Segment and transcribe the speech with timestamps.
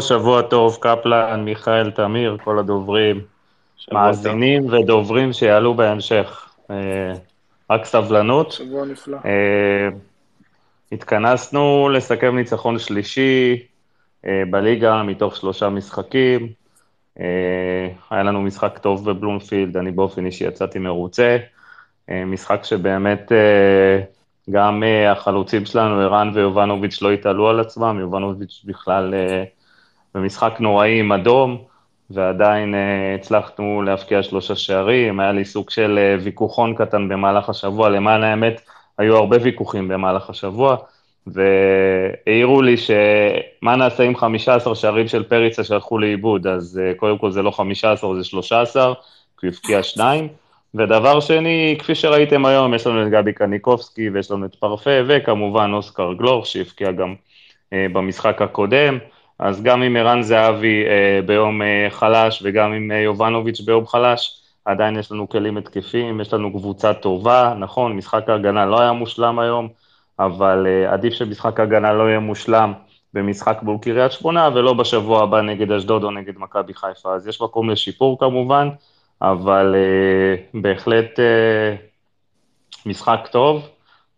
[0.00, 3.20] שבוע טוב, קפלן, מיכאל, תמיר, כל הדוברים,
[3.92, 4.72] מאזינים טוב.
[4.72, 6.50] ודוברים שיעלו בהמשך.
[6.70, 7.12] אה,
[7.70, 8.52] רק סבלנות.
[8.52, 9.16] שבוע נפלא.
[9.24, 9.88] אה,
[10.92, 13.62] התכנסנו לסכם ניצחון שלישי
[14.26, 16.60] אה, בליגה מתוך שלושה משחקים.
[18.10, 21.36] היה לנו משחק טוב בבלומפילד, אני באופן אישי יצאתי מרוצה.
[22.26, 23.32] משחק שבאמת
[24.50, 29.14] גם החלוצים שלנו, ערן ויובנוביץ', לא התעלו על עצמם, יובנוביץ' בכלל
[30.14, 31.64] במשחק נוראי עם אדום,
[32.10, 37.88] ועדיין uh, הצלחנו להבקיע שלושה שערים, היה לי סוג של uh, ויכוחון קטן במהלך השבוע,
[37.88, 38.60] למען האמת,
[38.98, 40.76] היו הרבה ויכוחים במהלך השבוע,
[41.26, 47.30] והעירו לי שמה נעשה עם 15 שערים של פריצה שהלכו לאיבוד, אז uh, קודם כל
[47.30, 48.94] זה לא 15, זה 13,
[49.40, 50.28] כי הוא הבקיע שניים.
[50.74, 55.70] ודבר שני, כפי שראיתם היום, יש לנו את גבי קניקובסקי ויש לנו את פרפה, וכמובן
[55.72, 58.98] אוסקר גלור, שהבקיע גם uh, במשחק הקודם.
[59.40, 64.42] אז גם עם ערן זהבי אה, ביום אה, חלש וגם עם אה, יובנוביץ' ביום חלש,
[64.64, 69.38] עדיין יש לנו כלים התקפים, יש לנו קבוצה טובה, נכון, משחק ההגנה לא היה מושלם
[69.38, 69.68] היום,
[70.18, 72.72] אבל אה, עדיף שמשחק ההגנה לא יהיה מושלם
[73.14, 77.14] במשחק מול קריית שמונה, ולא בשבוע הבא נגד אשדוד או נגד מכבי חיפה.
[77.14, 78.68] אז יש מקום לשיפור כמובן,
[79.22, 81.74] אבל אה, בהחלט אה,
[82.86, 83.68] משחק טוב.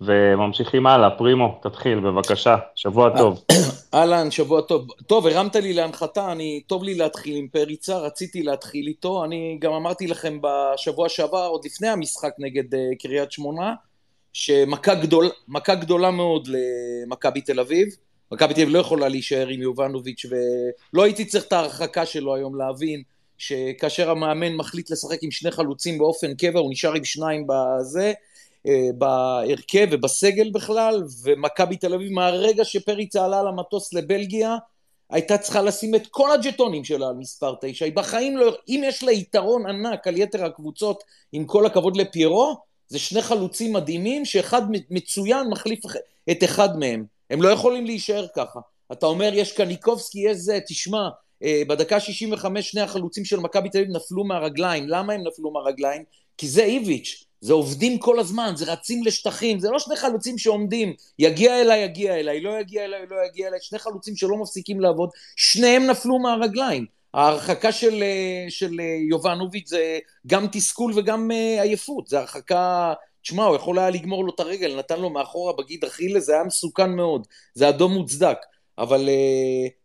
[0.04, 3.44] וממשיכים הלאה, פרימו, תתחיל, בבקשה, שבוע טוב.
[3.94, 4.86] אהלן, שבוע טוב.
[5.06, 9.72] טוב, הרמת לי להנחתה, אני, טוב לי להתחיל עם פריצה, רציתי להתחיל איתו, אני גם
[9.72, 13.74] אמרתי לכם בשבוע שעבר, עוד לפני המשחק נגד uh, קריית שמונה,
[14.32, 15.30] שמכה גדול,
[15.80, 17.88] גדולה מאוד למכבי תל אביב.
[18.32, 22.54] מכבי תל אביב לא יכולה להישאר עם יובנוביץ' ולא הייתי צריך את ההרחקה שלו היום
[22.54, 23.02] להבין
[23.38, 28.12] שכאשר המאמן מחליט לשחק עם שני חלוצים באופן קבע, הוא נשאר עם שניים בזה.
[28.66, 34.56] אה, בהרכב ובסגל בכלל, ומכבי תל אביב מהרגע שפריצה עלה למטוס לבלגיה,
[35.10, 37.84] הייתה צריכה לשים את כל הג'טונים שלה על מספר תשע.
[37.84, 38.56] היא בחיים לא...
[38.68, 41.02] אם יש לה יתרון ענק על יתר הקבוצות,
[41.32, 42.56] עם כל הכבוד לפיירו,
[42.88, 45.80] זה שני חלוצים מדהימים, שאחד מצוין מחליף
[46.30, 47.04] את אחד מהם.
[47.30, 48.60] הם לא יכולים להישאר ככה.
[48.92, 51.08] אתה אומר, יש קניקובסקי, יש זה, תשמע,
[51.42, 54.88] אה, בדקה 65 שני החלוצים של מכבי תל אביב נפלו מהרגליים.
[54.88, 56.04] למה הם נפלו מהרגליים?
[56.38, 57.24] כי זה איביץ'.
[57.42, 62.14] זה עובדים כל הזמן, זה רצים לשטחים, זה לא שני חלוצים שעומדים, יגיע אליי, יגיע
[62.14, 66.86] אליי, לא יגיע אליי, לא יגיע אליי, שני חלוצים שלא מפסיקים לעבוד, שניהם נפלו מהרגליים.
[67.14, 72.92] ההרחקה של, אה, של אה, יובנוביץ' זה גם תסכול וגם אה, עייפות, זה הרחקה,
[73.22, 76.44] תשמע, הוא יכול היה לגמור לו את הרגל, נתן לו מאחורה בגיד אכילס, זה היה
[76.44, 78.38] מסוכן מאוד, זה אדום מוצדק.
[78.78, 79.08] אבל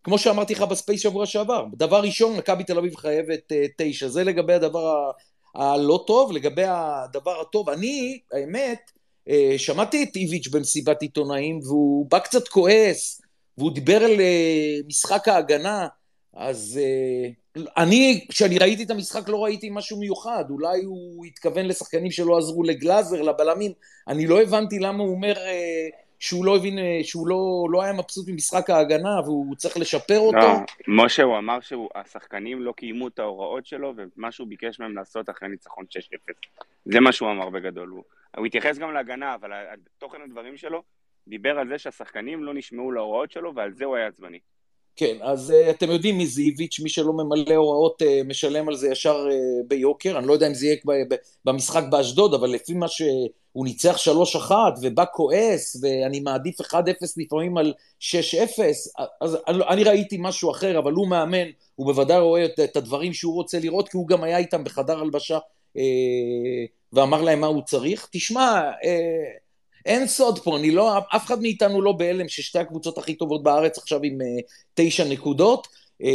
[0.03, 4.23] כמו שאמרתי לך ב space שבוע שעבר, דבר ראשון, מכבי תל אביב חייבת תשע, זה
[4.23, 5.11] לגבי הדבר
[5.57, 7.69] הלא טוב, לגבי הדבר הטוב.
[7.69, 8.91] אני, האמת,
[9.29, 13.21] אה, שמעתי את איביץ' במסיבת עיתונאים, והוא בא קצת כועס,
[13.57, 15.87] והוא דיבר על אה, משחק ההגנה,
[16.33, 22.11] אז אה, אני, כשאני ראיתי את המשחק לא ראיתי משהו מיוחד, אולי הוא התכוון לשחקנים
[22.11, 23.71] שלא עזרו לגלאזר, לבלמים,
[24.07, 25.33] אני לא הבנתי למה הוא אומר
[26.19, 30.37] שהוא לא הבין, אה, שהוא לא, לא היה מבסוט ממשחק ההגנה והוא צריך לשפר אותו.
[30.37, 35.29] לא, משה, הוא אמר שהשחקנים לא קיימו את ההוראות שלו ומה שהוא ביקש מהם לעשות
[35.29, 35.85] אחרי ניצחון
[36.29, 36.33] 6-0.
[36.85, 37.89] זה מה שהוא אמר בגדול.
[37.89, 38.03] הוא,
[38.37, 39.51] הוא התייחס גם להגנה, אבל
[39.97, 40.83] תוכן הדברים שלו
[41.27, 44.39] דיבר על זה שהשחקנים לא נשמעו להוראות שלו ועל זה הוא היה עצבני.
[44.95, 48.75] כן, אז uh, אתם יודעים מי זה איביץ', מי שלא ממלא הוראות uh, משלם על
[48.75, 50.77] זה ישר uh, ביוקר, אני לא יודע אם זה יהיה
[51.45, 52.87] במשחק באשדוד, אבל לפי מה
[53.57, 53.97] שהוא ניצח
[54.49, 54.51] 3-1
[54.81, 56.75] ובא כועס, ואני מעדיף 1-0
[57.17, 58.03] לפעמים על 6-0,
[59.21, 63.13] אז אני, אני ראיתי משהו אחר, אבל הוא מאמן, הוא בוודאי רואה את, את הדברים
[63.13, 65.81] שהוא רוצה לראות, כי הוא גם היה איתם בחדר הלבשה uh,
[66.93, 68.07] ואמר להם מה הוא צריך.
[68.11, 68.85] תשמע, uh,
[69.85, 73.77] אין סוד פה, אני לא, אף אחד מאיתנו לא בהלם ששתי הקבוצות הכי טובות בארץ
[73.77, 74.43] עכשיו עם uh,
[74.73, 75.67] תשע נקודות.
[76.03, 76.05] Uh,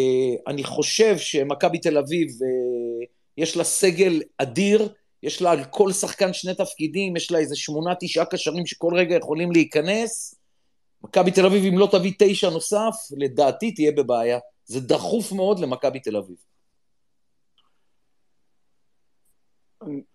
[0.47, 3.07] אני חושב שמכבי תל אביב, uh,
[3.39, 4.89] יש לה סגל אדיר,
[5.23, 9.17] יש לה על כל שחקן שני תפקידים, יש לה איזה שמונה, תשעה קשרים שכל רגע
[9.17, 10.35] יכולים להיכנס.
[11.05, 14.39] מכבי תל אביב, אם לא תביא תשע נוסף, לדעתי תהיה בבעיה.
[14.65, 16.37] זה דחוף מאוד למכבי תל אביב.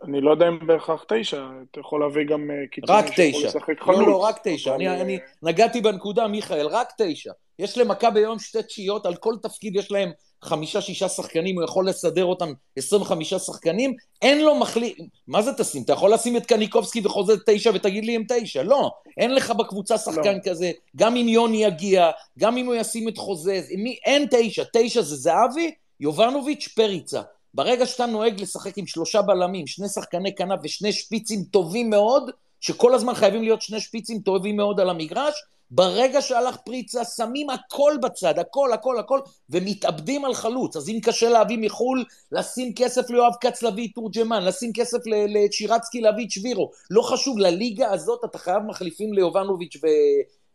[0.04, 4.00] אני לא יודע אם בהכרח תשע, אתה יכול להביא גם אה, קיצוני שיכול לשחק חלוץ.
[4.00, 4.75] לא, לא, רק תשע.
[4.75, 7.31] אני, אני אה, נגעתי בנקודה, מיכאל, רק תשע.
[7.59, 10.12] יש למכבי היום שתי תשיעיות, על כל תפקיד יש להם
[10.44, 14.98] חמישה-שישה שחקנים, הוא יכול לסדר אותם 25 שחקנים, אין לו מחליט...
[15.27, 15.83] מה זה תשים?
[15.83, 18.63] אתה יכול לשים את קניקובסקי וחוזה תשע ותגיד לי הם תשע.
[18.63, 20.39] לא, אין לך בקבוצה שחקן לא.
[20.44, 20.71] כזה.
[20.95, 23.98] גם אם יוני יגיע, גם אם הוא ישים את חוזה, מי...
[24.06, 24.63] אין תשע.
[24.74, 27.21] תשע זה זהבי, יובנוביץ', פריצה.
[27.53, 32.95] ברגע שאתה נוהג לשחק עם שלושה בלמים, שני שחקני כנף ושני שפיצים טובים מאוד, שכל
[32.95, 35.33] הזמן חייבים להיות שני שפיצים טובים מאוד על המגרש,
[35.72, 39.19] ברגע שהלך פריצה, שמים הכל בצד, הכל, הכל, הכל,
[39.50, 40.75] ומתאבדים על חלוץ.
[40.75, 46.02] אז אם קשה להביא מחו"ל, לשים כסף ליואב כץ להביא את תורג'מן, לשים כסף לשירצקי
[46.02, 46.72] להביא את שבירו.
[46.92, 49.88] לא חשוב, לליגה הזאת אתה חייב מחליפים ליובנוביץ' ו...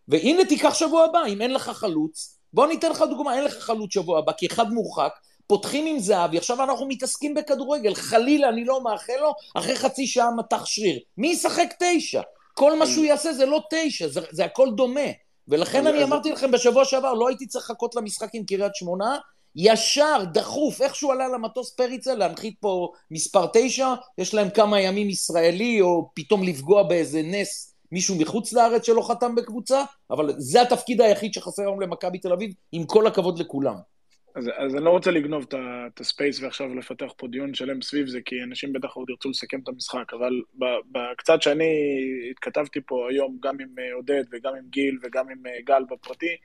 [0.08, 3.94] והנה תיקח שבוע הבא, אם אין לך חלוץ, בוא ניתן לך דוגמה, אין לך חלוץ
[3.94, 5.12] שבוע הבא, כי אחד מורחק,
[5.46, 10.30] פותחים עם זהבי, עכשיו אנחנו מתעסקים בכדורגל, חלילה, אני לא מאחל לו, אחרי חצי שעה
[10.30, 10.98] מתח שריר.
[11.18, 12.20] מי ישחק תשע?
[12.54, 15.10] כל מה שהוא יעשה זה לא תשע, זה, זה הכל דומה.
[15.48, 19.18] ולכן אני אמרתי לכם בשבוע שעבר, לא הייתי צריך לחכות למשחק עם קריית שמונה,
[19.56, 25.10] ישר, דחוף, איך שהוא עלה למטוס פריצה, להנחית פה מספר תשע, יש להם כמה ימים
[25.10, 31.00] ישראלי, או פתאום לפגוע באיזה נס מישהו מחוץ לארץ שלא חתם בקבוצה, אבל זה התפקיד
[31.00, 33.74] היחיד שחסר היום למכבי תל אביב, עם כל הכבוד לכולם.
[34.34, 35.46] אז, אז אני לא רוצה לגנוב
[35.86, 39.60] את הספייס ועכשיו לפתח פה דיון שלם סביב זה, כי אנשים בטח עוד ירצו לסכם
[39.62, 40.42] את המשחק, אבל
[40.92, 41.64] בקצת שאני
[42.30, 46.36] התכתבתי פה היום, גם עם אה, עודד וגם עם גיל וגם עם אה, גל בפרטי,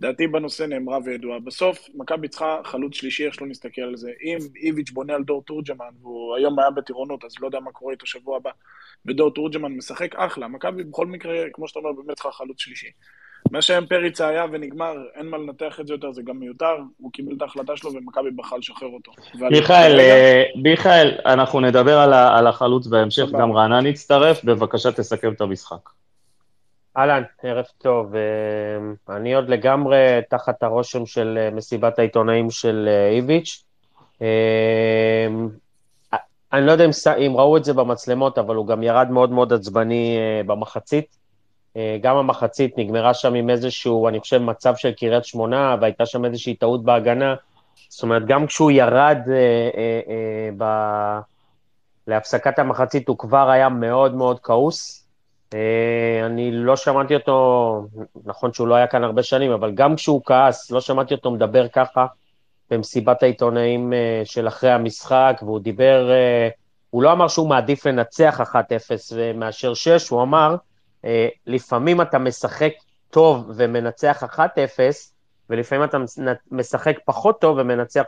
[0.00, 1.38] דעתי בנושא נאמרה וידועה.
[1.38, 4.10] בסוף, מכבי צריכה חלוץ שלישי, איך שלא נסתכל על זה.
[4.22, 7.92] אם איביץ' בונה על דור תורג'מן, והוא היום היה בטירונות, אז לא יודע מה קורה
[7.92, 8.50] איתו שבוע הבא,
[9.06, 12.90] ודור תורג'מן משחק אחלה, מכבי בכל מקרה, כמו שאתה אומר, באמת צריכה חלוץ שלישי.
[13.50, 17.12] מה שהם פריצה היה ונגמר, אין מה לנתח את זה יותר, זה גם מיותר, הוא
[17.12, 19.12] קיבל את ההחלטה שלו ומכבי בחר לשחרר אותו.
[19.34, 25.90] מיכאל, אה, מיכאל, אנחנו נדבר על החלוץ בהמשך, גם רענן יצטרף, בבקשה תסכם את המשחק.
[26.96, 28.14] אהלן, ערב טוב.
[28.14, 29.96] אה, אני עוד לגמרי
[30.30, 33.64] תחת הרושם של אה, מסיבת העיתונאים של איביץ'.
[36.52, 36.84] אני לא יודע
[37.26, 41.25] אם ראו את זה במצלמות, אבל הוא גם ירד מאוד מאוד עצבני במחצית.
[41.76, 46.24] אה, גם המחצית נגמרה שם עם איזשהו, אני חושב, מצב של קריית שמונה, והייתה שם
[46.24, 47.34] איזושהי טעות בהגנה.
[47.88, 49.34] זאת אומרת, גם כשהוא ירד אה,
[49.76, 50.64] אה, אה, ב...
[52.06, 55.06] להפסקת המחצית, הוא כבר היה מאוד מאוד כעוס.
[55.54, 57.86] אה, אני לא שמעתי אותו,
[58.24, 61.68] נכון שהוא לא היה כאן הרבה שנים, אבל גם כשהוא כעס, לא שמעתי אותו מדבר
[61.68, 62.06] ככה
[62.70, 66.48] במסיבת העיתונאים אה, של אחרי המשחק, והוא דיבר, אה,
[66.90, 68.56] הוא לא אמר שהוא מעדיף לנצח 1-0
[69.18, 70.56] אה, מאשר 6, הוא אמר,
[71.46, 72.72] לפעמים אתה משחק
[73.10, 74.38] טוב ומנצח 1-0,
[75.50, 75.98] ולפעמים אתה
[76.50, 78.02] משחק פחות טוב ומנצח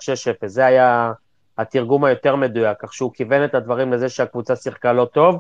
[0.45, 0.47] 6-0.
[0.47, 1.13] זה היה
[1.59, 5.39] התרגום היותר מדויק, כך שהוא כיוון את הדברים לזה שהקבוצה שיחקה לא טוב.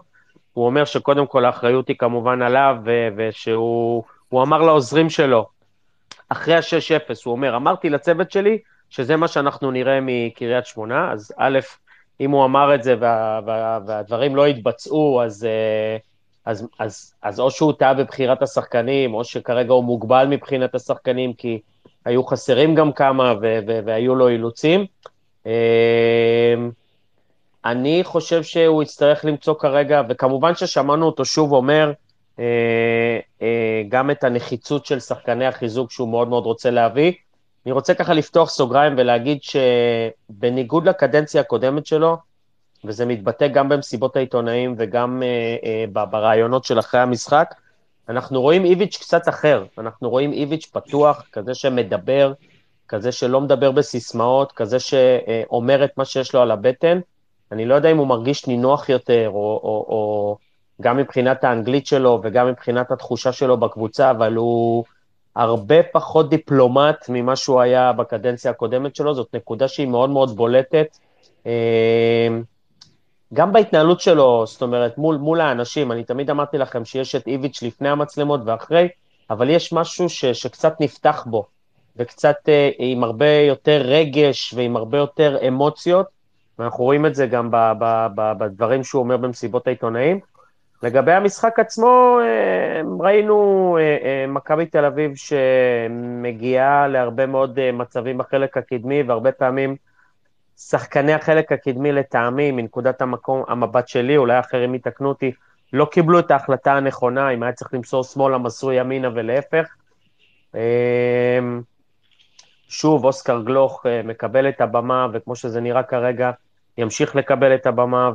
[0.52, 2.76] הוא אומר שקודם כל האחריות היא כמובן עליו,
[3.16, 4.02] ושהוא
[4.32, 5.48] אמר לעוזרים שלו,
[6.28, 8.58] אחרי ה-6-0, הוא אומר, אמרתי לצוות שלי
[8.90, 11.58] שזה מה שאנחנו נראה מקריית שמונה, אז א',
[12.20, 16.07] אם הוא אמר את זה וה, וה, והדברים לא התבצעו, אז, uh,
[16.48, 21.60] אז, אז, אז או שהוא טעה בבחירת השחקנים, או שכרגע הוא מוגבל מבחינת השחקנים, כי
[22.04, 24.86] היו חסרים גם כמה ו- ו- והיו לו אילוצים.
[25.46, 25.50] אמ,
[27.64, 31.92] אני חושב שהוא יצטרך למצוא כרגע, וכמובן ששמענו אותו שוב אומר,
[32.38, 32.44] אה,
[33.42, 37.12] אה, גם את הנחיצות של שחקני החיזוק שהוא מאוד מאוד רוצה להביא.
[37.66, 42.16] אני רוצה ככה לפתוח סוגריים ולהגיד שבניגוד לקדנציה הקודמת שלו,
[42.84, 47.54] וזה מתבטא גם במסיבות העיתונאים וגם uh, uh, ברעיונות של אחרי המשחק.
[48.08, 52.32] אנחנו רואים איביץ' קצת אחר, אנחנו רואים איביץ' פתוח, כזה שמדבר,
[52.88, 57.00] כזה שלא מדבר בסיסמאות, כזה שאומר את מה שיש לו על הבטן.
[57.52, 60.36] אני לא יודע אם הוא מרגיש נינוח יותר, או, או, או
[60.80, 64.84] גם מבחינת האנגלית שלו וגם מבחינת התחושה שלו בקבוצה, אבל הוא
[65.36, 70.98] הרבה פחות דיפלומט ממה שהוא היה בקדנציה הקודמת שלו, זאת נקודה שהיא מאוד מאוד בולטת.
[73.34, 77.62] גם בהתנהלות שלו, זאת אומרת, מול, מול האנשים, אני תמיד אמרתי לכם שיש את איביץ'
[77.62, 78.88] לפני המצלמות ואחרי,
[79.30, 81.46] אבל יש משהו ש, שקצת נפתח בו,
[81.96, 86.06] וקצת אה, עם הרבה יותר רגש ועם הרבה יותר אמוציות,
[86.58, 90.20] ואנחנו רואים את זה גם ב, ב, ב, בדברים שהוא אומר במסיבות העיתונאים.
[90.82, 98.18] לגבי המשחק עצמו, אה, ראינו אה, אה, מכבי תל אביב שמגיעה להרבה מאוד אה, מצבים
[98.18, 99.76] בחלק הקדמי, והרבה פעמים
[100.58, 105.32] שחקני החלק הקדמי לטעמי, מנקודת המקום, המבט שלי, אולי אחרים יתקנו אותי,
[105.72, 109.74] לא קיבלו את ההחלטה הנכונה, אם היה צריך למסור שמאלה, מסרו ימינה ולהפך.
[110.54, 110.60] אמ,
[112.68, 116.30] שוב, אוסקר גלוך אה, מקבל את הבמה, וכמו שזה נראה כרגע,
[116.78, 118.10] ימשיך לקבל את הבמה,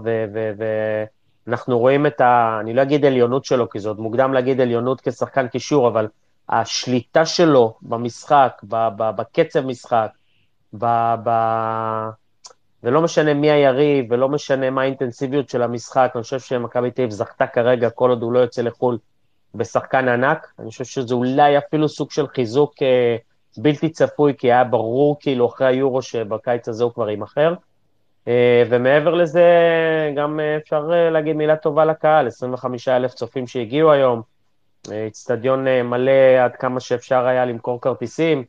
[1.47, 2.57] ואנחנו רואים את ה...
[2.61, 6.07] אני לא אגיד עליונות שלו, כי זה עוד מוקדם להגיד עליונות כשחקן קישור, אבל
[6.49, 8.61] השליטה שלו במשחק,
[8.97, 10.09] בקצב משחק,
[10.73, 10.85] ב...
[11.23, 11.29] ב...
[12.83, 17.11] ולא משנה מי היריב, ולא משנה מה האינטנסיביות של המשחק, אני חושב שמכבי תל אביב
[17.11, 18.97] זכתה כרגע, כל עוד הוא לא יוצא לחו"ל,
[19.55, 20.53] בשחקן ענק.
[20.59, 23.15] אני חושב שזה אולי אפילו סוג של חיזוק אה,
[23.57, 27.53] בלתי צפוי, כי היה ברור כאילו אחרי היורו שבקיץ הזה הוא כבר יימכר.
[28.27, 29.43] אה, ומעבר לזה,
[30.15, 34.21] גם אה, אפשר אה, להגיד מילה טובה לקהל, 25 אלף צופים שהגיעו היום.
[35.07, 36.11] אצטדיון מלא
[36.43, 38.43] עד כמה שאפשר היה למכור כרטיסים,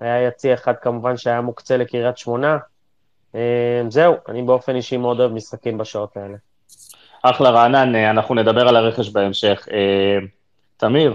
[0.00, 2.58] היה יציא אחד כמובן שהיה מוקצה לקריית שמונה.
[3.88, 6.36] זהו, אני באופן אישי מאוד אוהב משחקים בשעות האלה.
[7.22, 9.68] אחלה רענן, אנחנו נדבר על הרכש בהמשך.
[10.76, 11.14] תמיר.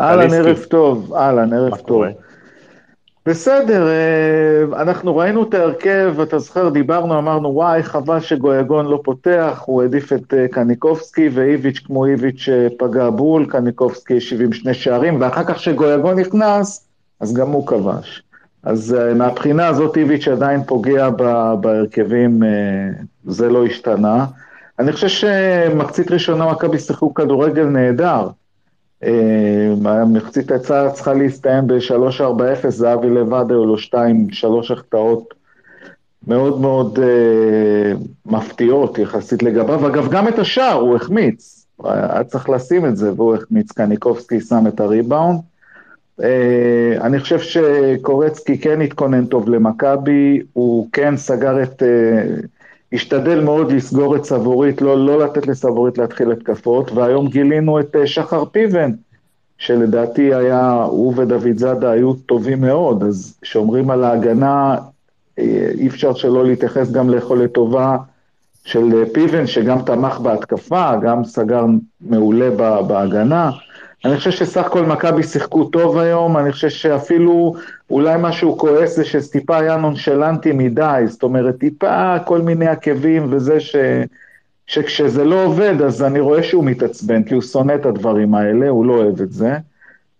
[0.00, 2.04] אהלן, ערב טוב, אהלן, ערב טוב.
[3.28, 9.62] בסדר, אה, אנחנו ראינו את ההרכב, אתה זוכר, דיברנו, אמרנו, וואי, חבל שגויגון לא פותח,
[9.66, 14.74] הוא העדיף את אה, קניקובסקי, ואיביץ' כמו איביץ' אה, פגע בול, קניקובסקי השיב עם שני
[14.74, 16.88] שערים, ואחר כך כשגויגון נכנס,
[17.20, 18.22] אז גם הוא כבש.
[18.62, 21.10] אז מהבחינה הזאת איביץ' עדיין פוגע
[21.60, 22.42] בהרכבים,
[23.24, 24.26] זה לא השתנה.
[24.78, 28.28] אני חושב שמחצית ראשונה מכבי שיחקו כדורגל נהדר.
[29.84, 35.34] המחצית היצאה צריכה להסתיים ב-3-4-0, זהבי לבד היו לו 2-3 החטאות
[36.26, 37.92] מאוד מאוד אה,
[38.26, 39.86] מפתיעות יחסית לגביו.
[39.86, 44.66] אגב, גם את השער הוא החמיץ, היה צריך לשים את זה, והוא החמיץ, קניקובסקי שם
[44.68, 45.40] את הריבאונד.
[46.22, 51.82] אה, אני חושב שקורצקי כן התכונן טוב למכבי, הוא כן סגר את...
[51.82, 52.22] אה,
[52.92, 58.06] השתדל מאוד לסגור את סבורית, לא, לא לתת לסבורית להתחיל התקפות, והיום גילינו את אה,
[58.06, 58.90] שחר פיבן,
[59.58, 64.76] שלדעתי היה, הוא ודוד זאדה היו טובים מאוד, אז כשאומרים על ההגנה,
[65.78, 67.96] אי אפשר שלא להתייחס גם ליכולת טובה
[68.64, 71.64] של פיבן, שגם תמך בהתקפה, גם סגר
[72.00, 72.50] מעולה
[72.82, 73.50] בהגנה.
[74.04, 77.54] אני חושב שסך הכל מכבי שיחקו טוב היום, אני חושב שאפילו
[77.90, 83.60] אולי משהו כועס זה שטיפה היה נונשלנטי מדי, זאת אומרת, טיפה כל מיני עקבים וזה
[83.60, 83.76] ש...
[84.66, 88.86] שכשזה לא עובד, אז אני רואה שהוא מתעצבן, כי הוא שונא את הדברים האלה, הוא
[88.86, 89.56] לא אוהב את זה.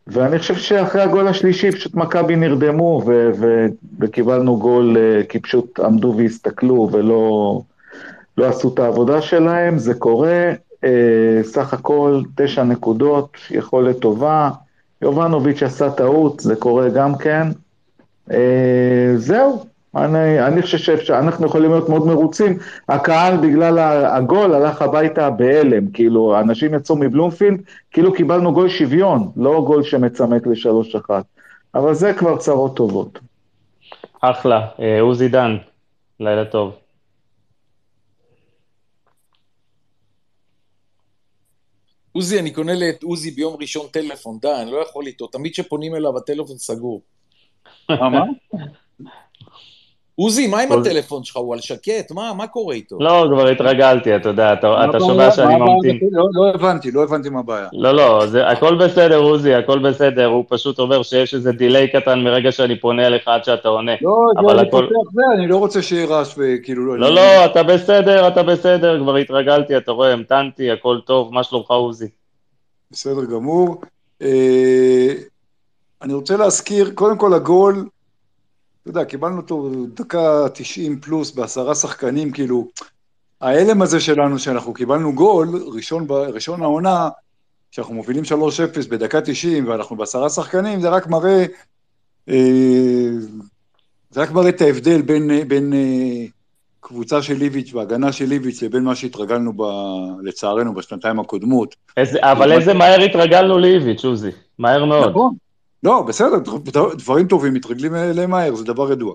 [0.07, 3.67] ואני חושב שאחרי הגול השלישי פשוט מכבי נרדמו ו- ו-
[4.01, 7.61] וקיבלנו גול אה, כי פשוט עמדו והסתכלו ולא
[8.39, 10.53] לא עשו את העבודה שלהם, זה קורה,
[11.43, 14.51] סך הכל תשע נקודות, יכולת טובה.
[15.03, 17.49] יובנוביץ' עשה טעות, זה קורה גם כן.
[18.31, 19.65] אה, זהו,
[19.97, 22.59] אני, אני חושב שאנחנו יכולים להיות מאוד מרוצים.
[22.89, 29.63] הקהל בגלל הגול הלך הביתה בהלם, כאילו, אנשים יצאו מבלומפילד, כאילו קיבלנו גול שוויון, לא
[29.67, 31.25] גול שמצמק לשלוש אחת.
[31.75, 33.19] אבל זה כבר צרות טובות.
[34.21, 34.67] אחלה.
[34.81, 35.57] אה, עוזי דן,
[36.21, 36.88] לילה טוב.
[42.19, 45.95] עוזי, אני קונה לאת עוזי ביום ראשון טלפון, די, אני לא יכול איתו, תמיד כשפונים
[45.95, 47.03] אליו הטלפון סגור.
[47.89, 48.25] מה?
[50.21, 51.37] עוזי, מה עם הטלפון שלך?
[51.37, 52.13] הוא על שקט?
[52.13, 52.97] מה, מה קורה איתו?
[53.01, 55.99] לא, כבר התרגלתי, אתה יודע, אתה שומע שאני ממתין.
[56.13, 57.69] לא, לא הבנתי, לא הבנתי מה הבעיה.
[57.73, 62.53] לא, לא, הכל בסדר, עוזי, הכל בסדר, הוא פשוט אומר שיש איזה דיליי קטן מרגע
[62.53, 63.93] שאני פונה אליך עד שאתה עונה.
[64.03, 66.97] לא, אני פותח זה, אני לא רוצה שיהיה רעש וכאילו...
[66.97, 71.71] לא, לא, אתה בסדר, אתה בסדר, כבר התרגלתי, אתה רואה, המתנתי, הכל טוב, מה שלומך,
[71.71, 72.09] עוזי?
[72.91, 73.81] בסדר גמור.
[74.23, 75.13] אה,
[76.03, 77.87] אני רוצה להזכיר, קודם כל הגול,
[78.88, 82.68] אתה יודע, קיבלנו אותו דקה 90 פלוס בעשרה שחקנים, כאילו,
[83.40, 87.09] ההלם הזה שלנו, שאנחנו קיבלנו גול, ראשון, ראשון העונה,
[87.71, 88.28] שאנחנו מובילים 3-0
[88.88, 91.45] בדקה 90 ואנחנו בעשרה שחקנים, זה רק מראה,
[92.28, 93.09] אה,
[94.11, 96.26] זה רק מראה את ההבדל בין, בין אה,
[96.80, 99.62] קבוצה של ליביץ' והגנה של ליביץ' לבין מה שהתרגלנו ב,
[100.23, 101.75] לצערנו בשנתיים הקודמות.
[101.97, 105.11] איזה, אבל איזה מהר התרגלנו ליביץ', עוזי, מהר מאוד.
[105.11, 105.35] נכון,
[105.83, 106.37] לא, בסדר,
[106.99, 109.15] דברים טובים מתרגלים אליהם מהר, זה דבר ידוע.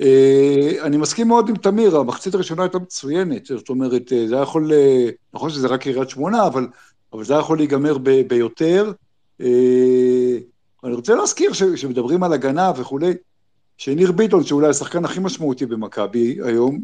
[0.00, 4.42] אה, אני מסכים מאוד עם תמיר, המחצית הראשונה הייתה מצוינת, זאת אומרת, אה, זה היה
[4.42, 6.66] יכול, אה, נכון שזה רק קריית שמונה, אבל,
[7.12, 8.92] אבל זה היה יכול להיגמר ב, ביותר.
[10.84, 13.12] אני רוצה להזכיר שמדברים על הגנה וכולי,
[13.78, 16.80] שניר ביטון, שאולי השחקן הכי משמעותי במכבי היום,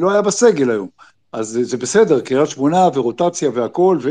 [0.00, 0.88] לא היה בסגל היום.
[1.32, 4.10] אז זה בסדר, קריית שמונה ורוטציה והכול, ו...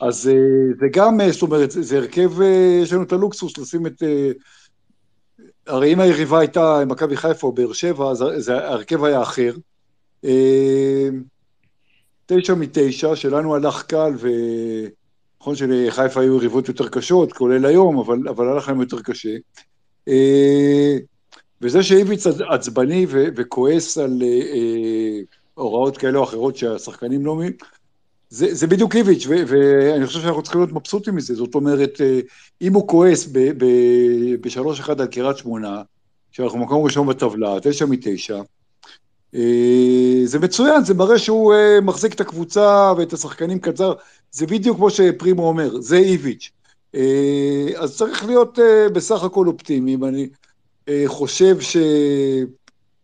[0.00, 0.34] אז אה,
[0.80, 4.02] זה גם, אה, זאת אומרת, זה הרכב, אה, יש לנו את הלוקסוס לשים את...
[5.66, 9.52] הרי אם היריבה הייתה מכבי חיפה או באר שבע, אז ההרכב היה אחר.
[12.26, 18.48] תשע מתשע, שלנו הלך קל, ונכון שלחיפה היו יריבות יותר קשות, כולל היום, אבל, אבל
[18.48, 19.36] הלך להם יותר קשה.
[21.60, 24.22] וזה שאיביץ עצבני וכועס על
[25.54, 27.40] הוראות כאלה או אחרות שהשחקנים לא...
[28.30, 31.34] זה, זה בדיוק איביץ', ואני חושב שאנחנו צריכים להיות מבסוטים מזה.
[31.34, 32.20] זאת אומרת, אה,
[32.62, 33.28] אם הוא כועס
[34.40, 35.82] בשלוש אחד על קריית שמונה,
[36.32, 38.40] שאנחנו מקום ראשון בטבלה, תשע מתשע,
[39.34, 43.92] אה, זה מצוין, זה מראה שהוא אה, מחזיק את הקבוצה ואת השחקנים קצר,
[44.30, 46.50] זה בדיוק כמו שפרימו אומר, זה איביץ'.
[47.76, 48.58] אז צריך להיות
[48.92, 50.04] בסך הכל אופטימיים.
[50.04, 50.28] אני
[51.06, 51.76] חושב ש...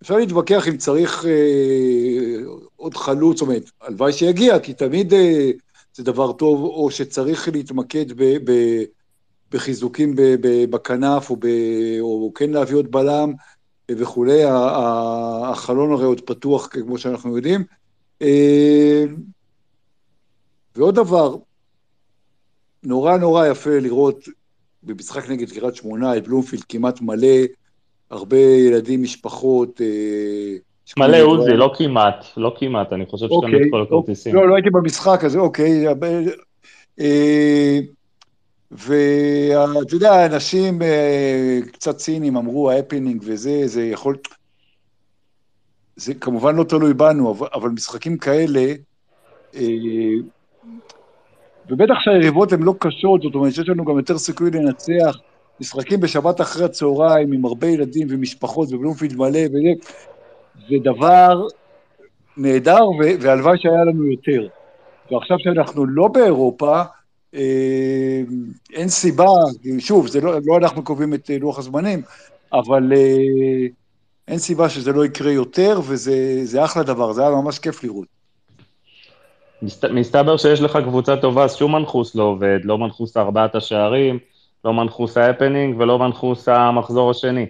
[0.03, 1.25] אפשר להתווכח אם צריך
[2.77, 5.51] עוד חלוץ, זאת אומרת, הלוואי שיגיע, כי תמיד, אה,
[5.95, 8.53] זה דבר טוב, או שצריך להתמקד ב, ב,
[9.51, 11.47] בחיזוקים ב, ב, בכנף, או, ב,
[12.01, 13.33] או כן להביא עוד בלם
[13.91, 14.41] וכולי,
[15.45, 17.65] החלון הרי עוד פתוח, כמו שאנחנו יודעים.
[18.23, 19.05] אה,
[20.77, 21.37] ועוד דבר,
[22.83, 24.29] נורא נורא יפה לראות
[24.83, 27.37] במשחק נגד קריית שמונה את בלומפילד כמעט מלא,
[28.11, 29.81] הרבה ילדים, משפחות.
[29.81, 30.57] אה,
[30.97, 34.35] מלא עוזי, לא כמעט, לא כמעט, אני חושב שאתה אוקיי, את כל הכרטיסים.
[34.35, 35.87] לא, לא הייתי במשחק הזה, אוקיי.
[37.01, 37.79] אה,
[38.71, 44.17] ואתה יודע, אנשים אה, קצת ציניים אמרו, ההפנינג וזה, זה יכול...
[45.97, 48.73] זה כמובן לא תלוי בנו, אבל משחקים כאלה,
[51.71, 55.17] ובטח שהיריבות הן לא קשות, זאת אומרת שיש לנו גם יותר סיכוי לנצח.
[55.61, 59.89] משחקים בשבת אחרי הצהריים עם הרבה ילדים ומשפחות ובלומפילד מלא וזה,
[60.69, 61.47] זה דבר
[62.37, 62.85] נהדר,
[63.21, 64.49] והלוואי שהיה לנו יותר.
[65.11, 66.83] ועכשיו שאנחנו לא באירופה,
[67.35, 68.21] אה,
[68.73, 69.27] אין סיבה,
[69.79, 72.03] שוב, זה לא, לא אנחנו קובעים את לוח הזמנים,
[72.53, 73.67] אבל אה,
[74.29, 78.07] אין סיבה שזה לא יקרה יותר, וזה אחלה דבר, זה היה ממש כיף לראות.
[79.91, 84.19] מסתבר שיש לך קבוצה טובה, אז שום מנחוס לא עובד, לא מנחוס ארבעת השערים,
[84.65, 87.47] לא מנחוס ההפנינג ולא מנחוס המחזור השני.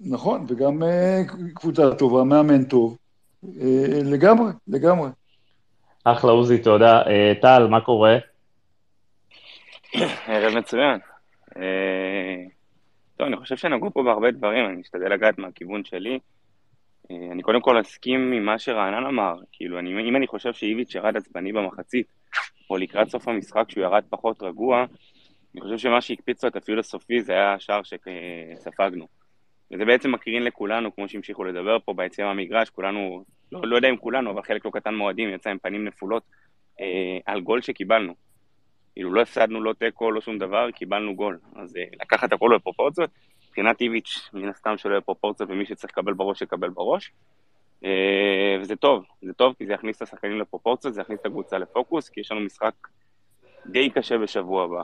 [0.00, 0.86] נכון, וגם uh,
[1.54, 2.98] קבוצה טובה, מאמן טוב,
[3.44, 3.48] uh,
[4.04, 5.08] לגמרי, לגמרי.
[6.04, 7.02] אחלה עוזי, תודה.
[7.02, 8.16] Uh, טל, מה קורה?
[10.26, 10.98] ערב מצוין.
[13.16, 16.18] טוב, אני חושב שנגעו פה בהרבה דברים, אני אשתדל לגעת מהכיוון שלי.
[17.10, 20.94] אה, אני קודם כל אסכים עם מה שרענן אמר, כאילו, אני, אם אני חושב שאיביץ'
[20.94, 22.06] ירד עצבני במחצית,
[22.70, 24.84] או לקראת סוף המשחק שהוא ירד פחות רגוע,
[25.54, 29.06] אני חושב שמה שהקפיץ לו את הפיול הסופי זה היה השער שספגנו.
[29.72, 33.96] וזה בעצם מקרין לכולנו, כמו שהמשיכו לדבר פה ביציאה מהמגרש, כולנו, לא, לא יודע אם
[33.96, 36.22] כולנו, אבל חלק לא קטן מועדים, יצא עם פנים נפולות
[36.80, 38.14] אה, על גול שקיבלנו.
[38.92, 41.38] כאילו לא הפסדנו לא תיקו, לא שום דבר, קיבלנו גול.
[41.56, 43.10] אז אה, לקחת הכל בפרופורציות,
[43.46, 47.12] מבחינת איביץ', מן הסתם שלא יהיה פרופורציה, ומי שצריך לקבל בראש, יקבל בראש.
[47.84, 51.58] אה, וזה טוב, זה טוב, כי זה יכניס את השחקנים לפרופורציות, זה יכניס את הקבוצה
[51.58, 52.74] לפוקוס, כי יש לנו משחק
[53.66, 54.82] די קשה בשבוע הבא.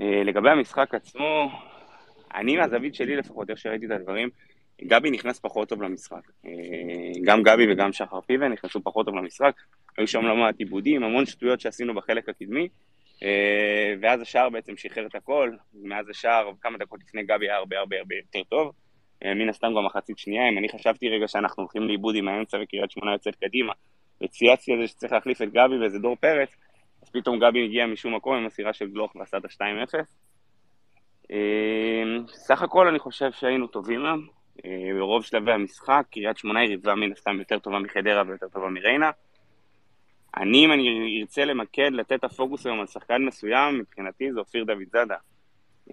[0.00, 1.50] אה, לגבי המשחק עצמו,
[2.34, 4.28] אני מהזווית שלי לפחות, איך שראיתי את הדברים,
[4.82, 6.30] גבי נכנס פחות טוב למשחק.
[6.46, 6.50] אה,
[7.24, 9.54] גם גבי וגם שחר פיבן נכנסו פחות טוב למשחק,
[9.98, 12.68] היו שם לא מעט עיבודים, המון שטויות שעשינו בחלק הקדמי,
[13.22, 17.78] אה, ואז השער בעצם שחרר את הכל, מאז השער, כמה דקות לפני גבי היה הרבה
[17.78, 18.72] הרבה הרבה יותר טוב.
[19.24, 22.58] אה, מן הסתם גם מחצית שנייה, אם אני חשבתי רגע שאנחנו הולכים לאיבוד עם האמצע
[22.62, 23.72] וקריית שמונה יוצאת קדימה,
[24.22, 26.56] וצייצתי על זה שצריך להחליף את גבי וזה דור פרץ,
[27.02, 29.94] אז פתאום גבי הגיע משום מקום עם מסירה של גלוך ועשה את ה-2-0.
[31.34, 34.26] אה, סך הכל אני חושב שהיינו טובים להם,
[34.98, 39.10] ברוב שלבי המשחק, קריית שמונה יריבה מן הסתם יותר טובה מחדרה ויותר טובה מריינה.
[40.36, 44.64] אני, אם אני ארצה למקד, לתת את הפוקוס היום על שחקן מסוים, מבחינתי זה אופיר
[44.64, 45.16] דוד זאדה.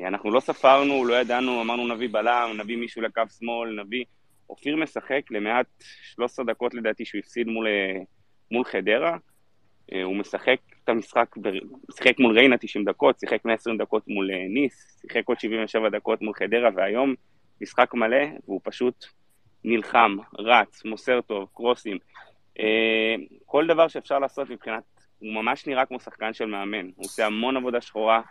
[0.07, 4.05] אנחנו לא ספרנו, לא ידענו, אמרנו נביא בלם, נביא מישהו לקו שמאל, נביא...
[4.51, 5.65] אופיר משחק למעט
[6.03, 7.67] 13 דקות לדעתי שהוא הפסיד מול,
[8.51, 9.17] מול חדרה.
[10.03, 11.35] הוא משחק את המשחק,
[11.97, 16.33] שיחק מול ריינה 90 דקות, שיחק 120 דקות מול ניס, שיחק עוד 77 דקות מול
[16.33, 17.15] חדרה, והיום
[17.61, 19.05] משחק מלא, והוא פשוט
[19.63, 21.97] נלחם, רץ, מוסר טוב, קרוסים.
[22.59, 24.83] אה, כל דבר שאפשר לעשות מבחינת,
[25.19, 28.21] הוא ממש נראה כמו שחקן של מאמן, הוא עושה המון עבודה שחורה,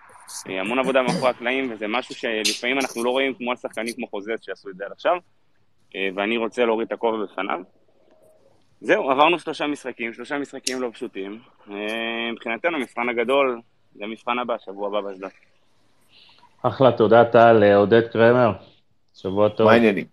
[0.49, 4.41] אה, המון עבודה מאחורי הקלעים, וזה משהו שלפעמים אנחנו לא רואים כמו השחקנים כמו חוזז
[4.43, 5.17] שעשו את זה עד עכשיו,
[5.97, 7.61] אה, ואני רוצה להוריד את הכובע בפניו.
[8.81, 11.39] זהו, עברנו שלושה משחקים, שלושה משחקים לא פשוטים.
[12.33, 13.61] מבחינתנו, המבחן הגדול
[13.95, 15.31] זה המבחן הבא, שבוע הבא באשדוד.
[16.63, 18.53] אחלה, תודה טל, עודד קרמר,
[19.15, 19.67] שבוע טוב.
[19.67, 20.05] מה העניינים?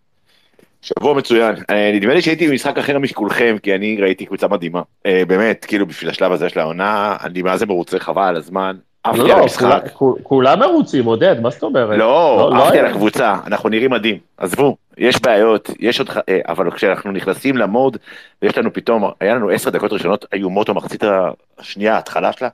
[0.81, 1.55] שבוע מצוין.
[1.69, 4.81] אה, נדמה לי שהייתי במשחק אחר משכולכם, כי אני ראיתי קבוצה מדהימה.
[5.05, 8.77] אה, באמת, כאילו בשביל השלב הזה של העונה, אני מה זה מרוצה חבל על הזמן.
[9.09, 9.83] על לא, המשחק.
[10.23, 11.97] כולם מרוצים, עודד, מה זאת אומרת?
[11.99, 14.17] לא, לא עפתי על הקבוצה, אנחנו נראים מדהים.
[14.37, 16.09] עזבו, יש בעיות, יש עוד...
[16.29, 17.97] אה, אבל כשאנחנו נכנסים למוד,
[18.41, 21.03] ויש לנו פתאום, היה לנו עשר דקות ראשונות איומות במחצית
[21.57, 22.49] השנייה, ההתחלה שלה,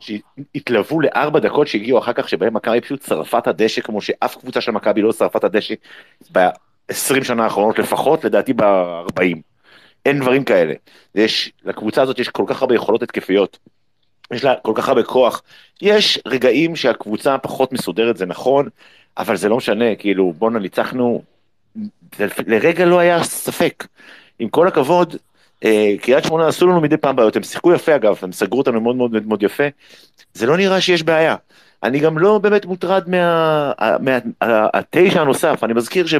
[0.00, 4.60] שהתלוו לארבע דקות שהגיעו אחר כך, שבהם מכבי פשוט שרפה את הדשא, כמו שאף קבוצה
[4.60, 5.74] של מכבי לא שרפה את הדשא
[6.88, 9.38] 20 שנה האחרונות לפחות, לדעתי ב-40.
[10.06, 10.74] אין דברים כאלה.
[11.14, 13.58] יש, לקבוצה הזאת יש כל כך הרבה יכולות התקפיות.
[14.32, 15.42] יש לה כל כך הרבה כוח.
[15.82, 18.68] יש רגעים שהקבוצה פחות מסודרת, זה נכון,
[19.18, 21.22] אבל זה לא משנה, כאילו, בואנה, ניצחנו,
[22.46, 23.86] לרגע לא היה ספק.
[24.38, 25.16] עם כל הכבוד,
[25.64, 28.80] אה, קריית שמונה עשו לנו מדי פעם בעיות, הם שיחקו יפה אגב, הם סגרו אותנו
[28.80, 29.64] מאוד מאוד מאוד יפה.
[30.34, 31.36] זה לא נראה שיש בעיה.
[31.82, 33.08] אני גם לא באמת מוטרד
[34.00, 36.14] מהתשע הנוסף, אני מזכיר ש...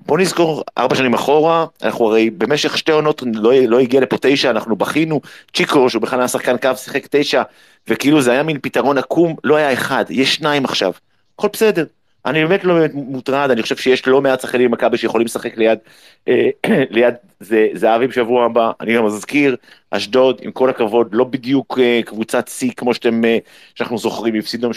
[0.00, 4.50] בוא נזכור, ארבע שנים אחורה, אנחנו הרי במשך שתי עונות לא, לא הגיע לפה תשע,
[4.50, 5.20] אנחנו בכינו,
[5.54, 7.42] צ'יקו, שהוא בכלל היה שחקן קו, שיחק תשע,
[7.88, 10.92] וכאילו זה היה מין פתרון עקום, לא היה אחד, יש שניים עכשיו,
[11.34, 11.84] הכל בסדר.
[12.26, 15.78] אני באמת לא באמת מוטרד, אני חושב שיש לא מעט שחקנים במכבי שיכולים לשחק ליד,
[16.28, 16.48] אה,
[16.90, 19.56] ליד זה, זהבי בשבוע הבא, אני גם מזכיר,
[19.90, 23.38] אשדוד, עם כל הכבוד, לא בדיוק אה, קבוצת שיא כמו שאתם, אה,
[23.74, 24.74] שאנחנו זוכרים, הפסידו 3-0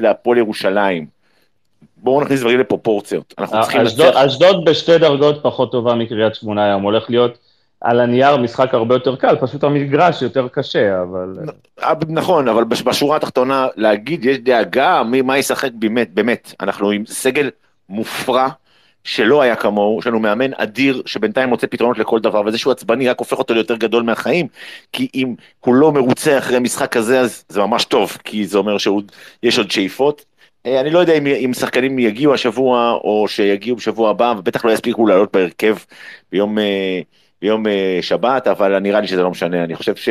[0.00, 1.17] להפועל ירושלים.
[2.02, 4.18] בואו נכניס דברים לפרופורציות, אנחנו צריכים אשדוד- לנצח.
[4.18, 7.38] אשדוד בשתי דרגות פחות טובה מקריית שמונה היום, הולך להיות
[7.80, 11.34] על הנייר משחק הרבה יותר קל, פשוט המגרש יותר קשה, אבל...
[11.82, 16.90] אה, נכון, אבל בש- בשורה התחתונה, להגיד יש דאגה מי, מה ישחק באמת, באמת, אנחנו
[16.90, 17.50] עם סגל
[17.88, 18.48] מופרע
[19.04, 23.08] שלא היה כמוהו, יש לנו מאמן אדיר שבינתיים מוצא פתרונות לכל דבר, וזה שהוא עצבני
[23.08, 24.46] רק הופך אותו ליותר גדול מהחיים,
[24.92, 28.76] כי אם הוא לא מרוצה אחרי משחק כזה, אז זה ממש טוב, כי זה אומר
[28.78, 30.24] שיש עוד שאיפות.
[30.66, 34.70] אה, אני לא יודע אם, אם שחקנים יגיעו השבוע, או שיגיעו בשבוע הבא, ובטח לא
[34.70, 35.76] יספיקו לעלות בהרכב
[36.32, 37.00] ביום, אה,
[37.42, 40.08] ביום אה, שבת, אבל נראה לי שזה לא משנה, אני חושב ש...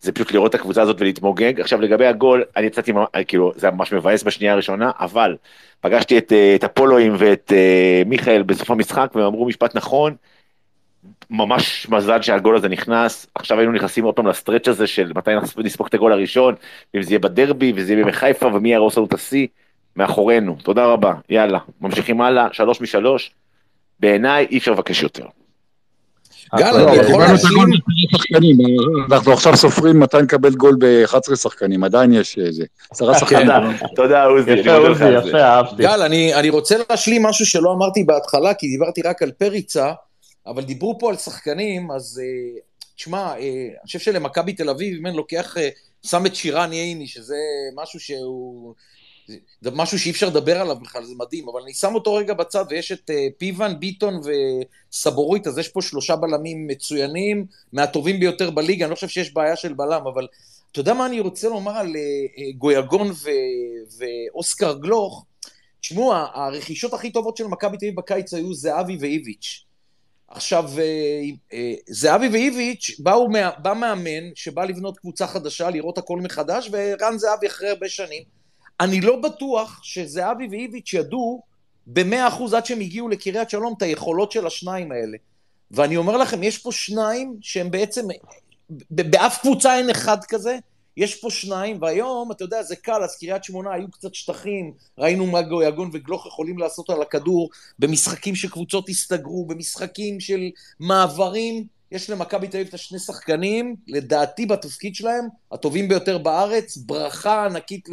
[0.00, 1.60] זה פשוט לראות את הקבוצה הזאת ולהתמוגג.
[1.60, 2.92] עכשיו לגבי הגול, אני יצאתי,
[3.28, 5.36] כאילו, זה ממש מבאס בשנייה הראשונה, אבל
[5.80, 7.52] פגשתי את, את הפולואים ואת
[8.06, 10.14] מיכאל בסוף המשחק, והם אמרו משפט נכון,
[11.30, 15.30] ממש מזל שהגול הזה נכנס, עכשיו היינו נכנסים עוד פעם לסטרץ' הזה של מתי
[15.64, 16.54] נספוג את הגול הראשון,
[16.96, 19.46] אם זה יהיה בדרבי, וזה יהיה בחיפה, ומי יהרוס לנו את השיא,
[19.96, 20.56] מאחורינו.
[20.62, 23.34] תודה רבה, יאללה, ממשיכים הלאה, שלוש משלוש,
[24.00, 25.24] בעיניי אי אפשר לבקש יותר.
[26.56, 27.68] גל, לא, אני יכול להשלים?
[28.16, 28.56] שחקנים,
[29.12, 33.48] אנחנו עכשיו סופרים מתי נקבל גול ב-11 שחקנים, עדיין יש איזה, עשרה שחקנים.
[33.96, 35.04] תודה, עוזי, יפה עוזי.
[35.04, 35.82] יפה, אהבתי.
[35.82, 39.92] גל, אני, אני רוצה להשלים משהו שלא אמרתי בהתחלה, כי דיברתי רק על פריצה,
[40.46, 42.60] אבל דיברו פה על שחקנים, אז אה,
[42.96, 45.68] תשמע, אה, אני חושב שלמכבי תל אביב, אם אני לוקח, אה,
[46.02, 47.36] שם את שירן ייני, שזה
[47.76, 48.74] משהו שהוא...
[49.60, 52.64] זה- משהו שאי אפשר לדבר עליו בכלל, זה מדהים, אבל אני שם אותו רגע בצד,
[52.70, 54.20] ויש את אה, פיוון, ביטון
[54.92, 59.56] וסבורית, אז יש פה שלושה בלמים מצוינים, מהטובים ביותר בליגה, אני לא חושב שיש בעיה
[59.56, 60.26] של בלם, אבל
[60.72, 63.30] אתה יודע מה אני רוצה לומר על אה, גויגון ו-
[63.98, 65.24] ואוסקר גלוך?
[65.80, 69.64] תשמעו, הרכישות הכי טובות של מכבי תל אביב בקיץ היו זהבי ואיביץ'.
[70.28, 73.28] עכשיו, אה, אה, זהבי ואיביץ' באו,
[73.62, 78.22] בא מאמן שבא לבנות קבוצה חדשה, לראות הכל מחדש, ורן זהבי אחרי הרבה שנים.
[78.80, 81.42] אני לא בטוח שזהבי ואיביץ' ידעו
[81.86, 85.16] במאה אחוז עד שהם הגיעו לקריית שלום את היכולות של השניים האלה.
[85.70, 88.06] ואני אומר לכם, יש פה שניים שהם בעצם,
[88.90, 90.58] באף קבוצה אין אחד כזה,
[90.96, 95.26] יש פה שניים, והיום, אתה יודע, זה קל, אז קריית שמונה היו קצת שטחים, ראינו
[95.26, 100.40] מה גויגון וגלוך יכולים לעשות על הכדור, במשחקים שקבוצות הסתגרו, במשחקים של
[100.80, 107.44] מעברים, יש למכבי תל אביב את השני שחקנים, לדעתי בתפקיד שלהם, הטובים ביותר בארץ, ברכה
[107.44, 107.88] ענקית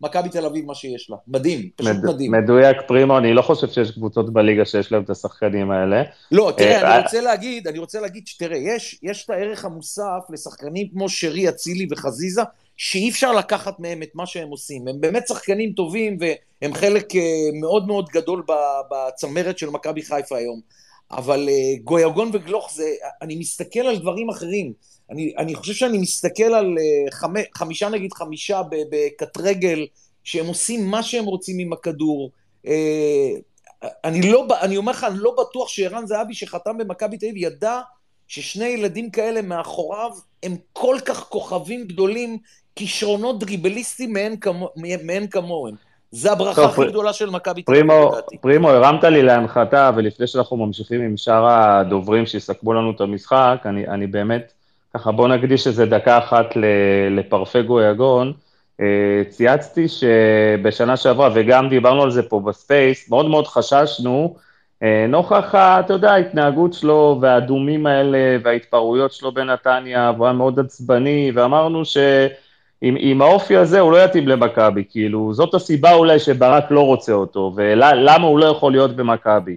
[0.00, 1.16] למכבי תל אביב מה שיש לה.
[1.28, 2.32] מדהים, פשוט מד- מדהים.
[2.32, 6.02] מדויק פרימו, אני לא חושב שיש קבוצות בליגה שיש להם את השחקנים האלה.
[6.32, 10.20] לא, תראה, אה, אני רוצה להגיד, אני רוצה להגיד שתראה, יש, יש את הערך המוסף
[10.30, 12.42] לשחקנים כמו שרי, אצילי וחזיזה,
[12.76, 14.88] שאי אפשר לקחת מהם את מה שהם עושים.
[14.88, 17.20] הם באמת שחקנים טובים, והם חלק אה,
[17.60, 18.42] מאוד מאוד גדול
[18.90, 20.79] בצמרת של מכבי חיפה היום.
[21.12, 24.72] אבל אה, גויגון וגלוך זה, אני מסתכל על דברים אחרים.
[25.10, 29.86] אני, אני חושב שאני מסתכל על אה, חמי, חמישה נגיד חמישה בקט רגל,
[30.24, 32.30] שהם עושים מה שהם רוצים עם הכדור.
[32.66, 33.30] אה,
[34.04, 37.80] אני לא, אני אומר לך, אני לא בטוח שערן זהבי שחתם במכבי תל אביב ידע
[38.28, 40.10] ששני ילדים כאלה מאחוריו
[40.42, 42.38] הם כל כך כוכבים גדולים,
[42.76, 44.68] כישרונות דריבליסטים מאין, כמו,
[45.04, 45.74] מאין כמוהם.
[46.12, 48.38] זה הברכה הכי גדולה של מכבי תל אביב, פרימו, לדעתי.
[48.38, 53.88] פרימו, הרמת לי להנחתה, ולפני שאנחנו ממשיכים עם שאר הדוברים שיסכמו לנו את המשחק, אני,
[53.88, 54.52] אני באמת,
[54.94, 56.46] ככה בוא נקדיש איזה דקה אחת
[57.10, 58.32] לפרפה גיאגון.
[58.80, 64.36] אה, צייצתי שבשנה שעברה, וגם דיברנו על זה פה ב space, מאוד מאוד חששנו,
[64.82, 71.32] אה, נוכח, אתה יודע, ההתנהגות שלו והאדומים האלה וההתפרעויות שלו בנתניה, והוא היה מאוד עצבני,
[71.34, 71.96] ואמרנו ש...
[72.82, 77.12] עם, עם האופי הזה הוא לא יתאים למכבי, כאילו, זאת הסיבה אולי שברק לא רוצה
[77.12, 79.56] אותו, ולמה הוא לא יכול להיות במכבי.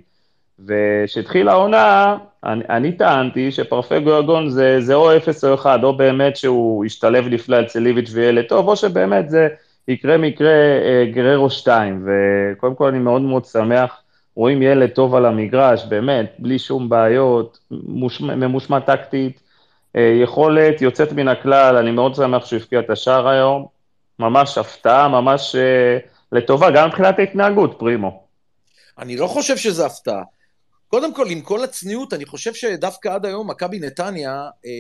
[0.66, 6.38] וכשהתחילה העונה, אני, אני טענתי שפרפגו יגון זה, זה או אפס או אחד, או באמת
[6.38, 9.48] שהוא ישתלב נפלא אצל איביץ' וילד טוב, או שבאמת זה
[9.88, 14.02] יקרה מקרה אה, גררו 2, וקודם כל אני מאוד מאוד שמח,
[14.36, 19.43] רואים ילד טוב על המגרש, באמת, בלי שום בעיות, מוש, ממושמע טקטית,
[20.02, 23.66] יכולת יוצאת מן הכלל, אני מאוד שמח שהוא הבקיע את השער היום,
[24.20, 25.98] ממש הפתעה, ממש אה,
[26.32, 28.24] לטובה, גם מבחינת ההתנהגות, פרימו.
[29.00, 30.22] אני לא חושב שזה הפתעה.
[30.88, 34.32] קודם כל, עם כל הצניעות, אני חושב שדווקא עד היום מכבי נתניה,
[34.66, 34.72] אה,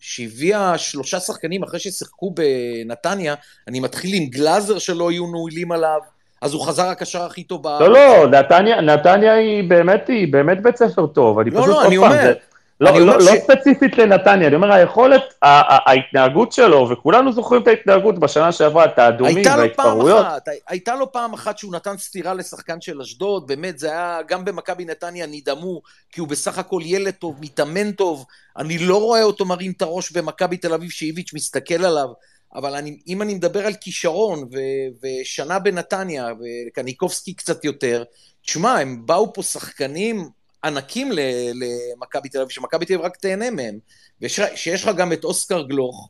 [0.00, 3.34] שהביאה שלושה שחקנים אחרי ששיחקו בנתניה,
[3.68, 5.98] אני מתחיל עם גלאזר שלא יהיו נעולים עליו,
[6.42, 7.80] אז הוא חזר הקשר הכי טוב בארץ.
[7.80, 11.76] לא, לא, נתניה, נתניה היא באמת, היא באמת בית ספר טוב, אני לא, פשוט, לא,
[11.78, 12.32] עוד אני פעם, אומר, זה-
[12.80, 18.18] לא, לא, לא ש- ספציפית לנתניה, אני אומר, היכולת, ההתנהגות שלו, וכולנו זוכרים את ההתנהגות
[18.18, 20.26] בשנה שעברה, את האדומים וההתפרעויות.
[20.68, 24.84] הייתה לו פעם אחת שהוא נתן סטירה לשחקן של אשדוד, באמת, זה היה, גם במכבי
[24.84, 25.82] נתניה נדהמו,
[26.12, 28.24] כי הוא בסך הכל ילד טוב, מתאמן טוב,
[28.56, 32.08] אני לא רואה אותו מרים את הראש במכבי תל אביב שאיביץ' מסתכל עליו,
[32.54, 34.58] אבל אני, אם אני מדבר על כישרון, ו,
[35.02, 36.28] ושנה בנתניה,
[36.68, 38.04] וקניקובסקי קצת יותר,
[38.42, 40.28] תשמע, הם באו פה שחקנים
[40.64, 41.12] ענקים
[41.54, 43.78] למכבי תל אביב, שמכבי תל אביב רק תהנה מהם,
[44.20, 46.08] ושיש לך גם את אוסקר גלוך,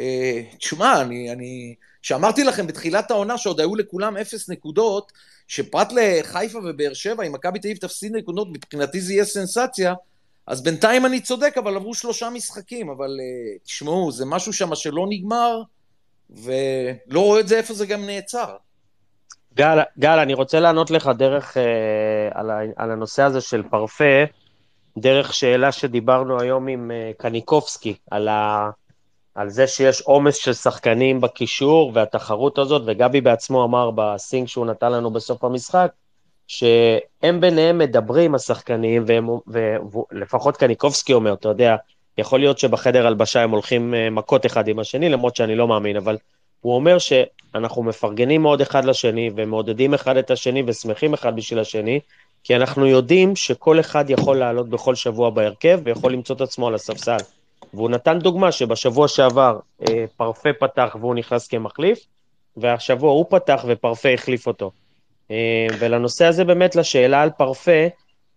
[0.00, 5.12] אה, תשמע, אני, אני, שאמרתי לכם בתחילת העונה שעוד היו לכולם אפס נקודות,
[5.48, 9.94] שפרט לחיפה ובאר שבע, אם מכבי תל אביב תפסיד נקודות, מבחינתי זה יהיה סנסציה,
[10.46, 15.06] אז בינתיים אני צודק, אבל עברו שלושה משחקים, אבל uh, תשמעו, זה משהו שם שלא
[15.08, 15.62] נגמר,
[16.30, 18.56] ולא רואה את זה איפה זה גם נעצר.
[19.56, 21.62] גל, גל, אני רוצה לענות לך דרך, אה,
[22.34, 24.24] על, ה, על הנושא הזה של פרפה,
[24.98, 28.70] דרך שאלה שדיברנו היום עם אה, קניקובסקי, על, ה,
[29.34, 34.92] על זה שיש עומס של שחקנים בקישור והתחרות הזאת, וגבי בעצמו אמר בסינק שהוא נתן
[34.92, 35.92] לנו בסוף המשחק,
[36.46, 39.28] שהם ביניהם מדברים, השחקנים, והם,
[40.12, 41.76] ולפחות קניקובסקי אומר, אתה יודע,
[42.18, 45.96] יכול להיות שבחדר הלבשה הם הולכים אה, מכות אחד עם השני, למרות שאני לא מאמין,
[45.96, 46.16] אבל
[46.62, 52.00] הוא אומר שאנחנו מפרגנים מאוד אחד לשני, ומעודדים אחד את השני, ושמחים אחד בשביל השני,
[52.44, 56.74] כי אנחנו יודעים שכל אחד יכול לעלות בכל שבוע בהרכב, ויכול למצוא את עצמו על
[56.74, 57.16] הספסל.
[57.74, 62.06] והוא נתן דוגמה שבשבוע שעבר אה, פרפה פתח והוא נכנס כמחליף,
[62.56, 64.70] והשבוע הוא פתח ופרפה החליף אותו.
[65.30, 67.86] אה, ולנושא הזה באמת, לשאלה על פרפה,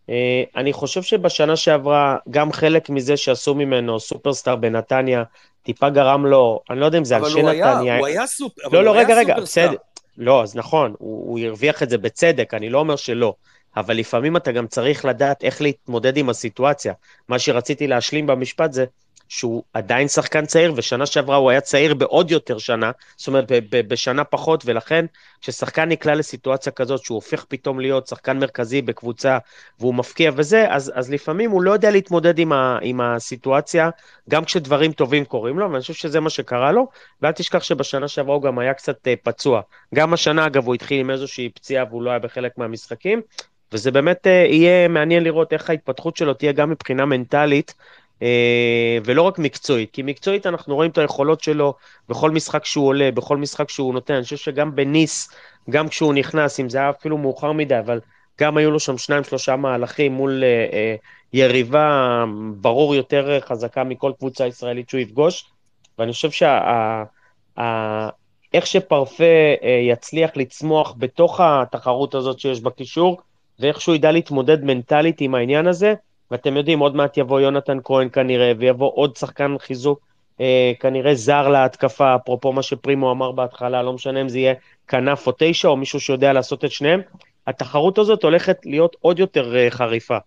[0.10, 5.24] אה, אני חושב שבשנה שעברה, גם חלק מזה שעשו ממנו סופרסטאר בנתניה,
[5.66, 7.98] טיפה גרם לו, אני לא יודע אם זה אבל אנשי הוא היה.
[7.98, 8.54] הוא היה סופ...
[8.66, 9.40] אבל לא, לא, רגע, רגע.
[9.40, 9.76] בסדר.
[10.18, 13.34] לא, אז נכון, הוא, הוא הרוויח את זה בצדק, אני לא אומר שלא.
[13.78, 16.94] אבל לפעמים אתה גם צריך לדעת איך להתמודד עם הסיטואציה.
[17.30, 18.86] מה שרציתי להשלים במשפט זה
[19.30, 23.60] שהוא עדיין שחקן צעיר, ושנה שעברה הוא היה צעיר בעוד יותר שנה, זאת אומרת, ב-
[23.70, 25.06] ב- בשנה פחות, ולכן
[25.42, 29.38] כששחקן נקלע לסיטואציה כזאת, שהוא הופך פתאום להיות שחקן מרכזי בקבוצה,
[29.80, 33.90] והוא מפקיע וזה, אז, אז לפעמים הוא לא יודע להתמודד עם, ה, עם הסיטואציה,
[34.30, 36.88] גם כשדברים טובים קורים לו, ואני חושב שזה מה שקרה לו,
[37.22, 39.62] ואל תשכח שבשנה שעברה הוא גם היה קצת אה, פצוע.
[39.96, 43.22] גם השנה, אגב, הוא התחיל עם איזושהי פציעה והוא לא היה בחלק מהמשחקים,
[43.72, 47.74] וזה באמת אה, יהיה מעניין לראות איך ההתפתחות שלו תהיה גם מבחינה מנטלית,
[49.06, 51.74] ולא רק מקצועית, כי מקצועית אנחנו רואים את היכולות שלו
[52.10, 54.14] בכל משחק שהוא עולה, בכל משחק שהוא נותן.
[54.14, 55.30] אני חושב שגם בניס,
[55.70, 58.00] גם כשהוא נכנס, אם זה היה אפילו מאוחר מדי, אבל
[58.42, 60.96] גם היו לו שם שניים, שלושה מהלכים מול אה, אה,
[61.34, 62.24] יריבה
[62.56, 65.46] ברור יותר חזקה מכל קבוצה ישראלית שהוא יפגוש,
[66.00, 66.52] ואני חושב שה...
[66.52, 67.04] ה-
[67.60, 68.10] ה-
[68.54, 69.24] איך שפרפה
[69.64, 73.22] אה, יצליח לצמוח בתוך התחרות הזאת שיש בקישור,
[73.60, 75.94] ואיך שהוא ידע להתמודד מנטלית עם העניין הזה,
[76.32, 80.00] ואתם יודעים, עוד מעט יבוא יונתן כהן כנראה, ויבוא עוד שחקן חיזוק,
[80.42, 84.54] אה, כנראה זר להתקפה, אפרופו מה שפרימו אמר בהתחלה, לא משנה אם זה יהיה
[84.88, 87.02] כנף או תשע, או מישהו שיודע לעשות את שניהם,
[87.48, 90.18] התחרות הזאת הולכת להיות עוד יותר אה, חריפה.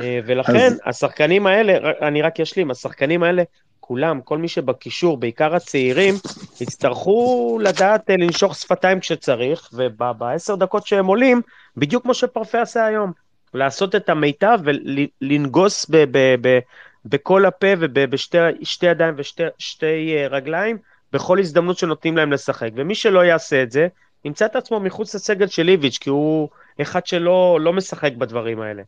[0.00, 3.42] אה, ולכן, אז- השחקנים האלה, אני רק אשלים, השחקנים האלה,
[3.80, 6.14] כולם, כל מי שבקישור, בעיקר הצעירים,
[6.60, 11.40] יצטרכו לדעת אה, לנשוך שפתיים כשצריך, ובעשר דקות שהם עולים,
[11.76, 13.12] בדיוק כמו שפרפה עשה היום.
[13.54, 16.58] לעשות את המיטב ולנגוס ב- ב- ב-
[17.04, 19.86] בכל הפה ובשתי שתי ידיים ושתי שתי
[20.16, 20.76] אה, רגליים
[21.12, 22.70] בכל הזדמנות שנותנים להם לשחק.
[22.76, 23.86] ומי שלא יעשה את זה,
[24.24, 26.48] ימצא את עצמו מחוץ לסגל של איביץ', כי הוא
[26.82, 28.82] אחד שלא לא משחק בדברים האלה.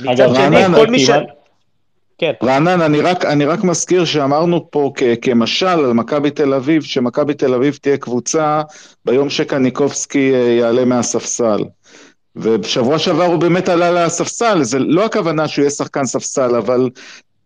[0.00, 1.06] מצד שני, כל מי ש...
[1.10, 1.22] כמעט-
[2.18, 2.32] כן.
[2.42, 7.34] רענן, אני רק, אני רק מזכיר שאמרנו פה כ, כמשל על מכבי תל אביב, שמכבי
[7.34, 8.62] תל אביב תהיה קבוצה
[9.04, 11.64] ביום שקניקובסקי אה, יעלה מהספסל.
[12.36, 16.90] ובשבוע שעבר הוא באמת עלה לספסל, זה לא הכוונה שהוא יהיה שחקן ספסל, אבל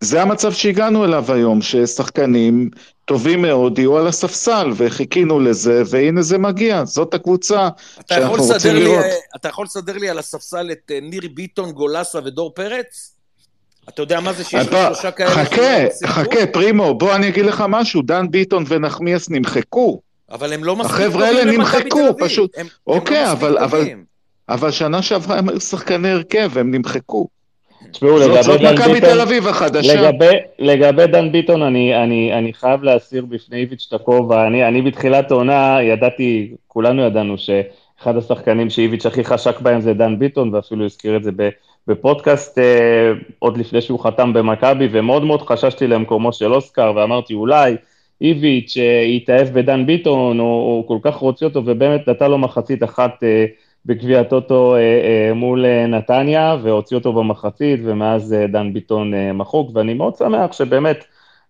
[0.00, 2.70] זה המצב שהגענו אליו היום, ששחקנים
[3.04, 7.68] טובים מאוד יהיו על הספסל, וחיכינו לזה, והנה זה מגיע, זאת הקבוצה
[8.10, 9.04] שאנחנו רוצים לי, לראות.
[9.36, 13.12] אתה יכול לסדר לי על הספסל את אה, ניר ביטון, גולסה ודור פרץ?
[13.88, 15.30] אתה יודע מה זה שיש לך שלושה כאלה?
[15.30, 16.20] חכה, שיחקו?
[16.20, 20.92] חכה, פרימו, בוא אני אגיד לך משהו, דן ביטון ונחמיאס נמחקו, אבל הם לא מספיק
[20.94, 22.24] החבר'ה טובים האלה למכבי נמחקו, תל אביב.
[22.24, 22.50] פשוט.
[22.56, 23.84] הם, אוקיי, הם לא מספיק אבל- אבל-.
[24.48, 27.28] אבל שנה שעברה הם היו שחקני הרכב, הם נמחקו.
[27.90, 30.00] תשמעו, זאת, לגבי זאת דן מכבי ביטון, תל אביב החדשה.
[30.00, 34.46] לגבי, לגבי דן ביטון, אני, אני, אני חייב להסיר בפני איביץ' את הכובע.
[34.46, 40.18] אני, אני בתחילת העונה ידעתי, כולנו ידענו שאחד השחקנים שאיביץ' הכי חשק בהם זה דן
[40.18, 41.30] ביטון, ואפילו הזכיר את זה
[41.86, 47.76] בפודקאסט אה, עוד לפני שהוא חתם במכבי, ומאוד מאוד חששתי למקומו של אוסקר, ואמרתי אולי
[48.20, 52.84] איביץ' אה, יתאהב בדן ביטון, או, או כל כך רוצה אותו, ובאמת נתן לו מחצית
[52.84, 53.44] אחת אה,
[53.86, 59.32] בגביע הטוטו אה, אה, מול אה, נתניה, והוציא אותו במחצית, ומאז אה, דן ביטון אה,
[59.32, 61.04] מחוק, ואני מאוד שמח שבאמת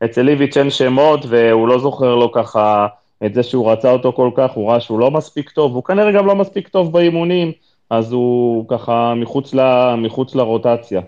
[0.05, 2.87] אצל איביץ' אין שמות, והוא לא זוכר לו ככה
[3.27, 6.13] את זה שהוא רצה אותו כל כך, הוא ראה שהוא לא מספיק טוב, הוא כנראה
[6.13, 7.53] גם לא מספיק טוב באימונים,
[7.91, 9.61] אז הוא ככה מחוץ, ל,
[9.95, 11.01] מחוץ לרוטציה.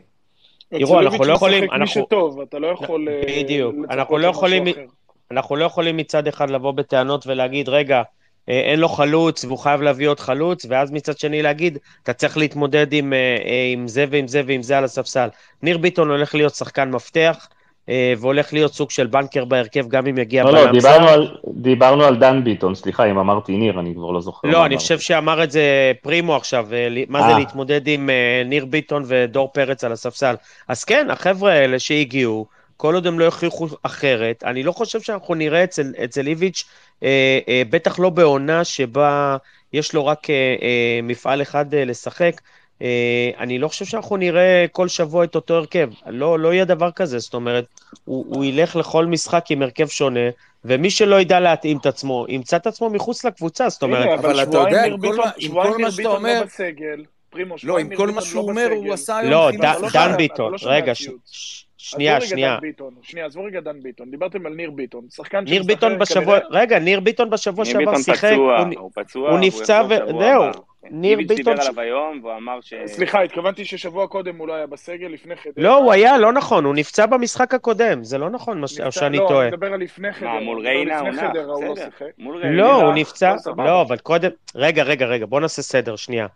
[0.79, 3.75] תראו, אנחנו לא יכולים- אצל איביץ' אנחנו- משחק מי שטוב, אתה לא יכול בדיוק.
[3.91, 4.65] אנחנו לא יכולים-.
[5.31, 8.03] אנחנו לא יכולים מצד אחד לבוא בטענות ולהגיד, רגע,
[8.49, 12.93] אין לו חלוץ והוא חייב להביא עוד חלוץ, ואז מצד שני להגיד, אתה צריך להתמודד
[12.93, 15.29] עם, אה, אה, עם זה ועם זה ועם זה על הספסל.
[15.63, 17.49] ניר ביטון הולך להיות שחקן מפתח,
[17.89, 21.09] אה, והולך להיות סוג של בנקר בהרכב, גם אם יגיע לא, לא, דיברנו.
[21.09, 24.49] על, דיברנו על דן ביטון, סליחה, אם אמרתי ניר, אני כבר לא זוכר.
[24.49, 24.77] לא, אני אמרתי.
[24.77, 27.39] חושב שאמר את זה פרימו עכשיו, אה, מה זה אה.
[27.39, 30.35] להתמודד עם אה, ניר ביטון ודור פרץ על הספסל.
[30.69, 32.47] אז כן, החבר'ה האלה שהגיעו,
[32.79, 36.73] כל עוד הם לא יוכיחו אחרת, אני לא חושב שאנחנו נראה אצל, אצל איביץ', אה,
[36.73, 36.88] אה,
[37.71, 39.37] בטח לא בעונה שבה
[39.73, 42.41] יש לו רק אה, אה, מפעל אחד אה, לשחק.
[42.83, 42.87] אה,
[43.39, 45.91] אני לא חושב שאנחנו נראה כל שבוע את אותו הרכב.
[46.07, 47.65] לא, לא יהיה דבר כזה, זאת אומרת,
[48.05, 50.21] הוא, הוא ילך לכל משחק עם הרכב שונה,
[50.65, 54.43] ומי שלא ידע להתאים את עצמו, ימצא את עצמו מחוץ לקבוצה, זאת אומרת, אבל אבל
[54.43, 57.05] אתה יודע, עם כל מה- עם כל מה שאתה אומר- לא בסגל.
[57.31, 58.69] פרימו, לא, עם כל מה שהוא לא אומר.
[58.77, 60.93] הוא עשה היום לא, חימום ד- לא דן ביטון, לא רגע,
[61.79, 62.55] שנייה, רגע שנייה.
[62.55, 64.11] דן ביטון, שנייה, עזבו רגע דן ביטון.
[64.11, 67.85] דיברתם על ניר ביטון, שחקן ניר ביטון בשבוע, כנראה- רגע, ניר ביטון בשבוע ניר שעבר
[67.85, 70.43] ביטון שיחק, פצוע, הוא- הוא פצוע, הוא נפצע ו- זהו.
[70.91, 71.55] ניר איביץ' ביטון...
[71.55, 72.75] דיבר עליו היום, והוא אמר ש...
[72.87, 75.53] סליחה, התכוונתי ששבוע קודם הוא לא היה בסגל, לפני חדרה.
[75.57, 79.27] לא, הוא היה, לא נכון, הוא נפצע במשחק הקודם, זה לא נכון, או שאני לא,
[79.29, 79.43] טועה.
[79.43, 80.35] אני מדבר על לפני חדרה.
[80.35, 82.07] מה, מול אני מדבר ריינה הוא נח, לא בסדר.
[82.19, 82.47] מול.
[82.47, 83.65] לא, הוא נפצע, לא.
[83.65, 86.27] לא, אבל קודם, רגע, רגע, רגע, בוא נעשה סדר, שנייה.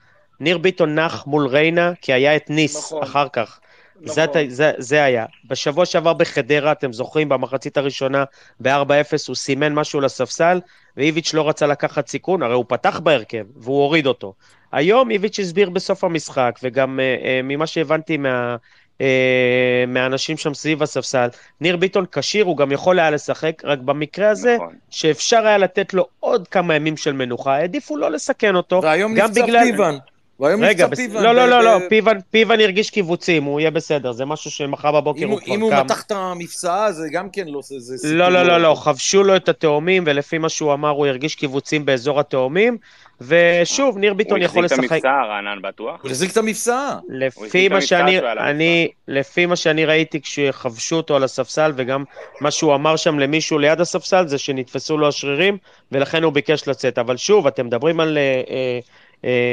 [0.41, 3.03] ניר ביטון נח מול ריינה, כי היה את ניס נכון.
[3.03, 3.61] אחר כך.
[4.05, 4.25] זה, נכון.
[4.25, 5.27] אתה- זה, זה היה.
[5.45, 8.25] בשבוע שעבר בחדרה, אתם זוכרים, במחצית הראשונה,
[8.61, 8.69] ב-4-0,
[9.29, 10.61] הוא סימן משהו לספסל,
[10.97, 14.35] ואיביץ' לא רצה לקחת סיכון, הרי הוא פתח בהרכב, והוא הוריד אותו.
[14.73, 18.57] היום איביץ' הסביר בסוף המשחק, וגם אה, אה, ממה שהבנתי מה...
[19.01, 19.07] אה,
[19.89, 21.29] מהאנשים שם סביב הספסל,
[21.61, 24.75] ניר ביטון כשיר, הוא גם יכול היה לשחק, רק במקרה הזה, נכון.
[24.91, 29.43] שאפשר היה לתת לו עוד כמה ימים של מנוחה, העדיפו לא לסכן אותו, והיום נפצע
[29.43, 29.99] בגלל- פיוון.
[30.43, 30.99] והיום רגע, נפצע בס...
[30.99, 31.23] פיוון.
[31.23, 34.93] לא, לא, ב- לא, לא, פיוון, פיוון הרגיש קיבוצים, הוא יהיה בסדר, זה משהו שמחר
[35.01, 35.81] בבוקר אם הוא הוא- כבר אם הוא קם.
[35.85, 37.61] מתח את המפסעה, זה גם כן לא...
[37.63, 40.89] זה- זה סיפור לא, לא, לא, לא, חבשו לו את התאומים, ולפי מה שהוא אמר,
[40.89, 42.77] הוא הרגיש קיבוצים באזור התאומים,
[43.21, 44.93] ושוב, ניר הוא ביטון יכול החזיק את לשחק.
[45.05, 46.01] המבצע, רענן בטוח?
[46.03, 46.99] הוא החזיק את המפסעה.
[47.09, 52.05] לפי מה שאני, אני, לפי מה שאני ראיתי כשחבשו אותו על הספסל, וגם
[52.41, 55.59] מה שהוא אמר שם למישהו ליד הספסל, זה שנתפסו לו השרירים,
[55.93, 56.99] ולכן הוא ביקש לצאת.
[56.99, 58.79] אבל שוב, אתם מדברים על אה, אה,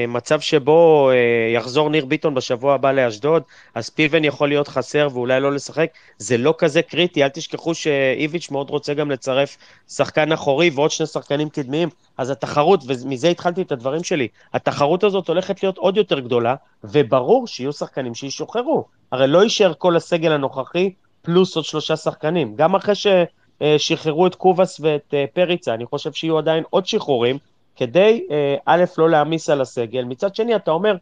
[0.08, 1.16] מצב שבו אה,
[1.54, 3.44] יחזור ניר ביטון בשבוע הבא לאשדוד,
[3.76, 5.90] אז פיבן יכול להיות חסר ואולי לא לשחק.
[6.18, 9.58] זה לא כזה קריטי, אל תשכחו שאיביץ' מאוד רוצה גם לצרף
[9.90, 15.28] שחקן אחורי ועוד שני שחקנים קדמיים, אז התחרות, ומזה התחלתי את הדברים שלי, התחרות הזאת
[15.28, 18.86] הולכת להיות עוד יותר גדולה, וברור שיהיו שחקנים שישוחררו.
[19.12, 22.56] הרי לא יישאר כל הסגל הנוכחי פלוס עוד שלושה שחקנים.
[22.56, 27.38] גם אחרי ששחררו את קובאס ואת אה, פריצה, אני חושב שיהיו עדיין עוד שחרורים,
[27.76, 30.04] כדי, אה, א', לא להעמיס על הסגל.
[30.04, 30.96] מצד שני, אתה אומר,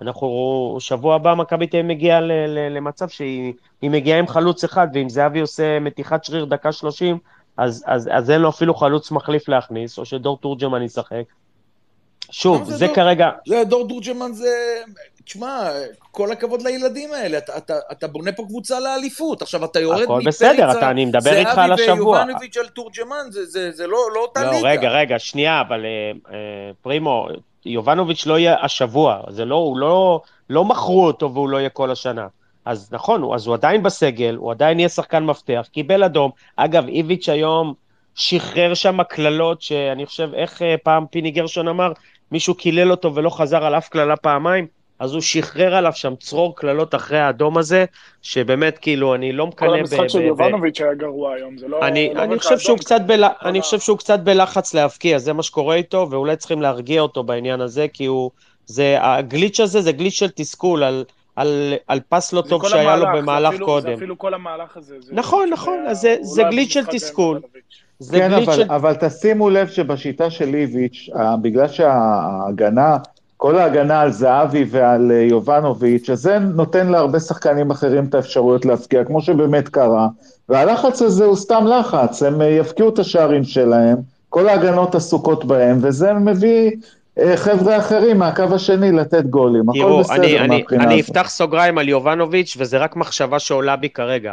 [0.00, 2.20] אנחנו, שבוע הבא מכבי אביב מגיעה
[2.70, 7.18] למצב שהיא היא מגיעה עם חלוץ אחד, ואם זהבי עושה מתיחת שריר דקה שלושים,
[7.56, 11.22] אז, אז, אז אין לו אפילו חלוץ מחליף להכניס, או שדור תורג'מן ישחק.
[12.32, 14.48] שוב, לא, זה זה דור- כרגע, זה דור תורג'מן זה...
[15.24, 15.70] תשמע,
[16.10, 19.42] כל הכבוד לילדים האלה, אתה, אתה, אתה בונה פה קבוצה לאליפות.
[19.42, 22.16] עכשיו, אתה יורד הכל מפריצה, בסדר, אתה- אני מדבר איתך על השבוע.
[22.18, 24.68] זהבי ויובנוביץ' על תורג'מן, זה, זה, זה לא, לא אותה לא, ליגה.
[24.68, 25.88] רגע, רגע, שנייה, אבל אה,
[26.34, 26.38] אה,
[26.82, 27.26] פרימו,
[27.66, 31.90] יובנוביץ' לא יהיה השבוע, זה לא, הוא לא, לא מכרו אותו והוא לא יהיה כל
[31.90, 32.26] השנה.
[32.64, 36.30] אז נכון, אז הוא עדיין בסגל, הוא עדיין יהיה שחקן מפתח, קיבל אדום.
[36.56, 37.74] אגב, איביץ' היום
[38.14, 41.92] שחרר שם קללות שאני חושב, איך אה, פעם פיני גרשון אמר,
[42.32, 44.66] מישהו קילל אותו ולא חזר על אף קללה פעמיים,
[44.98, 47.84] אז הוא שחרר עליו שם צרור קללות אחרי האדום הזה,
[48.22, 49.78] שבאמת, כאילו, אני לא מקנא כל ב...
[49.78, 51.86] המשחק של יובנוביץ' היה גרוע היום, זה לא...
[51.86, 53.24] אני, לא אני חושב שהוא קצת זה בל...
[53.44, 57.60] אני חושב שהוא קצת בלחץ להבקיע, זה מה שקורה איתו, ואולי צריכים להרגיע אותו בעניין
[57.60, 58.30] הזה, כי הוא...
[58.66, 58.96] זה...
[59.00, 61.04] הגליץ' הזה זה גליץ' של תסכול על,
[61.36, 63.86] על, על פס לא זה טוב שהיה לו המהלך, זה במהלך אפילו- קודם.
[63.88, 64.96] זה אפילו כל המהלך הזה.
[65.00, 67.40] זה- נכון, נכון, אז זה- זה לא גליץ' של תסכול.
[68.02, 68.62] זה כן, אבל, של...
[68.62, 71.08] אבל תשימו לב שבשיטה של איביץ',
[71.42, 72.96] בגלל שההגנה,
[73.42, 78.64] כל ההגנה על זהבי ועל אה, יובנוביץ', אז זה נותן להרבה שחקנים אחרים את האפשרויות
[78.64, 80.08] להפקיע, כמו שבאמת קרה,
[80.48, 83.96] והלחץ הזה הוא סתם לחץ, הם אה, יבקיעו את השערים שלהם,
[84.28, 86.70] כל ההגנות עסוקות בהם, וזה מביא
[87.18, 91.16] אה, חבר'ה אחרים מהקו השני לתת גולים, הכל בסדר אני, אני, מהבחינה אני הזאת.
[91.16, 94.32] אפתח סוגריים על יובנוביץ', וזה רק מחשבה שעולה בי כרגע.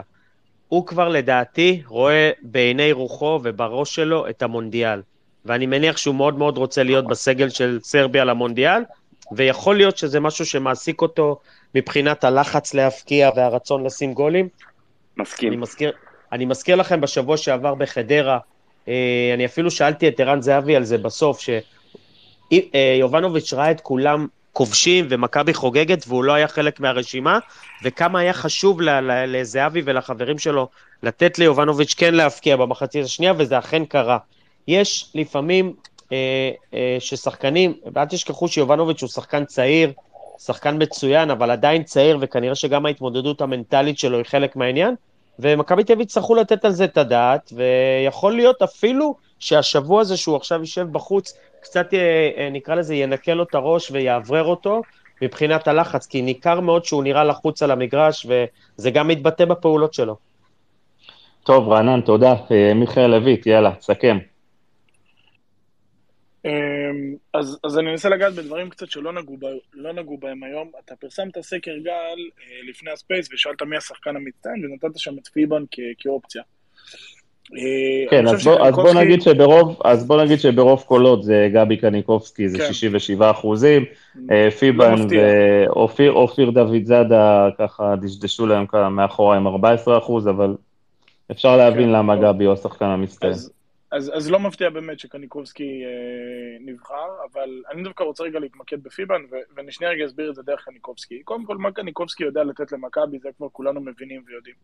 [0.69, 5.01] הוא כבר לדעתי רואה בעיני רוחו ובראש שלו את המונדיאל.
[5.45, 8.81] ואני מניח שהוא מאוד מאוד רוצה להיות בסגל של סרביה למונדיאל,
[9.31, 11.39] ויכול להיות שזה משהו שמעסיק אותו
[11.75, 14.47] מבחינת הלחץ להבקיע והרצון לשים גולים.
[15.17, 15.49] מסכים.
[15.49, 15.91] אני מזכיר,
[16.31, 18.39] אני מזכיר לכם בשבוע שעבר בחדרה,
[18.87, 21.39] אה, אני אפילו שאלתי את ערן זהבי על זה בסוף,
[22.51, 27.39] שיובנוביץ' ראה את כולם כובשים ומכבי חוגגת והוא לא היה חלק מהרשימה,
[27.83, 28.81] וכמה היה חשוב
[29.27, 30.67] לזהבי ולחברים שלו
[31.03, 34.17] לתת ליובנוביץ' כן להבקיע במחצית השנייה, וזה אכן קרה.
[34.67, 35.73] יש לפעמים
[36.11, 39.91] אה, אה, ששחקנים, ואל תשכחו שיובנוביץ' הוא שחקן צעיר,
[40.39, 44.95] שחקן מצוין, אבל עדיין צעיר, וכנראה שגם ההתמודדות המנטלית שלו היא חלק מהעניין,
[45.39, 50.35] ומכבי תל אביב יצטרכו לתת על זה את הדעת, ויכול להיות אפילו שהשבוע הזה שהוא
[50.35, 54.81] עכשיו יישב בחוץ, קצת אה, אה, נקרא לזה ינקה לו את הראש ויאוורר אותו
[55.21, 60.15] מבחינת הלחץ, כי ניכר מאוד שהוא נראה לחוץ על המגרש, וזה גם מתבטא בפעולות שלו.
[61.43, 62.35] טוב, רענן, תודה.
[62.51, 64.17] אה, מיכאל לויט, יאללה, סכם.
[67.33, 70.71] אז, אז אני אנסה לגעת בדברים קצת שלא נגעו, ב, לא נגעו בהם היום.
[70.85, 72.17] אתה פרסמת סקר גל
[72.69, 76.43] לפני הספייס ושאלת מי השחקן המצטיין ונתת שם את פיבן כ, כאופציה.
[77.57, 81.77] אה, כן, אז בוא, אז בוא נגיד שברוב, אז בוא נגיד שברוב קולות זה גבי
[81.77, 82.73] קניקובסקי, זה כן.
[82.73, 83.85] 67 אחוזים,
[84.31, 84.95] אה, פיבן.
[85.09, 90.55] ואופיר אופיר דוד זאדה ככה דשדשו להם ככה מאחורה עם 14 אחוז, אבל
[91.31, 91.91] אפשר להבין כן.
[91.91, 93.33] למה גבי הוא השחקן המצטיין.
[93.33, 93.51] אז,
[93.91, 99.21] אז, אז לא מפתיע באמת שקניקובסקי אה, נבחר, אבל אני דווקא רוצה רגע להתמקד בפיבן,
[99.55, 101.23] ואני שנייה רגע אסביר את זה דרך קניקובסקי.
[101.23, 104.55] קודם כל, מה קניקובסקי יודע לתת למכבי, זה כבר כולנו מבינים ויודעים.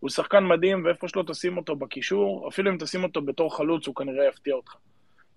[0.00, 3.94] הוא שחקן מדהים, ואיפה שלא תשים אותו בקישור, אפילו אם תשים אותו בתור חלוץ, הוא
[3.94, 4.74] כנראה יפתיע אותך.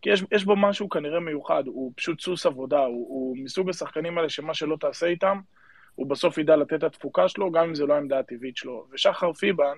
[0.01, 4.18] כי יש, יש בו משהו כנראה מיוחד, הוא פשוט סוס עבודה, הוא, הוא מסוג השחקנים
[4.18, 5.39] האלה שמה שלא תעשה איתם,
[5.95, 8.88] הוא בסוף ידע לתת את התפוקה שלו, גם אם זה לא העמדה הטבעית שלו.
[8.91, 9.76] ושחר פיבן,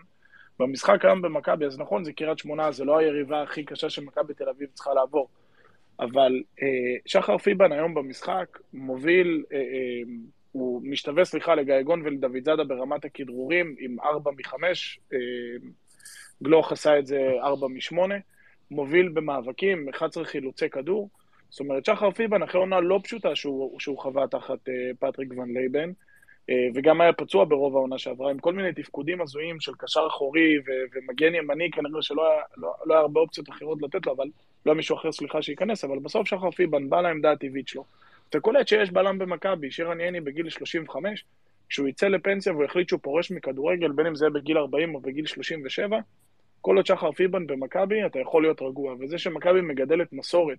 [0.59, 4.49] במשחק היום במכבי, אז נכון, זה קריית שמונה, זה לא היריבה הכי קשה שמכבי תל
[4.49, 5.29] אביב צריכה לעבור.
[5.99, 10.01] אבל אה, שחר פיבן היום במשחק מוביל, אה, אה,
[10.51, 14.53] הוא משתווה, סליחה, לגייגון ולדוידזאדה ברמת הכדרורים עם 4 מ-5,
[15.13, 15.17] אה,
[16.43, 17.97] גלוך עשה את זה 4 מ-8,
[18.71, 21.09] מוביל במאבקים, 11 חילוצי כדור.
[21.49, 25.53] זאת אומרת, שחר פיבן אחרי עונה לא פשוטה שהוא, שהוא חווה תחת אה, פטריק ואן
[25.53, 25.91] לוון,
[26.49, 30.57] אה, וגם היה פצוע ברוב העונה שעברה, עם כל מיני תפקודים הזויים של קשר אחורי
[30.59, 34.25] ו- ומגן ימני, כנראה שלא היה, לא, לא היה הרבה אופציות אחרות לתת לו, אבל
[34.65, 37.83] לא היה מישהו אחר, סליחה, שייכנס, אבל בסוף שחר פיבן בא לעמדה הטבעית שלו.
[38.31, 41.25] אתה קולט שיש בלם במכבי, שירן יני בגיל 35,
[41.69, 44.99] כשהוא יצא לפנסיה והוא יחליט שהוא פורש מכדורגל, בין אם זה יהיה בגיל 40 או
[44.99, 45.99] בגיל 37,
[46.61, 48.95] כל עוד שחר פיבן במכבי, אתה יכול להיות רגוע.
[48.99, 50.57] וזה שמכבי מגדלת מסורת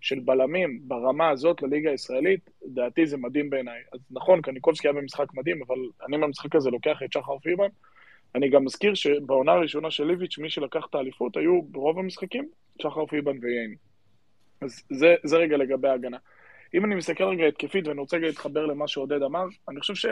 [0.00, 3.80] של בלמים ברמה הזאת לליגה הישראלית, דעתי זה מדהים בעיניי.
[3.92, 7.68] אז נכון, קניקובסקי היה במשחק מדהים, אבל אני במשחק הזה לוקח את שחר פיבן.
[8.34, 12.48] אני גם מזכיר שבעונה הראשונה של איביץ', מי שלקח את האליפות היו ברוב המשחקים
[12.82, 13.76] שחר פיבן וייני.
[14.60, 16.18] אז זה, זה רגע לגבי ההגנה.
[16.74, 20.06] אם אני מסתכל רגע התקפית, ואני רוצה להתחבר למה שעודד אמר, אני חושב ש...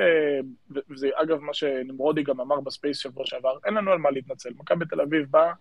[0.91, 4.51] וזה אגב מה שנמרודי גם אמר ב space שבוע שעבר, אין לנו על מה להתנצל.
[4.57, 5.53] מכבי תל אביב באה,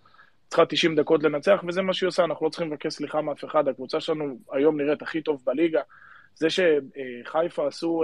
[0.48, 3.68] צריכה 90 דקות לנצח, וזה מה שהיא עושה, אנחנו לא צריכים לבקש סליחה מאף אחד,
[3.68, 5.82] הקבוצה שלנו היום נראית הכי טוב בליגה.
[6.36, 8.04] זה שחיפה עשו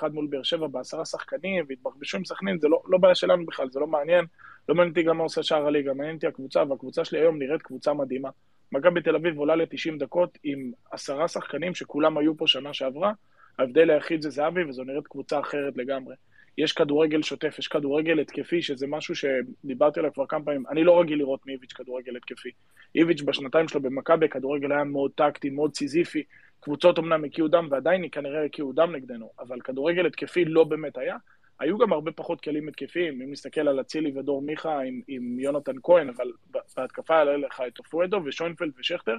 [0.00, 3.70] 2-1 מול באר שבע בעשרה שחקנים והתבחבשו עם סכנין, זה לא, לא בעיה שלנו בכלל,
[3.70, 4.24] זה לא מעניין.
[4.68, 7.62] לא מעניין אותי גם מה עושה שער הליגה, מעניין אותי הקבוצה, והקבוצה שלי היום נראית
[7.62, 8.28] קבוצה מדהימה.
[8.74, 13.12] מכבי תל אביב עולה ל-90 דקות עם עשרה שחקנים שכולם היו פה שנה שעברה,
[13.58, 16.14] ההבדל היחיד זה זהבי, וזו נראית קבוצה אחרת לגמרי.
[16.58, 20.64] יש כדורגל שוטף, יש כדורגל התקפי, שזה משהו שדיברתי עליו כבר כמה פעמים.
[20.70, 22.50] אני לא רגיל לראות מאיביץ' כדורגל התקפי.
[22.94, 26.22] איביץ' בשנתיים שלו במכבי, הכדורגל היה מאוד טקטי, מאוד סיזיפי.
[26.60, 30.98] קבוצות אמנם הקיאו דם, ועדיין היא כנראה הקיאו דם נגדנו, אבל כדורגל התקפי לא באמת
[30.98, 31.16] היה.
[31.60, 35.76] היו גם הרבה פחות כלים התקפיים, אם נסתכל על אצילי ודור מיכה עם, עם יונתן
[35.82, 36.30] כהן, אבל
[36.76, 39.16] בהתקפה היה לך את אופואדו ושוינפלד ושכטר,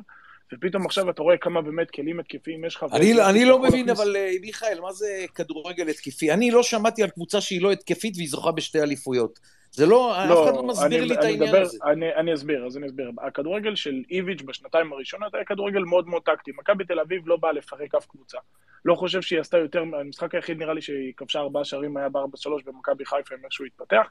[0.53, 2.85] ופתאום עכשיו אתה רואה כמה באמת כלים התקפיים יש לך.
[2.93, 6.31] אני, אני לא מבין, אבל מיכאל, מה זה כדורגל התקפי?
[6.31, 9.39] אני לא שמעתי על קבוצה שהיא לא התקפית והיא זוכה בשתי אליפויות.
[9.75, 11.77] זה לא, לא אף אחד לא מסביר אני, לי את העניין מדבר, הזה.
[11.83, 13.11] אני, אני אסביר, אז אני אסביר.
[13.21, 16.51] הכדורגל של איביץ' בשנתיים הראשונות היה כדורגל מאוד מאוד טקטי.
[16.57, 18.37] מכבי תל אביב לא באה לפרק אף קבוצה.
[18.85, 22.49] לא חושב שהיא עשתה יותר, המשחק היחיד נראה לי שהיא כבשה ארבעה שערים היה ב-4-3
[22.65, 24.07] במכבי חיפה, עם איך שהוא התפתח.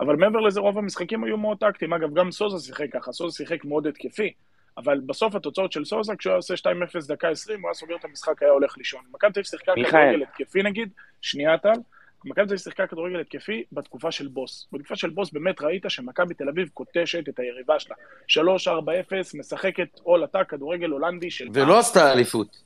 [0.00, 1.92] אבל מעבר לזה רוב המשחקים היו מאוד טקטיים.
[1.92, 4.32] אגב, גם סוזה שיחק ככה, סוזה שיחק מאוד התקפי.
[4.78, 8.04] אבל בסוף התוצאות של סוזה, כשהוא היה עושה 2-0 דקה 20, הוא היה סוגר את
[8.04, 9.00] המשחק, היה הולך לישון.
[9.12, 10.90] מכבי תל אביב שיחקה כדורגל התקפי נגיד,
[11.20, 11.72] שנייה טל,
[12.28, 14.68] מכבי תל אביב שיחקה כדורגל התקפי בתקופה של בוס.
[14.72, 17.96] בתקופה של בוס באמת ראית שמכבי תל אביב קוטשת את היריבה שלה.
[18.28, 21.48] 3-4-0, משחקת עול עתק, כדורגל הולנדי של...
[21.54, 22.62] ולא עשתה אליפות.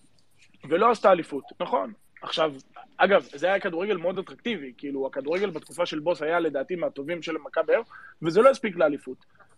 [0.68, 1.92] ולא עשתה אליפות, נכון.
[2.22, 2.52] עכשיו,
[2.96, 7.36] אגב, זה היה כדורגל מאוד אטרקטיבי, כאילו, הכדורגל בתקופה של בוס היה לדעתי מהטובים של
[7.44, 7.84] מכבי היום,
[8.22, 9.16] וזה לא הספיק לאליפות.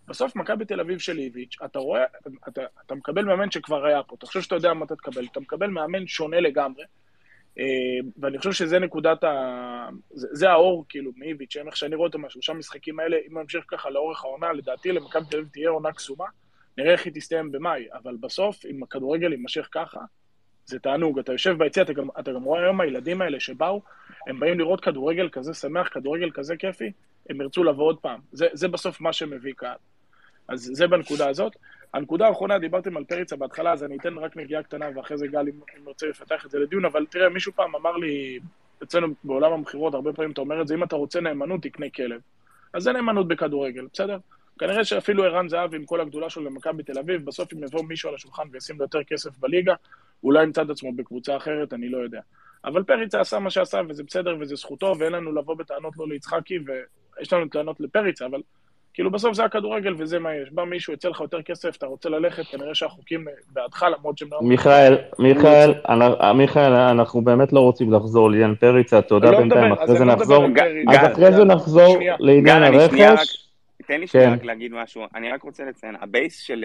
[0.08, 2.04] בסוף מכבי תל אביב של איביץ', אתה רואה,
[2.48, 5.40] אתה, אתה מקבל מאמן שכבר היה פה, אתה חושב שאתה יודע מה אתה תקבל, אתה
[5.40, 6.84] מקבל מאמן שונה לגמרי,
[8.16, 9.88] ואני חושב שזה נקודת ה...
[10.10, 13.90] זה, זה האור, כאילו, מאיביץ', איך שאני רואה אותו מהשלושה משחקים האלה, אם נמשיך ככה
[13.90, 16.24] לאורך העונה, לדעתי למכבי תל אביב תהיה עונה קסומה,
[16.78, 20.00] נראה איך היא תסתיים במאי, אבל בסוף, אם הכדורגל יימשך ככה,
[20.66, 21.18] זה תענוג.
[21.18, 23.82] אתה יושב ביציע, אתה, אתה גם רואה היום הילדים האלה שבאו,
[24.26, 26.92] הם באים לראות כדורגל כזה שמח, כדורגל כזה כיפי,
[27.30, 28.20] הם ירצו לבוא עוד פעם.
[28.32, 29.76] זה, זה בסוף מה שמביא קהל.
[30.48, 31.56] אז זה בנקודה הזאת.
[31.94, 35.48] הנקודה האחרונה, דיברתם על פריצה בהתחלה, אז אני אתן רק נגיעה קטנה, ואחרי זה גל,
[35.48, 38.38] אם ירצה לפתח את זה לדיון, אבל תראה, מישהו פעם אמר לי,
[38.82, 42.20] אצלנו בעולם המכירות, הרבה פעמים אתה אומר את זה, אם אתה רוצה נאמנות, תקנה כלב.
[42.72, 44.18] אז זה נאמנות בכדורגל, בסדר?
[44.58, 48.08] כנראה שאפילו ערן זהבי, עם כל הגדולה שלו למכבי תל אביב, בסוף אם יבוא מישהו
[48.08, 49.74] על השולחן וישים לו יותר כסף בליגה,
[50.24, 52.20] אולי ימצא את עצמו בקבוצה אחרת, אני לא יודע.
[52.64, 56.58] אבל פריצה עשה מה שעשה, וזה בסדר, וזה זכותו, ואין לנו לבוא בטענות לא ליצחקי,
[57.18, 58.40] ויש לנו טענות לפריצה, אבל
[58.94, 60.50] כאילו בסוף זה הכדורגל וזה מה יש.
[60.52, 64.38] בא מישהו, יצא לך יותר כסף, אתה רוצה ללכת, כנראה שהחוקים בעדך, למרות שהם לא...
[64.42, 69.98] מיכאל, מיכאל, אנ- מיכאל, אנחנו באמת לא רוצים לחזור לעניין פריצה, תודה לא בינתיים, אחרי
[69.98, 70.44] זה לא נחזור.
[70.88, 72.16] אז אחרי זה נחזור שנייה.
[72.18, 73.48] לעניין גל, אני שנייה רק, הרכש.
[73.86, 74.32] תן לי שנייה כן.
[74.32, 75.02] רק להגיד משהו.
[75.14, 76.62] אני רק רוצה לציין, הבייס אה, אה,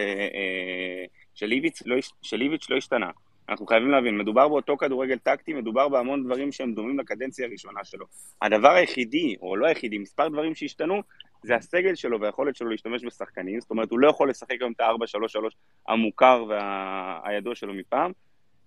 [1.85, 3.09] לא, של איביץ' לא השתנה.
[3.49, 8.05] אנחנו חייבים להבין, מדובר באותו כדורגל טקטי, מדובר בהמון דברים שהם דומים לקדנציה הראשונה שלו.
[8.41, 11.01] הדבר היחידי, או לא היחידי, מספר דברים שהשתנו,
[11.43, 13.59] זה הסגל שלו והיכולת שלו להשתמש בשחקנים.
[13.59, 15.39] זאת אומרת, הוא לא יכול לשחק היום את ה-4-3-3
[15.87, 18.11] המוכר והידוע שלו מפעם.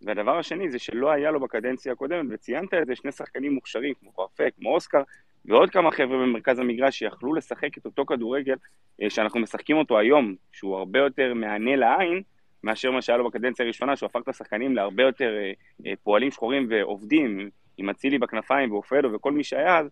[0.02, 4.12] והדבר השני זה שלא היה לו בקדנציה הקודמת, וציינת את זה, שני שחקנים מוכשרים, כמו
[4.12, 5.02] קרפק, כמו אוסקר,
[5.44, 8.54] ועוד כמה חבר'ה במרכז המגרש שיכלו לשחק את אותו כדורגל
[9.02, 12.22] אה, שאנחנו משחקים אותו היום, שהוא הרבה יותר מהנה לעין,
[12.64, 15.52] מאשר מה שהיה לו בקדנציה הראשונה, שהוא הפך את השחקנים להרבה יותר אה,
[15.86, 19.86] אה, פועלים שחורים ועובדים, עם אצילי בכנפיים ואופדו וכל מי שהיה אז,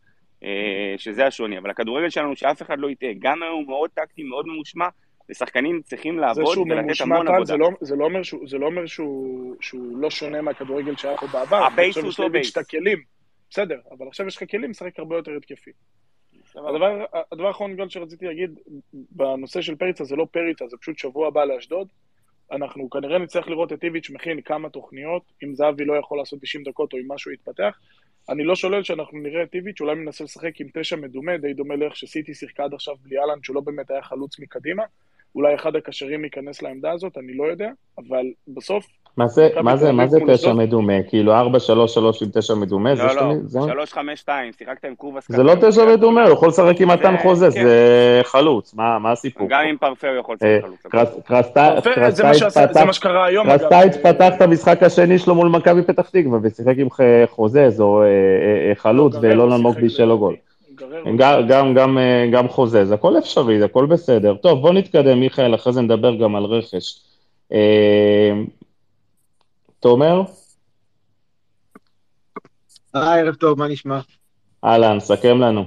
[0.96, 1.58] שזה השוני.
[1.58, 4.88] אבל הכדורגל שלנו, שאף אחד לא יטעה, גם היום הוא מאוד טקטי, מאוד ממושמע,
[5.30, 7.44] ושחקנים צריכים לעבוד שהוא ולתת ממושמע המון עבודה.
[7.44, 11.16] זה לא, זה לא אומר, שהוא, זה לא אומר שהוא, שהוא לא שונה מהכדורגל שהיה
[11.16, 11.64] פה בעבר.
[11.64, 12.52] ה base הוא אותו base.
[12.52, 12.98] את הכלים.
[13.50, 15.70] בסדר, אבל עכשיו יש לך כלים לשחק הרבה יותר התקפי.
[16.56, 18.58] הדבר, הדבר האחרון גל שרציתי להגיד,
[18.92, 21.88] בנושא של פריצה זה לא פריצה, זה פשוט שבוע הבא לאשדוד.
[22.52, 26.64] אנחנו כנראה נצטרך לראות את איביץ' מכין כמה תוכניות, אם זהבי לא יכול לעשות 90
[26.64, 27.78] דקות או אם משהו יתפתח.
[28.28, 31.76] אני לא שולל שאנחנו נראה את איביץ', אולי מנסה לשחק עם תשע מדומה, די דומה
[31.76, 34.82] לאיך שסיטי שיחקה עד עכשיו בלי אהלן, שהוא לא באמת היה חלוץ מקדימה.
[35.34, 38.86] אולי אחד הקשרים ייכנס לעמדה הזאת, אני לא יודע, אבל בסוף,
[39.16, 40.52] מה זה, מה זה, מה זה תשע?
[40.52, 40.92] מדומה?
[41.08, 41.36] כאילו 4-3-3
[42.22, 42.94] עם תשע מדומה?
[42.96, 46.80] זה לא, לא, זה- 3-5-2, שיחקת עם קובאס זה לא תשע מדומה, הוא יכול לשחק
[46.80, 47.62] עם מתן זה- חוזה, כן.
[47.64, 47.80] זה
[48.24, 49.48] חלוץ, מה מה הסיפור?
[49.50, 49.60] גם?
[49.68, 50.80] עם פרפה הוא יכול אה, לשחק חלוץ.
[50.92, 53.58] קרס- קרסטייץ' פרפר, זה מה שעשה- זה מה שקרה היום, אגב.
[53.58, 57.00] קרסטייץ' פתח את המשחק השני שלו מול מכבי פתח תקווה ושיחק עם ח-
[57.30, 58.10] חוזז או אה, אה,
[58.70, 60.34] אה, חלוץ לא, גררו ואלון שיחק אלמוג בישל לו גול.
[61.16, 64.34] גם, גם, גם, אה, גם חוזז, הכל אפשרי, הכל בסדר.
[64.34, 67.00] טוב, בוא נתקדם, מיכאל, אחרי זה נדבר גם על רכש.
[69.80, 70.22] תומר,
[72.94, 74.00] היי, ערב טוב, מה נשמע?
[74.64, 75.64] אהלן, סכם לנו.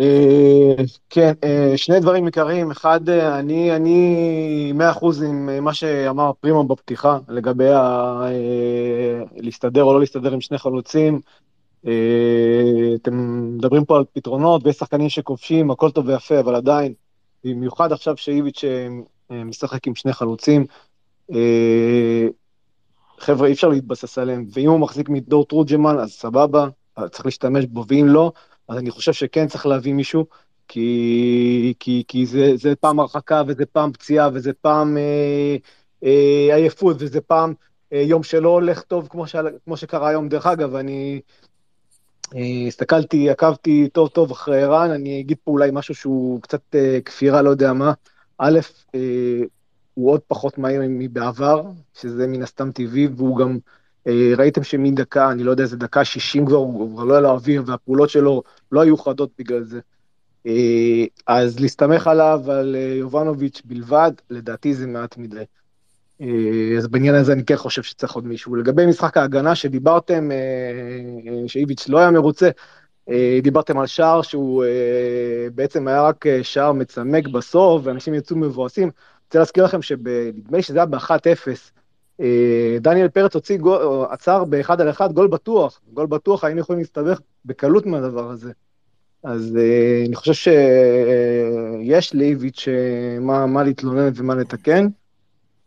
[0.00, 0.74] אה,
[1.10, 2.70] כן, אה, שני דברים עיקריים.
[2.70, 8.20] אחד, אה, אני, אני 100% עם מה שאמר פרימו בפתיחה לגבי ה,
[9.36, 11.20] להסתדר או לא להסתדר עם שני חלוצים.
[12.94, 16.92] אתם מדברים פה על פתרונות ויש שחקנים שכובשים, הכל טוב ויפה, אבל עדיין,
[17.44, 18.64] במיוחד עכשיו שאיביץ'
[19.30, 20.66] משחק עם שני חלוצים,
[23.22, 26.68] חבר'ה, אי אפשר להתבסס עליהם, ואם הוא מחזיק מדור תורג'מן, אז סבבה,
[27.10, 28.32] צריך להשתמש בו, ואם לא,
[28.68, 30.26] אז אני חושב שכן צריך להביא מישהו,
[30.68, 35.56] כי, כי, כי זה, זה פעם הרחקה, וזה פעם פציעה, וזה פעם אה,
[36.04, 37.54] אה, עייפות, וזה פעם
[37.92, 40.28] אה, יום שלא הולך טוב, כמו, ש, כמו שקרה היום.
[40.28, 41.20] דרך אגב, אני
[42.36, 46.98] אה, הסתכלתי, עקבתי טוב טוב אחרי ערן, אני אגיד פה אולי משהו שהוא קצת אה,
[47.04, 47.92] כפירה, לא יודע מה.
[48.38, 48.58] א',
[48.94, 49.00] אה,
[49.94, 51.62] הוא עוד פחות מהיר מבעבר,
[51.94, 53.58] שזה מן הסתם טבעי, והוא גם,
[54.06, 57.30] אה, ראיתם שמדקה, אני לא יודע, איזה דקה 60 כבר, הוא כבר לא היה לו
[57.30, 59.80] אוויר, והפעולות שלו לא היו חדות בגלל זה.
[60.46, 65.44] אה, אז להסתמך עליו, על אה, יובנוביץ' בלבד, לדעתי זה מעט מדי.
[66.78, 68.56] אז בעניין הזה אני כן חושב שצריך עוד מישהו.
[68.56, 70.30] לגבי משחק ההגנה שדיברתם,
[71.46, 72.50] שאיביץ' לא היה מרוצה,
[73.42, 74.64] דיברתם על שער שהוא
[75.54, 78.90] בעצם היה רק שער מצמק בסוף, ואנשים יצאו מבואסים.
[79.32, 81.48] רוצה להזכיר לכם שנדמה לי שזה היה ב-1-0,
[82.20, 86.80] אה, דניאל פרץ הוציא גול, עצר באחד על אחד גול בטוח, גול בטוח היינו יכולים
[86.80, 88.52] להסתבך בקלות מהדבר הזה.
[89.24, 94.88] אז אה, אני חושב שיש לאיביץ' אה, מה, מה להתלונן ומה לתקן.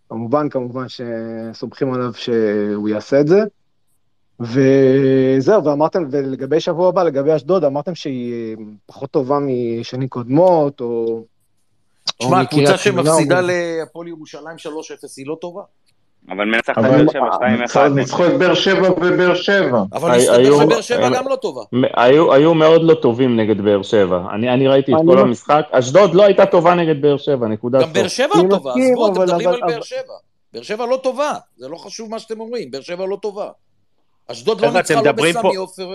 [0.10, 3.40] כמובן, כמובן שסומכים עליו שהוא יעשה את זה.
[4.40, 11.26] וזהו, ואמרתם, ולגבי שבוע הבא, לגבי אשדוד, אמרתם שהיא אה, פחות טובה משנים קודמות, או...
[12.20, 14.70] תשמע, קבוצה שמפסידה להפועל ירושלים 3-0
[15.18, 15.62] היא לא טובה.
[16.30, 17.30] אבל מנצח את באר שבע
[17.86, 17.90] 2-1.
[17.90, 19.80] ניצחו את באר שבע ובאר שבע.
[19.94, 21.62] אבל היו- שבאר שבע גם לא טובה.
[21.96, 24.22] היו, מאוד לא טובים נגד באר שבע.
[24.36, 25.66] אני, אני ראיתי את כל לא- המשחק.
[25.72, 28.08] אשדוד לא הייתה טובה נגד באר שבע, נקודה גם באר.
[28.08, 30.14] שבע לא טובה, מסכים, עזבו, אתם מדברים על באר שבע.
[30.54, 33.50] באר שבע לא טובה, זה לא חשוב מה שאתם אומרים, באר שבע לא טובה.
[34.32, 35.88] אשדוד לא ניצחה לא בסמי עופר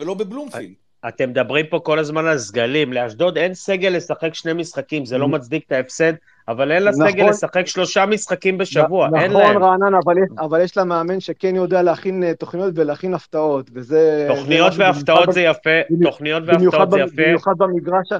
[0.00, 0.72] ולא בבלומפילד.
[1.08, 5.28] אתם מדברים פה כל הזמן על סגלים, לאשדוד אין סגל לשחק שני משחקים, זה לא
[5.28, 6.12] מצדיק את ההפסד,
[6.48, 7.10] אבל אין לה נכון.
[7.10, 9.62] סגל לשחק שלושה משחקים בשבוע, אין נכון, להם.
[9.64, 14.26] רענן, אבל יש- אבל יש לה מאמן שכן יודע להכין אה, תוכניות ולהכין הפתעות, וזה...
[14.36, 17.22] תוכניות זה והפתעות זה יפה, במיוחד תוכניות והפתעות זה יפה.
[17.22, 18.18] במיוחד במגרש, ה-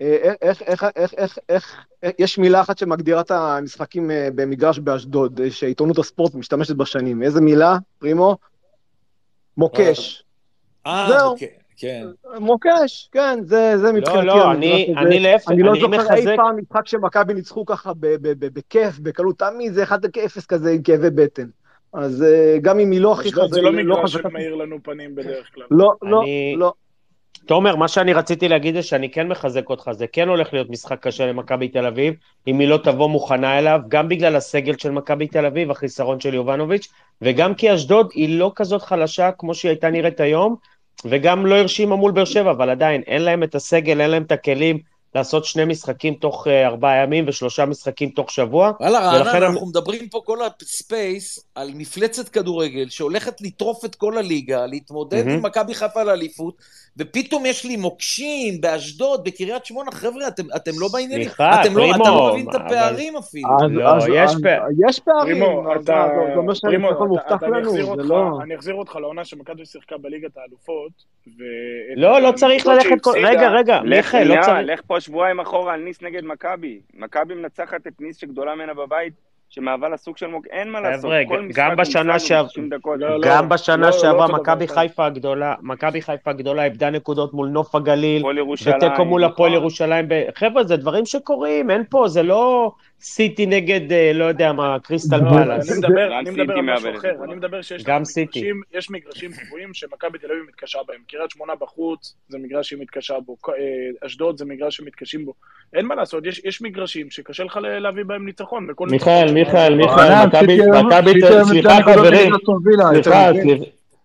[0.00, 1.84] אה, איך, איך, איך, איך, איך, איך,
[2.18, 7.22] יש מילה אחת שמגדירה את המשחקים אה, במגרש באשדוד, אה, שעיתונות הספורט משתמשת בשנים.
[7.22, 8.36] איזה מילה, פרימו?
[9.56, 10.22] מוקש.
[10.86, 11.22] אה.
[11.24, 11.48] אוקיי,
[11.78, 12.06] כן.
[12.40, 14.94] מוקש, כן, זה, זה מבחינתי לא, המגרש אני-.
[14.96, 18.44] אני להפך, אני לא אני זוכר אי מחזק- פעם משחק שמכבי ניצחו ככה ב- ב-
[18.44, 19.92] ב- בכיף, בקלות, תמיד זה 1-0
[20.48, 21.46] כזה עם כאבי בטן.
[21.94, 24.76] אז אה, גם אם היא לא הכי אשדוד זה חזקה, לא מגרש חזקה- שמאיר לנו
[24.82, 25.64] פנים בדרך כלל.
[25.70, 26.72] לא, לא, אני- לא.
[27.46, 31.00] תומר, מה שאני רציתי להגיד זה שאני כן מחזק אותך, זה כן הולך להיות משחק
[31.06, 32.14] קשה למכבי תל אביב,
[32.46, 36.34] אם היא לא תבוא מוכנה אליו, גם בגלל הסגל של מכבי תל אביב, החיסרון של
[36.34, 36.88] יובנוביץ',
[37.22, 40.56] וגם כי אשדוד היא לא כזאת חלשה כמו שהיא הייתה נראית היום,
[41.04, 44.32] וגם לא הרשימה מול באר שבע, אבל עדיין אין להם את הסגל, אין להם את
[44.32, 44.78] הכלים
[45.14, 48.72] לעשות שני משחקים תוך אה, ארבעה ימים ושלושה משחקים תוך שבוע.
[48.80, 54.18] וואלה, רענן, הם- אנחנו מדברים פה כל הספייס על מפלצת כדורגל שהולכת לטרוף את כל
[54.18, 55.30] הליגה, להתמודד מהמם.
[55.38, 56.54] עם מכבי חיפה על האליפות,
[56.96, 61.90] ופתאום יש לי מוקשים באשדוד, בקריית שמונה, חבר'ה, אתם, אתם לא בעניינים, סליחה, אתם לא,
[61.90, 63.48] אתה לא מבין את אבל- הפערים אפילו.
[63.56, 64.62] אז- לא, אז- יש פער.
[64.88, 65.80] יש פערים, פרימו, אתה...
[65.80, 65.92] זה- זה
[66.36, 68.38] אומר פרימו, שהניצחון אתה- מובטח אתה- אני לנו, אחזיר זה אותך- לא...
[68.42, 70.92] אני אחזיר אותך לעונה שמכבי שיחקה בליגת האלופות,
[71.26, 71.42] ו...
[71.96, 73.12] לא, לא צריך ללכת כל...
[73.24, 73.84] רגע, רגע, לך,
[74.14, 74.68] מיכאל, לא צריך...
[74.72, 76.80] לך פה שבועיים אחורה על ניס נגד מכבי.
[76.94, 79.12] מכבי מנצחת את ניס שגדולה ממנה בבית,
[79.48, 80.46] שמהווה לה סוג של מוק...
[80.50, 81.00] אין מה לעשות.
[81.04, 83.00] חבר'ה, כל משחק גם הוא בשנה משחק שעב- 90 דקות.
[83.00, 84.74] לא, לא, גם בשנה לא שעברה אותו דבר, מכבי כן.
[84.74, 88.22] חיפה הגדולה, מכבי חיפה הגדולה איבדה נקודות מול נוף הגליל.
[88.26, 89.62] ותיקו מול הפועל נכון.
[89.62, 90.08] ירושלים.
[90.34, 95.16] חבר'ה, זה דברים שקורים, אין פה, זה לא סיטי נגד, אה, לא יודע מה, קריסטל
[95.16, 95.70] לא, פלאס.
[95.70, 97.12] אני מדבר, אני על משהו אחר.
[97.24, 98.38] אני מדבר שיש גם סיטי.
[98.40, 101.00] מגרשים, יש מגרשים קבועים שמכבי תל אביב מתקשה בהם.
[101.08, 103.36] קריית שמונה בחוץ, זה מגרש שהיא מתקשה בו.
[103.48, 103.54] אה,
[104.06, 105.32] אשדוד זה מגרש שמתקשים בו.
[105.74, 108.66] אין מה לעשות, יש, יש מגרשים שקשה לך להביא בהם ניצחון.
[108.80, 110.56] מיכאל, מיכאל, מיכאל, רענן, מכבי,
[111.12, 112.32] סיטי היום סליחה חברים,
[112.92, 113.30] סליחה.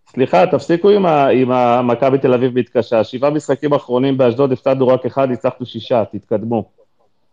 [0.08, 0.90] סליחה, תפסיקו
[1.32, 3.04] עם המכבי תל אביב מתקשה.
[3.04, 6.83] שבעה משחקים אחרונים באשדוד הפסדנו רק אחד, ניצחנו שישה, תתקדמו.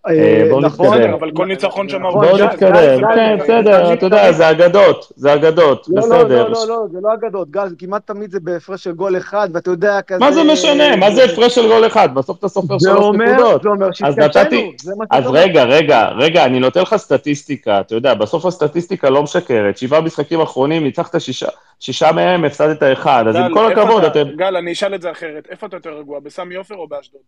[0.08, 1.12] אה, בואו נכון, נתקדם.
[1.12, 2.72] אבל כל ניצחון שם נכון, בואו גל, נתקדם,
[3.14, 6.48] כן, בסדר, אתה יודע, זה אגדות, זה אגדות, לא, לא, בסדר.
[6.48, 9.70] לא, לא, לא, זה לא אגדות, גל, כמעט תמיד זה בהפרש של גול אחד, ואתה
[9.70, 10.18] יודע, כזה...
[10.20, 10.96] מה זה משנה?
[10.96, 12.14] מה זה הפרש של גול אחד?
[12.14, 13.62] בסוף אתה סופר שלוש נקודות.
[13.62, 15.24] זה אומר אז שהתקשינו, זה מה אז.
[15.26, 19.76] רגע, רגע, רגע, אני נותן לך סטטיסטיקה, אתה יודע, בסוף הסטטיסטיקה לא משקרת.
[19.78, 21.48] שבעה משחקים אחרונים, ניצחת שישה,
[21.80, 24.30] שישה מהם, הפסדת אחד, אז עם כל הכבוד, אתה- אתם...
[24.36, 25.46] גל, אני אשאל את זה אחרת.
[25.50, 27.20] איפה אתה יותר רגוע, בסמי עופר או באשדוד?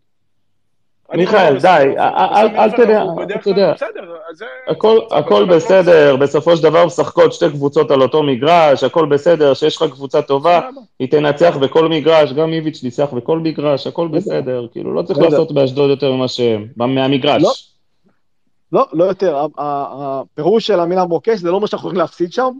[1.15, 1.95] מיכאל, די.
[1.99, 3.75] אל- תדע, אתה יודע.
[3.79, 4.45] כלל- בסדר, אז זה...
[5.11, 9.91] הכל, בסדר, בסופו של דבר משחקות שתי קבוצות על אותו מגרש, הכל בסדר, שיש לך
[9.91, 10.61] קבוצה טובה.
[10.99, 15.19] היא תנצח בכל מגרש, גם איביץ' ניצח בכל מגרש, הכל בסדר, כאילו לא צריך.
[15.19, 17.43] לעשות באשדוד יותר ממה שהם, מהמגרש.
[17.43, 17.51] לא.
[18.73, 19.37] לא, לא יותר.
[19.37, 22.51] ה- ה- הפירוש של המילה מוקש זה לא אומר שאנחנו הולכים להפסיד שם,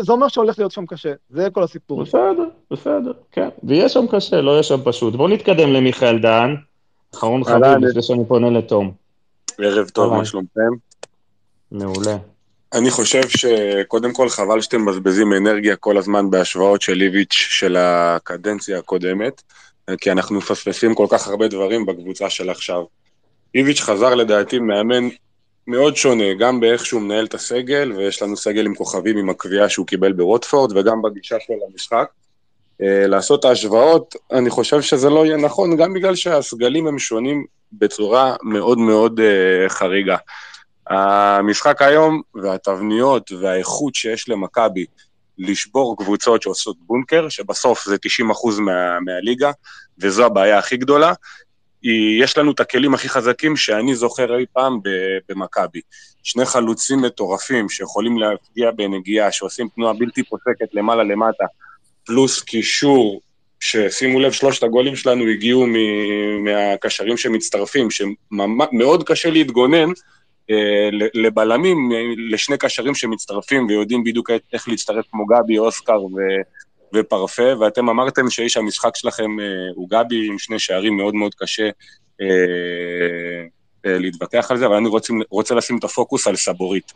[0.00, 1.12] זה אומר שהולך להיות שם קשה.
[1.30, 2.02] זה כל הסיפור.
[2.02, 5.14] בסדר, בסדר, כן, ויהיה שם קשה, לא יהיה שם פשוט.
[5.14, 6.56] בואו נתקדם למיכאל דהן,
[7.14, 7.84] אחרון חביב.
[7.88, 8.92] לפני שאני פונה לתום.
[9.58, 10.14] ערב טוב.
[10.14, 10.70] מה שלומכם?
[11.72, 12.16] מעולה.
[12.72, 18.78] אני חושב שקודם כל חבל שאתם מבזבזים אנרגיה כל הזמן בהשוואות של איביץ' של הקדנציה
[18.78, 19.42] הקודמת,
[20.00, 22.84] כי אנחנו מפספסים כל כך הרבה דברים בקבוצה של עכשיו.
[23.54, 25.08] איביץ' חזר לדעתי מאמן
[25.66, 29.68] מאוד שונה, גם באיך שהוא מנהל את הסגל, ויש לנו סגל עם כוכבים עם הקביעה
[29.68, 32.06] שהוא קיבל ברוטפורד, וגם בגישה שלו למשחק.
[32.82, 37.44] אה, לעשות את ההשוואות, אני חושב שזה לא יהיה נכון, גם בגלל שהסגלים הם שונים
[37.72, 40.16] בצורה מאוד מאוד אה, חריגה.
[40.86, 44.86] המשחק היום והתבניות והאיכות שיש למכבי
[45.38, 47.96] לשבור קבוצות שעושות בונקר, שבסוף זה
[48.56, 49.50] 90% מה, מהליגה,
[49.98, 51.12] וזו הבעיה הכי גדולה,
[51.82, 54.78] היא, יש לנו את הכלים הכי חזקים שאני זוכר אי פעם
[55.28, 55.80] במכבי.
[56.22, 61.44] שני חלוצים מטורפים שיכולים להפגיע בנגיעה, שעושים תנועה בלתי פוסקת למעלה למטה,
[62.06, 63.20] פלוס קישור,
[63.60, 69.88] ששימו לב, שלושת הגולים שלנו הגיעו מ- מהקשרים שמצטרפים, שמאוד קשה להתגונן
[70.50, 71.98] אה, לבלמים, אה,
[72.30, 76.18] לשני קשרים שמצטרפים ויודעים בדיוק איך להצטרף כמו גבי, אוסקר ו...
[76.94, 79.44] ופרפה, ואתם אמרתם שאיש המשחק שלכם אה,
[79.74, 81.70] הוא גבי עם שני שערים מאוד מאוד קשה
[82.20, 82.26] אה,
[83.86, 86.92] אה, להתווכח על זה, אבל אני רוצים, רוצה לשים את הפוקוס על סבורית.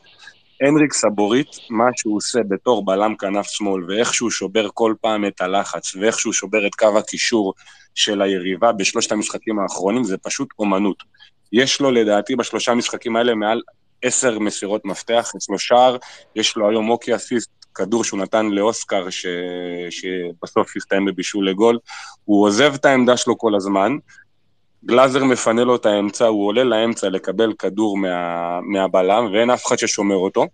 [0.61, 5.41] הנריק סבורית, מה שהוא עושה בתור בלם כנף שמאל, ואיך שהוא שובר כל פעם את
[5.41, 7.55] הלחץ, ואיך שהוא שובר את קו הקישור
[7.95, 10.97] של היריבה בשלושת המשחקים האחרונים, זה פשוט אומנות.
[11.53, 13.63] יש לו לדעתי בשלושה המשחקים האלה מעל
[14.03, 15.97] עשר מסירות מפתח, אצלו שער,
[16.37, 19.27] יש לו היום אוקי אסיסט, כדור שהוא נתן לאוסקר, ש...
[19.91, 21.79] שבסוף הסתיים בבישול לגול.
[22.25, 23.93] הוא עוזב את העמדה שלו כל הזמן,
[24.85, 29.79] גלאזר מפנה לו את האמצע, הוא עולה לאמצע לקבל כדור מה, מהבלם, ואין אף אחד
[29.79, 30.47] ששומר אותו,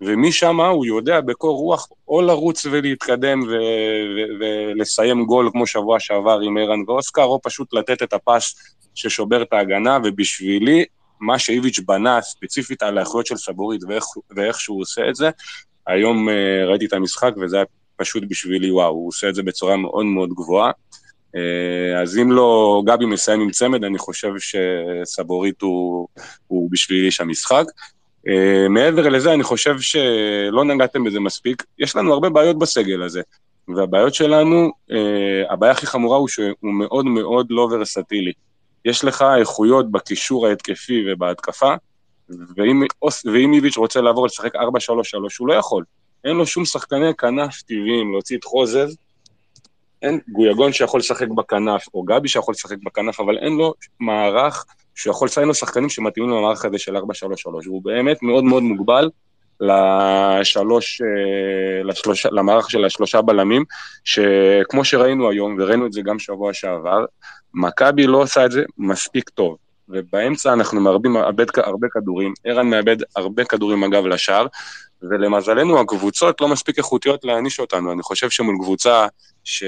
[0.00, 6.40] ומשם הוא יודע בקור רוח או לרוץ ולהתקדם ו- ו- ולסיים גול כמו שבוע שעבר
[6.40, 8.54] עם ערן ואוסקר, או פשוט לתת את הפס
[8.94, 10.84] ששובר את ההגנה, ובשבילי,
[11.20, 14.04] מה שאיביץ' בנה ספציפית על האיכויות של סבורית ואיך,
[14.36, 15.30] ואיך שהוא עושה את זה,
[15.86, 16.32] היום uh,
[16.68, 17.64] ראיתי את המשחק וזה היה
[17.96, 20.70] פשוט בשבילי וואו, הוא עושה את זה בצורה מאוד מאוד גבוהה.
[21.36, 26.08] אה, אז אם לא גבי מסיים עם צמד, אני חושב שסבורית הוא,
[26.46, 27.64] הוא בשבילי איש המשחק.
[28.28, 31.64] אה, מעבר לזה, אני חושב שלא נגעתם בזה מספיק.
[31.78, 33.22] יש לנו הרבה בעיות בסגל הזה,
[33.76, 38.32] והבעיות שלנו, אה, הבעיה הכי חמורה הוא שהוא מאוד מאוד לא ורסטילי.
[38.84, 41.74] יש לך איכויות בקישור ההתקפי ובהתקפה,
[42.28, 42.82] ואם,
[43.32, 44.58] ואם איביץ' רוצה לעבור לשחק 4-3-3,
[45.38, 45.84] הוא לא יכול.
[46.24, 48.96] אין לו שום שחקני כנף טבעיים להוציא את חוזז,
[50.02, 55.28] אין גויגון שיכול לשחק בכנף, או גבי שיכול לשחק בכנף, אבל אין לו מערך שיכול
[55.28, 57.00] לציין לו שחקנים שמתאימים למערך הזה של 4-3-3.
[57.66, 59.10] הוא באמת מאוד מאוד מוגבל
[59.60, 63.64] לשלוש, אה, לשלוש, למערך של השלושה בלמים,
[64.04, 67.04] שכמו שראינו היום, וראינו את זה גם שבוע שעבר,
[67.54, 69.56] מכבי לא עושה את זה מספיק טוב.
[69.88, 74.46] ובאמצע אנחנו מאבדים הרבה, הרבה כדורים, ערן מאבד הרבה כדורים אגב לשער,
[75.02, 77.92] ולמזלנו הקבוצות לא מספיק איכותיות להעניש אותנו.
[77.92, 79.06] אני חושב שמול קבוצה
[79.44, 79.64] ש...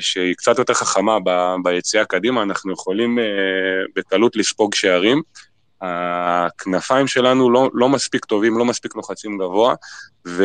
[0.00, 1.54] שהיא קצת יותר חכמה ב...
[1.64, 3.22] ביציאה קדימה, אנחנו יכולים uh,
[3.96, 5.22] בקלות לספוג שערים.
[5.80, 9.74] הכנפיים שלנו לא, לא מספיק טובים, לא מספיק לוחצים גבוה,
[10.26, 10.44] ו...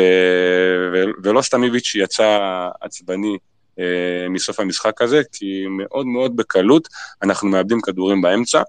[0.94, 1.04] ו...
[1.24, 2.39] ולא סתם איביץ' יצא
[2.82, 3.38] עצבני
[3.80, 3.82] uh,
[4.30, 6.88] מסוף המשחק הזה, כי מאוד מאוד בקלות
[7.24, 8.62] אנחנו מאבדים כדורים באמצע.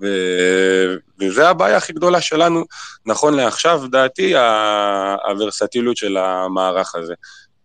[0.00, 0.06] ו...
[1.20, 2.64] וזה הבעיה הכי גדולה שלנו,
[3.06, 4.34] נכון לעכשיו, דעתי,
[5.28, 7.14] הוורסטיליות של המערך הזה.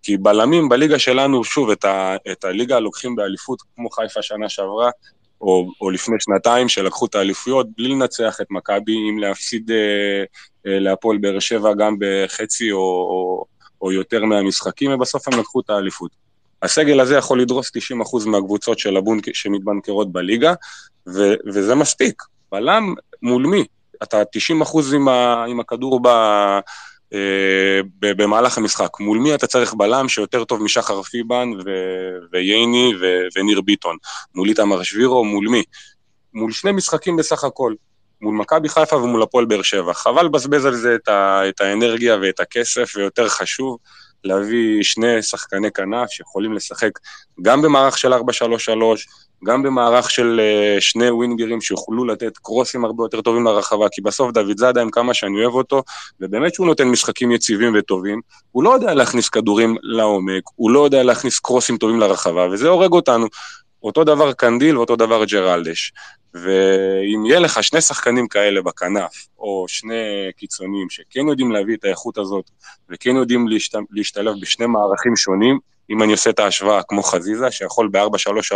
[0.04, 2.16] כי בלמים בליגה שלנו, שוב, את, ה...
[2.32, 4.90] את הליגה לוקחים באליפות, כמו חיפה שנה שעברה,
[5.42, 10.24] או, או לפני שנתיים, שלקחו את האליפויות בלי לנצח את מכבי, אם להפסיד אה,
[10.68, 13.46] אה, להפועל באר שבע גם בחצי או, או,
[13.82, 16.27] או יותר מהמשחקים, ובסוף הם לקחו את האליפות.
[16.64, 17.72] הסגל הזה יכול לדרוס
[18.26, 20.54] 90% מהקבוצות של הבונק, שמתבנקרות בליגה,
[21.08, 22.24] ו, וזה מספיק.
[22.52, 23.66] בלם מול מי?
[24.04, 26.08] אתה 90% עם, ה, עם הכדור ב,
[27.14, 29.00] אה, ב, במהלך המשחק.
[29.00, 31.72] מול מי אתה צריך בלם שיותר טוב משחר פיבן ו,
[32.34, 33.06] וייני ו,
[33.36, 33.98] וניר ביטון?
[34.36, 35.64] מול איתמר שבירו, מול מי?
[36.34, 37.74] מול שני משחקים בסך הכל.
[38.22, 39.94] מול מכבי חיפה ומול הפועל באר שבע.
[39.94, 43.78] חבל לבזבז על זה את, ה, את האנרגיה ואת הכסף, ויותר חשוב,
[44.24, 46.92] להביא שני שחקני כנף שיכולים לשחק
[47.42, 48.18] גם במערך של 4-3-3,
[49.46, 54.32] גם במערך של uh, שני ווינגרים שיוכלו לתת קרוסים הרבה יותר טובים לרחבה, כי בסוף
[54.32, 55.84] דוד זאדה, עם כמה שאני אוהב אותו,
[56.22, 61.04] ובאמת שהוא נותן משחקים יציבים וטובים, הוא לא יודע להכניס כדורים לעומק, הוא לא יודע
[61.04, 63.28] להכניס קרוסים טובים לרחבה, וזה הורג אותנו.
[63.84, 65.92] אותו דבר קנדיל ואותו דבר ג'רלדש.
[66.44, 72.18] ואם יהיה לך שני שחקנים כאלה בכנף, או שני קיצונים שכן יודעים להביא את האיכות
[72.18, 72.50] הזאת,
[72.90, 73.78] וכן יודעים להשת...
[73.92, 75.60] להשתלב בשני מערכים שונים,
[75.90, 78.56] אם אני עושה את ההשוואה כמו חזיזה, שיכול ב-4-3-3,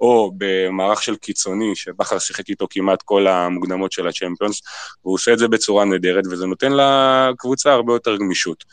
[0.00, 4.62] או במערך של קיצוני, שבכר שיחק איתו כמעט כל המוקדמות של הצ'מפיונס,
[5.04, 8.64] והוא עושה את זה בצורה נהדרת, וזה נותן לקבוצה הרבה יותר גמישות.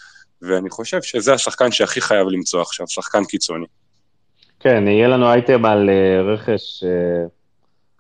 [0.42, 3.66] ואני חושב שזה השחקן שהכי חייב למצוא עכשיו, שחקן קיצוני.
[4.60, 7.26] כן, יהיה לנו אייטם על אה, רכש, אה,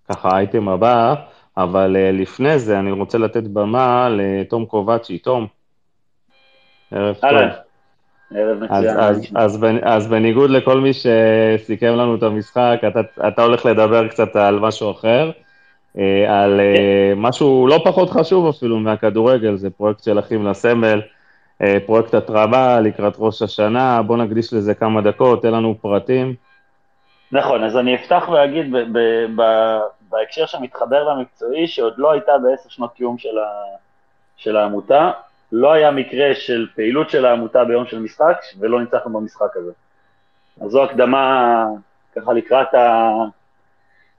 [0.10, 1.16] ככה האייטם הבא,
[1.58, 5.18] אבל אה, לפני זה אני רוצה לתת במה לתום קובצ'י.
[5.18, 5.48] תום,
[6.92, 7.32] ערב טוב.
[8.36, 8.84] ערב אז,
[9.56, 9.80] מצוין.
[9.84, 14.92] אז, בניגוד לכל מי שסיכם לנו את המשחק, אתה, אתה הולך לדבר קצת על משהו
[14.92, 15.32] אחר,
[16.28, 17.14] על כן.
[17.16, 21.02] משהו לא פחות חשוב אפילו מהכדורגל, זה פרויקט של אחים לסמל,
[21.86, 26.36] פרויקט התרמה לקראת ראש השנה, בוא נקדיש לזה כמה דקות, תן לנו פרטים.
[27.32, 29.80] נכון, אז אני אפתח ואגיד ב- ב- ב-
[30.16, 33.78] בהקשר שמתחבר למקצועי, שעוד לא הייתה בעשר שנות קיום של, ה-
[34.38, 35.12] של העמותה,
[35.52, 39.72] לא היה מקרה של פעילות של העמותה ביום של משחק, ולא ניצחנו במשחק הזה.
[40.62, 41.66] אז זו הקדמה
[42.16, 43.12] ככה לקראת, ה...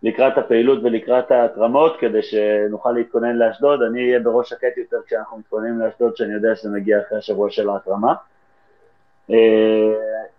[0.03, 3.82] לקראת הפעילות ולקראת ההתרמות, כדי שנוכל להתכונן לאשדוד.
[3.82, 7.68] אני אהיה בראש שקט יותר כשאנחנו מתכוננים לאשדוד, שאני יודע שזה מגיע אחרי השבוע של
[7.68, 8.14] ההתרמה.
[9.30, 9.36] אה,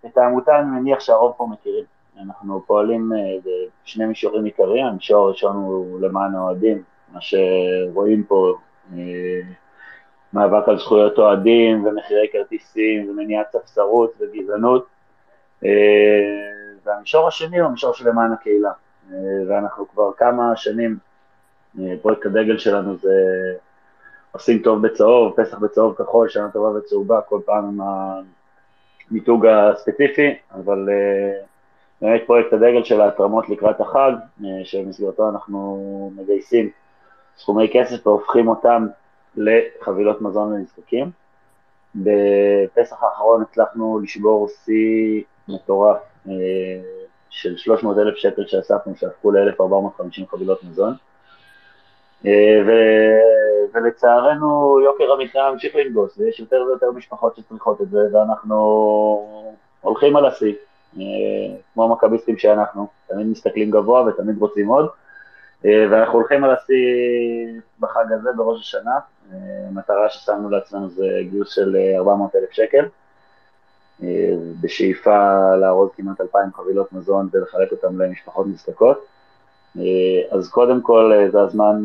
[0.06, 1.84] את העמותה אני מניח שהרוב פה מכירים.
[2.26, 3.52] אנחנו פועלים אה,
[3.84, 8.54] בשני מישורים עיקריים, המישור הראשון הוא למען האוהדים, מה שרואים פה,
[8.96, 9.40] אה,
[10.32, 14.86] מאבק על זכויות אוהדים ומחירי כרטיסים ומניעת ספסרות וגזענות.
[15.64, 15.70] אה,
[16.84, 18.70] והמישור השני הוא המישור של הקהילה.
[19.48, 20.96] ואנחנו כבר כמה שנים,
[22.02, 23.10] פרויקט הדגל שלנו זה
[24.32, 27.80] עושים טוב בצהוב, פסח בצהוב כחול, שנה טובה וצהובה, כל פעם עם
[29.10, 30.88] המיתוג הספציפי, אבל
[32.02, 34.12] באמת פרויקט הדגל של ההתרמות לקראת החג,
[34.64, 36.70] שבמסגרתו אנחנו מגייסים
[37.38, 38.86] סכומי כסף והופכים אותם
[39.36, 41.10] לחבילות מזון לנזקקים.
[41.94, 46.32] בפסח האחרון הצלחנו לשבור שיא מטורף אה,
[47.30, 50.94] של 300 אלף שקל שאספנו, שהפכו ל-1450 חבילות מזון.
[52.26, 52.70] אה, ו...
[53.74, 58.56] ולצערנו יוקר המחיה ממשיך לנגוס, ויש יותר ויותר משפחות שצריכות את זה, ואנחנו
[59.80, 60.67] הולכים על השיא, אה,
[61.74, 64.88] כמו המכביסטים שאנחנו, תמיד מסתכלים גבוה ותמיד רוצים עוד.
[65.64, 66.76] אה, ואנחנו הולכים על השיא
[67.80, 68.98] בחג הזה, בראש השנה.
[69.68, 72.84] המטרה אה, ששמנו לעצמנו זה גיוס של 400 אה, אלף שקל,
[74.60, 79.06] בשאיפה לארוז כמעט 2,000 חבילות מזון ולחלק אותן למשפחות נזקקות.
[80.30, 81.84] אז קודם כל זה הזמן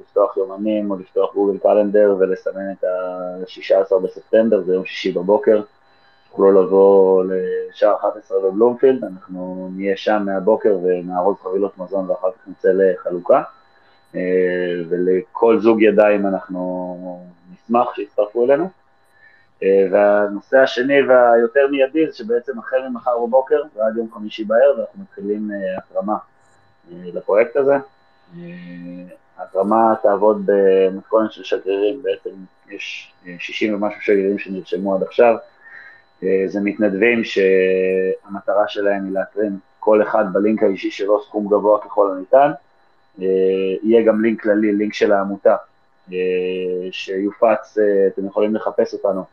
[0.00, 5.62] לפתוח יומנים או לפתוח גוגל קלנדר ולסמן את ה-16 בספטמבר, זה יום שישי בבוקר.
[6.30, 12.68] תוכלו לבוא לשער 11 בבלומפילד, אנחנו נהיה שם מהבוקר ונארוז חבילות מזון ואחר כך נצא
[12.72, 13.42] לחלוקה.
[14.14, 14.20] אה,
[14.88, 18.68] ולכל זוג ידיים אנחנו נשמח שיצטרפו אלינו.
[19.62, 25.02] אה, והנושא השני והיותר מיידי זה שבעצם החל ממחר בבוקר ועד יום חמישי בערב אנחנו
[25.02, 26.16] מתחילים אה, התרמה
[26.90, 27.74] לפרויקט הזה.
[29.38, 32.30] ההתרמה תעבוד במתכונת של שגרירים, בעצם
[32.68, 35.36] יש 60 ומשהו שגרירים שנרשמו עד עכשיו,
[36.20, 42.50] זה מתנדבים שהמטרה שלהם היא להתרים כל אחד בלינק האישי שלו סכום גבוה ככל הניתן.
[43.20, 43.26] אה,
[43.82, 45.56] יהיה גם לינק כללי, לינק של העמותה,
[46.12, 46.18] אה,
[46.90, 47.78] שיופץ,
[48.14, 49.24] אתם יכולים לחפש אותנו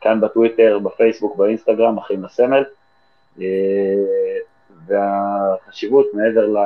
[0.00, 2.64] כאן בטוויטר, בפייסבוק, באינסטגרם, אחים לסמל.
[4.86, 6.56] והחשיבות מעבר ל...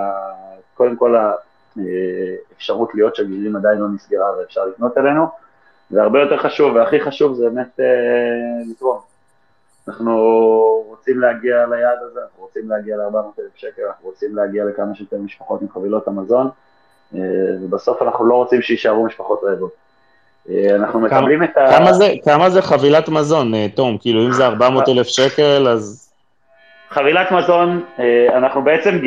[0.74, 5.26] קודם כל האפשרות להיות שגרירים עדיין לא נסגרה ואפשר לפנות אלינו.
[5.90, 8.98] זה הרבה יותר חשוב, והכי חשוב זה באמת אה, לתרום.
[9.88, 10.16] אנחנו
[10.88, 15.62] רוצים להגיע ליעד הזה, אנחנו רוצים להגיע ל-400,000 שקל, אנחנו רוצים להגיע לכמה שיותר משפחות
[15.62, 16.48] עם חבילות המזון,
[17.14, 17.20] אה,
[17.62, 19.72] ובסוף אנחנו לא רוצים שיישארו משפחות רעבות.
[20.48, 21.78] אה, אנחנו כמה, מקבלים את ה...
[21.78, 23.98] כמה זה, כמה זה חבילת מזון, אה, תום?
[24.00, 26.12] כאילו, אם זה 400,000 שקל, אז...
[26.90, 28.98] חבילת מזון, אה, אנחנו בעצם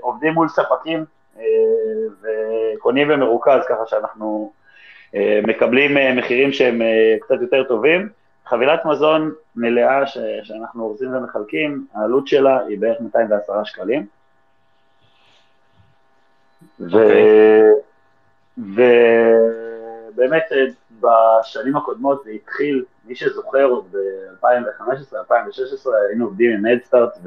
[0.00, 1.04] עובדים מול ספקים
[2.22, 4.52] וקונים במרוכז, ככה שאנחנו...
[5.14, 8.08] אה, מקבלים אה, מחירים שהם אה, קצת יותר טובים.
[8.46, 14.06] חבילת מזון מלאה ש, שאנחנו אורזים ומחלקים, העלות שלה היא בערך 210 שקלים.
[16.80, 16.84] Okay.
[16.84, 17.70] אוקיי.
[18.58, 20.44] ובאמת
[21.00, 27.18] בשנים הקודמות זה התחיל, מי שזוכר עוד ב-2015-2016 היינו עובדים עם אדסטארט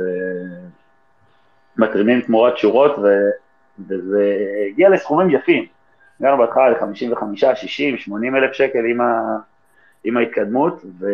[1.77, 3.07] ומתרימים תמורת שורות ו...
[3.87, 5.76] וזה הגיע לסכומים יפים.
[6.19, 9.37] הגענו בהתחלה ל-55, 60, 80 אלף שקל עם, ה,
[10.03, 11.07] עם ההתקדמות, ו,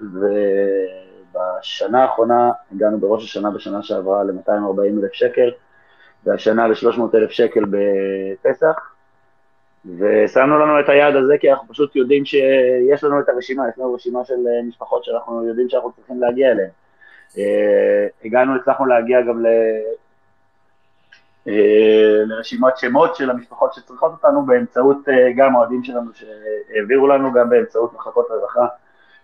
[0.00, 5.50] ובשנה האחרונה הגענו בראש השנה בשנה שעברה ל-240 אלף שקל,
[6.24, 8.90] והשנה ל-300 אלף שקל בפסח,
[9.98, 13.94] ושמנו לנו את היעד הזה כי אנחנו פשוט יודעים שיש לנו את הרשימה, יש לנו
[13.94, 14.34] רשימה של
[14.68, 16.70] משפחות שאנחנו יודעים שאנחנו צריכים להגיע אליהן.
[17.38, 19.44] אה, הגענו, הצלחנו להגיע גם
[21.48, 27.50] אה, לרשימת שמות של המשפחות שצריכות אותנו באמצעות אה, גם אוהדים שלנו שהעבירו לנו, גם
[27.50, 28.66] באמצעות מחלקות רווחה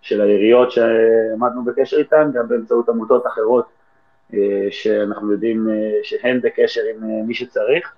[0.02, 3.66] של העיריות שעמדנו בקשר איתן, גם באמצעות עמותות אחרות
[4.34, 4.38] אה,
[4.70, 5.68] שאנחנו יודעים
[6.02, 7.94] שהן בקשר עם מי שצריך.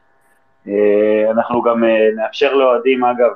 [1.31, 1.85] אנחנו גם
[2.17, 3.31] נאפשר לאוהדים, אגב,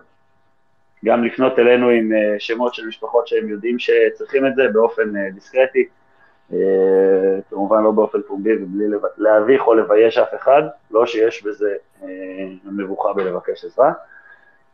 [1.04, 5.88] גם לפנות אלינו עם שמות של משפחות שהם יודעים שצריכים את זה באופן דיסקרטי.
[6.52, 8.84] אה, כמובן לא באופן פומבי ובלי
[9.18, 12.08] להביך או לבייש אף אחד, לא שיש בזה אה,
[12.64, 13.92] מבוכה בלבקש עזרה,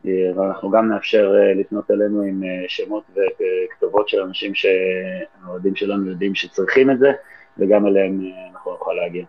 [0.05, 6.91] אה, ואנחנו גם נאפשר לפנות אלינו עם שמות וכתובות של אנשים שהאוהדים שלנו יודעים שצריכים
[6.91, 7.11] את זה,
[7.57, 8.21] וגם אליהם
[8.53, 9.25] אנחנו נוכל להגיע.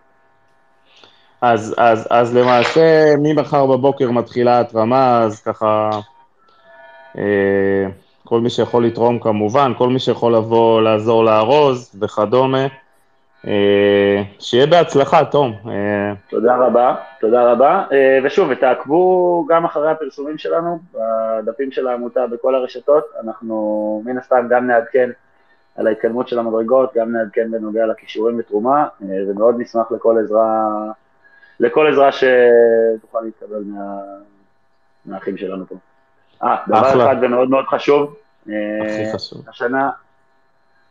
[1.40, 5.90] אז, אז, אז למעשה, ממחר בבוקר מתחילה התרמה, אז ככה,
[7.18, 7.86] אה,
[8.30, 12.66] כל מי שיכול לתרום כמובן, כל מי שיכול לבוא לעזור לארוז וכדומה.
[13.46, 15.54] אה, שיהיה בהצלחה, תום.
[15.68, 17.84] אה, תודה רבה, תודה רבה.
[17.92, 23.04] אה, ושוב, תעקבו גם אחרי הפרסומים שלנו, בדפים של העמותה בכל הרשתות.
[23.24, 25.10] אנחנו מן הסתם גם נעדכן
[25.76, 30.68] על ההתקדמות של המדרגות, גם נעדכן בנוגע לכישורים לתרומה, ומאוד נשמח לכל עזרה,
[31.60, 33.98] לכל עזרה שתוכל להתקבל מה,
[35.06, 35.74] מהאחים שלנו פה.
[36.42, 37.12] אה, דבר אחלה.
[37.12, 38.16] אחד ומאוד מאוד חשוב.
[38.42, 38.52] הכי
[39.06, 39.48] אה, חשוב.
[39.48, 39.90] השנה,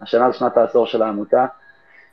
[0.02, 1.46] השנה זה שנת העשור של העמותה,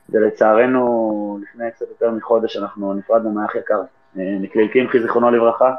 [0.09, 3.81] ולצערנו, לפני קצת יותר מחודש אנחנו נפרדנו מאח יקר,
[4.17, 5.75] אה, נקליל קמחי, זיכרונו לברכה,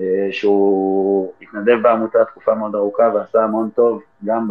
[0.00, 4.48] אה, שהוא התנדב בעמותה תקופה מאוד ארוכה ועשה המון טוב, גם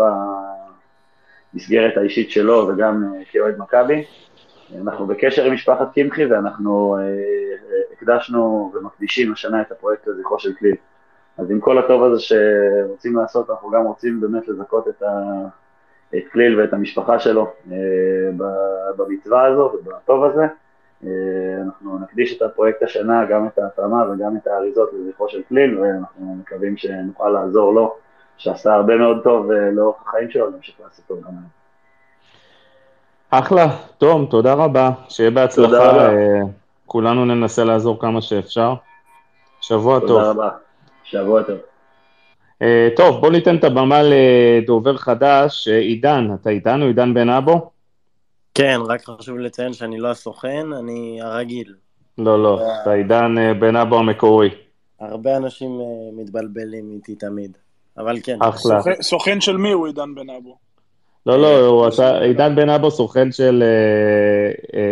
[1.53, 4.03] במסגרת האישית שלו וגם אה, כאוהד מכבי.
[4.81, 7.09] אנחנו בקשר עם משפחת קמחי ואנחנו אה, אה,
[7.93, 10.75] הקדשנו ומקדישים השנה את הפרויקט לזכרו של קליל.
[11.39, 15.07] אז עם כל הטוב הזה שרוצים לעשות, אנחנו גם רוצים באמת לזכות את, ה,
[16.15, 17.77] את קליל ואת המשפחה שלו אה,
[18.97, 20.47] במצווה הזו ובטוב הזה.
[21.03, 21.09] אה,
[21.65, 26.35] אנחנו נקדיש את הפרויקט השנה, גם את ההתאמה וגם את האריזות לזכרו של קליל, ואנחנו
[26.41, 27.95] מקווים שנוכל לעזור לו,
[28.37, 31.59] שעשה הרבה מאוד טוב אה, לאורך החיים שלו, להמשיך לעשות טוב גם היום.
[33.29, 33.67] אחלה,
[33.97, 36.09] תום, תודה רבה, שיהיה בהצלחה, תודה
[36.85, 38.73] כולנו ננסה לעזור כמה שאפשר.
[39.61, 40.07] שבוע טוב.
[40.07, 40.49] תודה רבה,
[41.11, 41.57] שבוע טוב.
[42.61, 47.71] אה, טוב, בוא ניתן את הבמה לדובר חדש, אה, עידן, אתה איתנו, עידן בן אבו?
[48.53, 51.73] כן, רק חשוב לציין שאני לא הסוכן, אני הרגיל.
[52.17, 54.49] לא, לא, אתה עידן אה, בן אבו המקורי.
[54.99, 55.81] הרבה אנשים
[56.13, 57.57] מתבלבלים איתי תמיד,
[57.97, 58.37] אבל כן.
[58.41, 58.81] אחלה.
[59.01, 60.57] סוכן- של מי הוא עידן בן אבו?
[61.25, 61.89] לא, לא,
[62.21, 63.63] עידן בן אבו סוכן של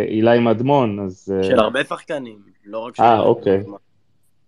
[0.08, 1.34] אילי מדמון, אז...
[1.42, 3.02] של הרבה שחקנים, לא רק של...
[3.02, 3.62] אה, אוקיי.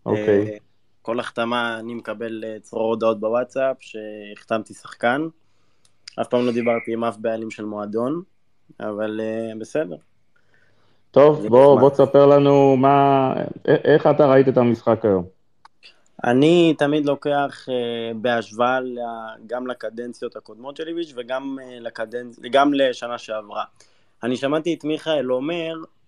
[0.07, 0.59] אוקיי.
[1.01, 5.29] אה, כל החתמה אני מקבל אה, צרור הודעות בוואטסאפ שהחתמתי שחקן.
[6.21, 8.23] אף פעם לא דיברתי עם אף בעלים של מועדון,
[8.81, 9.97] אבל אה, בסדר.
[11.11, 11.81] טוב, בוא.
[11.81, 13.33] בוא תספר לנו מה,
[13.69, 15.25] א- איך אתה ראית את המשחק היום.
[16.25, 18.99] אני תמיד לוקח אה, בהשוואה ל-
[19.47, 22.39] גם לקדנציות הקודמות של איביץ' וגם אה, לקדנצ...
[22.51, 23.65] גם לשנה שעברה.
[24.23, 26.00] אני שמעתי את מיכאל אומר אה,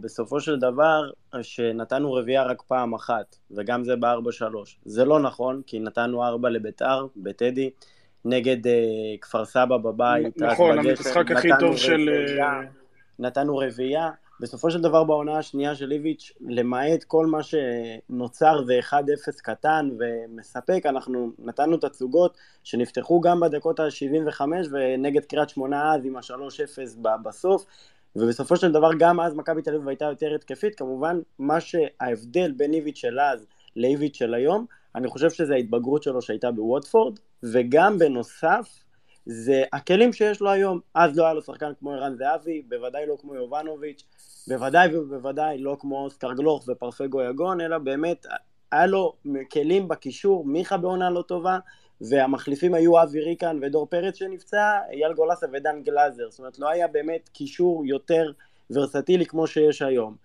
[0.00, 1.10] בסופו של דבר
[1.42, 4.44] שנתנו רביעייה רק פעם אחת, וגם זה ב-4-3.
[4.84, 7.70] זה לא נכון, כי נתנו 4 לביתר, בטדי,
[8.24, 8.72] נגד אה,
[9.20, 10.42] כפר סבא בבית.
[10.42, 11.92] נכון, המשחק הכי טוב של...
[11.92, 12.46] רביעייה.
[12.46, 12.60] אה,
[13.18, 14.10] נתנו רביעייה.
[14.40, 18.94] בסופו של דבר בעונה השנייה של איביץ', למעט כל מה שנוצר זה 1-0
[19.42, 24.40] קטן ומספק, אנחנו נתנו תצוגות שנפתחו גם בדקות ה-75
[24.70, 27.66] ונגד קריית שמונה אז עם ה-3-0 ב- בסוף,
[28.16, 32.74] ובסופו של דבר גם אז מכבי תל אביב הייתה יותר התקפית, כמובן מה שההבדל בין
[32.74, 33.46] איביץ' של אז
[33.76, 38.84] לאיביץ' של היום, אני חושב שזה ההתבגרות שלו שהייתה בווטפורד, וגם בנוסף,
[39.26, 40.80] זה הכלים שיש לו היום.
[40.94, 44.04] אז לא היה לו שחקן כמו ערן זהבי, בוודאי לא כמו יובנוביץ',
[44.48, 48.26] בוודאי ובוודאי לא כמו אוסקר גלוך ופרפגו יגון, אלא באמת
[48.72, 49.16] היה לו
[49.52, 51.58] כלים בקישור, מיכה בעונה לא טובה,
[52.00, 56.88] והמחליפים היו אבי ריקן ודור פרץ שנפצע, אייל גולסה ודן גלאזר, זאת אומרת לא היה
[56.88, 58.32] באמת קישור יותר
[58.70, 60.16] ורסטילי כמו שיש היום.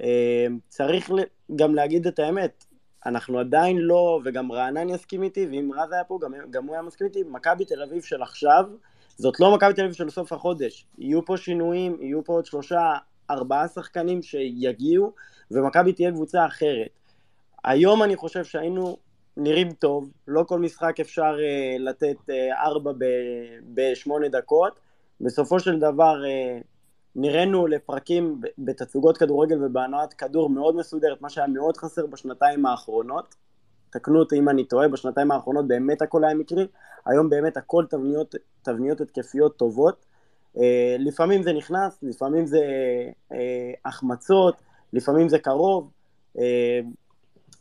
[0.00, 1.10] אה, צריך
[1.56, 2.64] גם להגיד את האמת,
[3.06, 6.82] אנחנו עדיין לא, וגם רענן יסכים איתי, ואם רז היה פה, גם, גם הוא היה
[6.82, 8.64] מסכים איתי, מכבי תל אביב של עכשיו,
[9.16, 10.86] זאת לא מכבי תל אביב של סוף החודש.
[10.98, 12.92] יהיו פה שינויים, יהיו פה עוד שלושה,
[13.30, 15.12] ארבעה שחקנים שיגיעו,
[15.50, 16.98] ומכבי תהיה קבוצה אחרת.
[17.64, 18.96] היום אני חושב שהיינו
[19.36, 22.32] נראים טוב, לא כל משחק אפשר uh, לתת uh,
[22.66, 23.04] ארבע ב-
[23.74, 24.80] בשמונה דקות.
[25.20, 26.64] בסופו של דבר uh,
[27.16, 33.34] נראינו לפרקים בתצוגות כדורגל ובהנעת כדור מאוד מסודרת, מה שהיה מאוד חסר בשנתיים האחרונות.
[33.90, 36.66] תקנו אותי אם אני טועה, בשנתיים האחרונות באמת הכל היה מקרי,
[37.06, 40.06] היום באמת הכל תבניות, תבניות התקפיות טובות.
[40.56, 40.60] Uh,
[40.98, 42.60] לפעמים זה נכנס, לפעמים זה
[43.32, 43.34] uh,
[43.84, 44.62] החמצות,
[44.92, 45.90] לפעמים זה קרוב,
[46.36, 46.40] uh,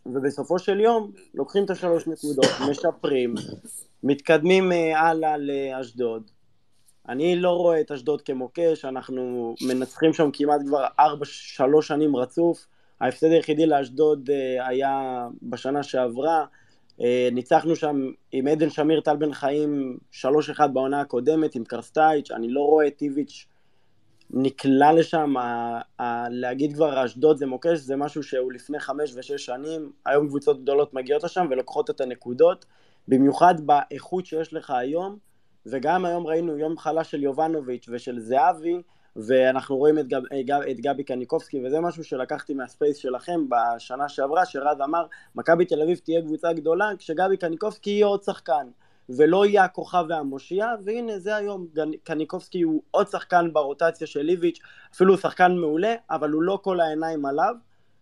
[0.06, 3.36] ובסופו של יום לוקחים את השלוש נקודות, משפרים,
[4.04, 6.32] מתקדמים uh, הלאה לאשדוד.
[7.10, 12.68] אני לא רואה את אשדוד כמוקש, אנחנו מנצחים שם כמעט כבר ארבע, שלוש שנים רצוף.
[13.02, 16.46] ההפסד היחידי לאשדוד uh, היה בשנה שעברה.
[17.00, 22.50] Uh, ניצחנו שם עם עדן שמיר, טל בן חיים, 3-1 בעונה הקודמת עם קרסטייץ', אני
[22.50, 23.46] לא רואה את איביץ'
[24.34, 29.46] נקלע לשם, ה- ה- להגיד כבר אשדוד זה מוקש, זה משהו שהוא לפני חמש ושש
[29.46, 32.66] שנים, היום קבוצות גדולות מגיעות לשם ולוקחות את הנקודות,
[33.08, 35.18] במיוחד באיכות שיש לך היום,
[35.66, 38.82] וגם היום ראינו יום חלש של יובנוביץ' ושל זהבי,
[39.16, 40.22] ואנחנו רואים את, גב,
[40.72, 45.06] את גבי קניקובסקי, וזה משהו שלקחתי מהספייס שלכם בשנה שעברה, שרז אמר,
[45.36, 48.68] מכבי תל אביב תהיה קבוצה גדולה, כשגבי קניקובסקי יהיה עוד שחקן,
[49.18, 51.68] ולא יהיה הכוכב והמושיע, והנה זה היום,
[52.04, 54.60] קניקובסקי הוא עוד שחקן ברוטציה של ליביץ',
[54.96, 57.56] אפילו שחקן מעולה, אבל הוא לא כל העיניים עליו,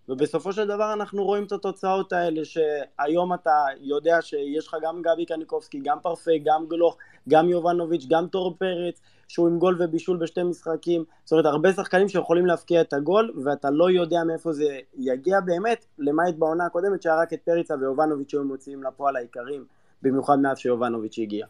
[0.09, 5.25] ובסופו של דבר אנחנו רואים את התוצאות האלה, שהיום אתה יודע שיש לך גם גבי
[5.25, 6.97] קניקובסקי, גם פרפי, גם גלוך,
[7.29, 12.09] גם יובנוביץ', גם טור פרץ, שהוא עם גול ובישול בשתי משחקים, זאת אומרת הרבה שחקנים
[12.09, 17.21] שיכולים להבקיע את הגול, ואתה לא יודע מאיפה זה יגיע באמת, למעט בעונה הקודמת שהיה
[17.21, 21.45] רק את פריצה ויובנוביץ' שהיו מוציאים לפועל העיקרים במיוחד מאז שיובנוביץ' הגיע.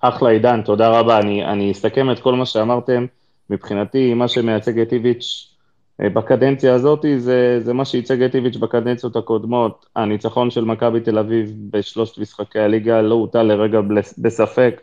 [0.00, 1.18] אחלה עידן, תודה רבה.
[1.18, 3.06] אני, אני אסכם את כל מה שאמרתם.
[3.50, 5.56] מבחינתי, מה שמייצג את איביץ'
[6.00, 9.86] אה, בקדנציה הזאת זה, זה מה שייצג את איביץ' בקדנציות הקודמות.
[9.96, 13.80] הניצחון של מכבי תל אביב בשלושת משחקי הליגה לא הוטל לרגע
[14.18, 14.80] בספק.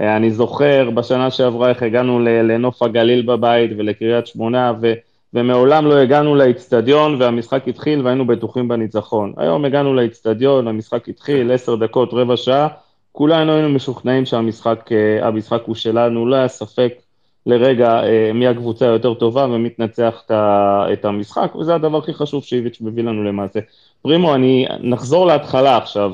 [0.00, 4.92] אה, אני זוכר בשנה שעברה איך הגענו לנוף הגליל בבית ולקריית שמונה, ו,
[5.34, 9.32] ומעולם לא הגענו לאיצטדיון והמשחק התחיל והיינו בטוחים בניצחון.
[9.36, 12.68] היום הגענו לאיצטדיון, המשחק התחיל, עשר דקות, רבע שעה,
[13.12, 15.28] כולנו היינו משוכנעים שהמשחק אה,
[15.66, 16.92] הוא שלנו, לא היה ספק
[17.46, 20.22] לרגע אה, מי הקבוצה היותר טובה ומי תנצח
[20.92, 23.60] את המשחק, וזה הדבר הכי חשוב שאיביץ' מביא לנו למעשה.
[24.02, 26.12] פרימו, אני נחזור להתחלה עכשיו,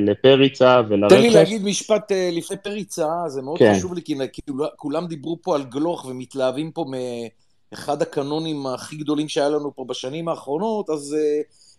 [0.00, 1.14] לפריצה ולרכש.
[1.14, 3.74] תן לי להגיד משפט אה, לפני פריצה, זה מאוד כן.
[3.76, 4.14] חשוב לי, כי
[4.76, 6.84] כולם דיברו פה על גלוך ומתלהבים פה
[7.72, 11.16] מאחד הקנונים הכי גדולים שהיה לנו פה בשנים האחרונות, אז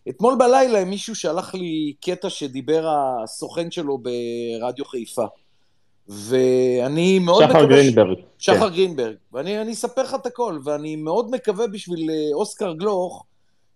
[0.10, 2.88] אתמול בלילה מישהו שלח לי קטע שדיבר
[3.24, 5.26] הסוכן שלו ברדיו חיפה.
[6.08, 7.68] ואני מאוד שחר מקווה...
[7.68, 8.18] גרינברג.
[8.38, 8.46] ש...
[8.46, 8.76] שחר כן.
[8.76, 9.16] גרינברג.
[9.34, 13.26] ואני אספר לך את הכל, ואני מאוד מקווה בשביל אה, אוסקר גלוך,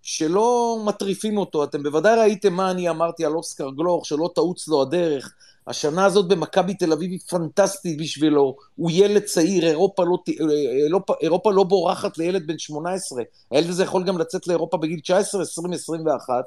[0.01, 1.63] שלא מטריפים אותו.
[1.63, 5.33] אתם בוודאי ראיתם מה אני אמרתי על אוסקר גלוך, שלא תעוץ לו הדרך.
[5.67, 10.17] השנה הזאת במכבי תל אביב היא פנטסטית בשבילו, הוא ילד צעיר, אירופה לא,
[10.85, 15.41] אירופה, אירופה לא בורחת לילד בן 18, הילד הזה יכול גם לצאת לאירופה בגיל 19,
[15.41, 16.43] 20, 21,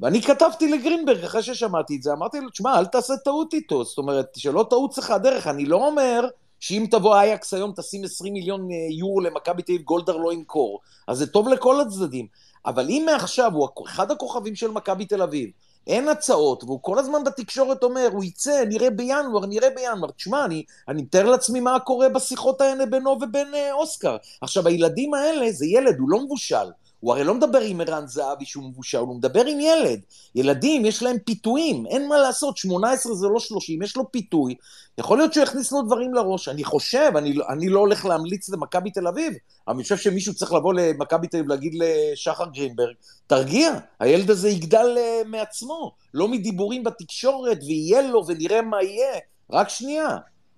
[0.00, 3.98] ואני כתבתי לגרינברג אחרי ששמעתי את זה, אמרתי לו, תשמע, אל תעשה טעות איתו, זאת
[3.98, 6.28] אומרת, שלא תעוץ לך הדרך, אני לא אומר
[6.60, 10.80] שאם תבוא אייקס היום תשים 20 מיליון אה, יורו למכבי תל אביב, גולדהר לא ימכור,
[11.08, 12.26] אז זה טוב לכל הצדדים,
[12.66, 15.50] אבל אם מעכשיו הוא אחד הכוכבים של מכבי תל אביב,
[15.86, 20.10] אין הצעות, והוא כל הזמן בתקשורת אומר, הוא יצא, נראה בינואר, נראה בינואר.
[20.10, 24.16] תשמע, אני, אני מתאר לעצמי מה קורה בשיחות האלה בינו ובין אה, אוסקר.
[24.40, 26.66] עכשיו, הילדים האלה, זה ילד, הוא לא מבושל.
[27.04, 30.00] הוא הרי לא מדבר עם ערן זהבי שהוא מבושל, הוא מדבר עם ילד.
[30.34, 34.54] ילדים, יש להם פיתויים, אין מה לעשות, 18 זה לא 30, יש לו פיתוי.
[34.98, 36.48] יכול להיות שהוא יכניס לו דברים לראש.
[36.48, 39.32] אני חושב, אני, לא- אני לא הולך להמליץ למכבי תל אביב,
[39.68, 42.94] אבל אני חושב שמישהו צריך לבוא למכבי תל אביב ולהגיד לשחר גרינברג,
[43.26, 49.18] תרגיע, הילד הזה יגדל אה, מעצמו, לא מדיבורים בתקשורת, ויהיה לו ונראה מה יהיה.
[49.52, 50.16] רק שנייה.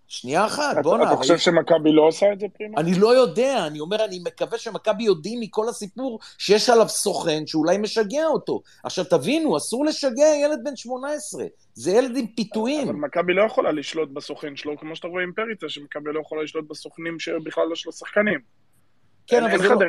[0.09, 1.04] שנייה אחת, בואנה.
[1.04, 2.80] אתה חושב שמכבי לא עושה את זה פרימה?
[2.80, 7.78] אני לא יודע, אני אומר, אני מקווה שמכבי יודעים מכל הסיפור שיש עליו סוכן שאולי
[7.78, 8.62] משגע אותו.
[8.84, 11.44] עכשיו תבינו, אסור לשגע ילד בן 18,
[11.74, 12.88] זה ילד עם פיתויים.
[12.88, 16.42] אבל מכבי לא יכולה לשלוט בסוכן שלו, כמו שאתה רואה עם פריצה, שמכבי לא יכולה
[16.42, 18.38] לשלוט בסוכנים שבכלל לא של השחקנים.
[19.26, 19.80] כן, אבל זה לא...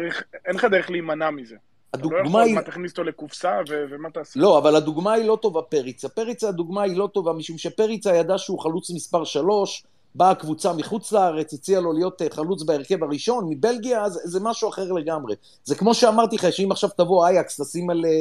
[0.45, 1.55] אין לך דרך להימנע מזה.
[1.93, 2.29] הדוגמה היא...
[2.29, 4.39] אתה לא יכול, מה תכניס אותו לקופסה ו- ומה תעשה?
[4.39, 6.09] לא, אבל הדוגמה היא לא טובה פריצה.
[6.09, 9.83] פריצה הדוגמה היא לא טובה, משום שפריצה ידע שהוא חלוץ מספר 3,
[10.17, 14.69] באה קבוצה מחוץ לארץ, הציעה לו להיות אה, חלוץ בהרכב הראשון, מבלגיה, זה, זה משהו
[14.69, 15.35] אחר לגמרי.
[15.63, 18.11] זה כמו שאמרתי לך, שאם עכשיו תבוא אייקס, תשים על אה,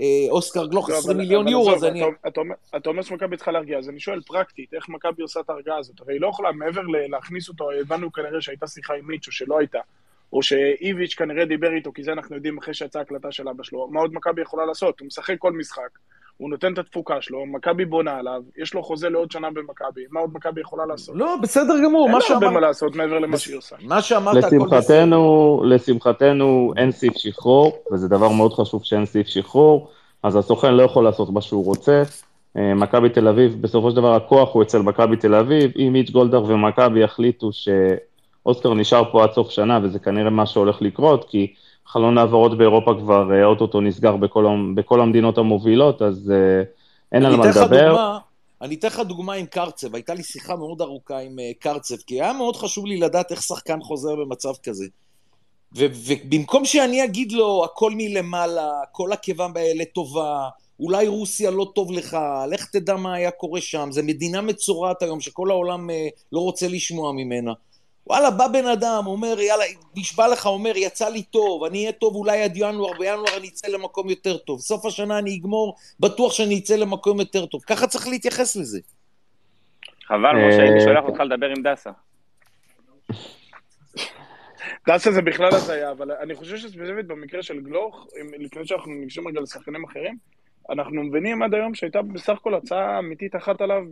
[0.00, 2.02] אה, אוסקר גלוך לא, 20 אבל, מיליון יורו, אז אני...
[2.76, 6.00] אתה אומר שמכבי צריכה להרגיע, אז אני שואל פרקטית, איך מכבי עושה את ההרגעה הזאת?
[6.00, 9.58] הרי היא לא יכולה, מעבר להכניס אותו, הבנו כנראה שהייתה שיחה עם מיץ' או שלא
[9.58, 9.80] הייתה,
[10.32, 13.88] או שאיביץ' כנראה דיבר איתו, כי זה אנחנו יודעים אחרי שיצאה הקלטה של אבא שלו,
[13.88, 15.00] מה עוד מכבי יכולה לעשות?
[15.00, 15.98] הוא משחק כל משחק.
[16.36, 20.20] הוא נותן את התפוקה שלו, מכבי בונה עליו, יש לו חוזה לעוד שנה במכבי, מה
[20.20, 21.16] עוד מכבי יכולה לעשות?
[21.18, 22.42] לא, בסדר גמור, מה שאמרת...
[22.42, 23.76] אין הרבה מה לעשות מעבר למה שהיא עושה.
[23.82, 25.18] מה שאמרת, הכל בסדר.
[25.64, 29.88] לשמחתנו, אין סעיף שחרור, וזה דבר מאוד חשוב שאין סעיף שחרור,
[30.22, 32.02] אז הסוכן לא יכול לעשות מה שהוא רוצה.
[32.56, 36.10] אה, מכבי תל אביב, בסופו של דבר הכוח הוא אצל מכבי תל אביב, אם מיץ'
[36.10, 41.54] גולדהר ומכבי יחליטו שאוסקר נשאר פה עד סוף שנה, וזה כנראה מה שהולך לקרות, כי
[41.86, 46.62] חלון העברות באירופה כבר אה, אוטוטו נסגר בכל, בכל המדינות המובילות, אז אה,
[47.12, 48.18] אין על מה לדבר.
[48.62, 52.22] אני אתן לך דוגמה עם קרצב, הייתה לי שיחה מאוד ארוכה עם אה, קרצב, כי
[52.22, 54.86] היה מאוד חשוב לי לדעת איך שחקן חוזר במצב כזה.
[55.72, 60.48] ובמקום שאני אגיד לו, הכל מלמעלה, כל הקיבה לטובה,
[60.80, 62.16] אולי רוסיה לא טוב לך,
[62.50, 65.90] לך תדע מה היה קורה שם, זו מדינה מצורעת היום שכל העולם
[66.32, 67.52] לא רוצה לשמוע ממנה.
[68.06, 69.64] וואלה, בא בן אדם, אומר, יאללה,
[69.96, 73.68] נשבע לך, אומר, יצא לי טוב, אני אהיה טוב אולי עד ינואר, בינואר אני אצא
[73.68, 74.60] למקום יותר טוב.
[74.60, 77.62] סוף השנה אני אגמור, בטוח שאני אצא למקום יותר טוב.
[77.62, 78.80] ככה צריך להתייחס לזה.
[80.06, 81.90] חבל, משה, הייתי שולח אותך לדבר עם דסה.
[84.88, 88.06] דסה זה בכלל הזיה, אבל אני חושב שספציפית במקרה של גלוך,
[88.38, 90.18] לפני שאנחנו ניגשים רגע לשחקנים אחרים,
[90.70, 93.82] אנחנו מבינים עד היום שהייתה בסך הכל הצעה אמיתית אחת עליו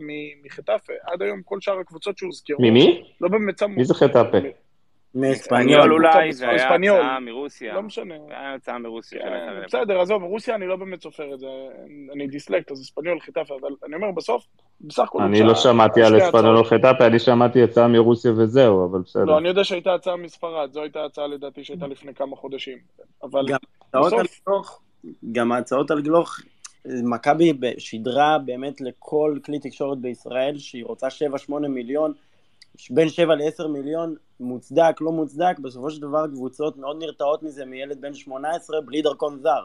[0.43, 0.93] מחטאפה.
[1.03, 2.57] עד היום כל שאר הקבוצות שהוזכרו...
[2.59, 3.03] ממי?
[3.21, 3.75] לא באמת שמו...
[3.75, 4.37] מי זה חטאפה?
[5.15, 7.73] מאספניול אולי, זה היה הצעה מרוסיה.
[7.73, 8.15] לא משנה.
[8.27, 9.21] זה היה הצעה מרוסיה.
[9.21, 11.47] כן, בסדר, עזוב, רוסיה אני לא באמת סופר את זה,
[12.13, 14.45] אני דיסלקט, אז אספניול חיטאפה, אבל אני אומר בסוף,
[14.81, 15.21] בסך הכל...
[15.21, 19.23] אני לא שמעתי על אספניול חיטאפה, אני שמעתי הצעה מרוסיה וזהו, אבל בסדר.
[19.23, 22.77] לא, אני יודע שהייתה הצעה מספרד, זו הייתה הצעה לדעתי שהייתה לפני כמה חודשים.
[23.23, 23.45] אבל
[23.93, 24.79] בסוף...
[25.31, 26.39] גם ההצעות על גלוך,
[27.03, 31.07] מכבי שידרה באמת לכל כלי תקשורת בישראל שהיא רוצה
[31.49, 32.13] 7-8 מיליון,
[32.89, 38.01] בין 7 ל-10 מיליון, מוצדק, לא מוצדק, בסופו של דבר קבוצות מאוד נרתעות מזה מילד
[38.01, 39.61] בן 18 בלי דרכון זר.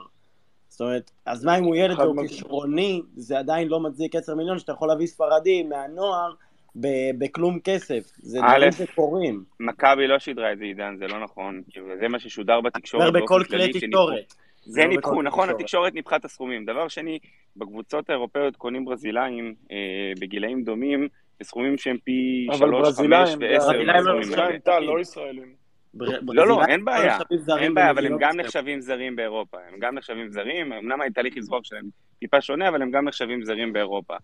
[0.69, 2.27] זאת אומרת, אז מה אם הוא ילד והוא.
[2.27, 6.33] כישרוני, זה עדיין לא מצדיק 10 מיליון, שאתה יכול להביא ספרדי מהנוער
[6.77, 8.11] ב- בכלום כסף.
[8.19, 9.45] זה דברים שקורים.
[9.61, 11.63] מכבי לא שידרה את זה, עידן, זה לא נכון.
[11.71, 13.73] כאילו, זה מה ששודר אומר בתקשורת בכל באופן כלי.
[13.73, 14.35] תקשורת.
[14.71, 15.61] זה לא ניפחו, בכל נכון, תקשורת.
[15.61, 16.65] התקשורת ניפחה את הסכומים.
[16.65, 17.19] דבר שני,
[17.57, 21.09] בקבוצות האירופאיות קונים ברזילאים אה, בגילאים דומים,
[21.41, 24.05] בסכומים שהם פי אבל שלוש, חמש ברזילאים,
[24.37, 25.61] לא טל, לא ישראלים.
[25.95, 27.19] לא, לא, אין בעיה.
[27.37, 28.37] זרים אין בעיה, אבל הם גם.
[28.37, 29.57] נחשבים זרים באירופה.
[29.73, 31.85] הם גם נחשבים זרים, אמנם התהליך אזרוח שלהם
[32.19, 34.15] טיפה שונה, אבל הם גם נחשבים זרים באירופה.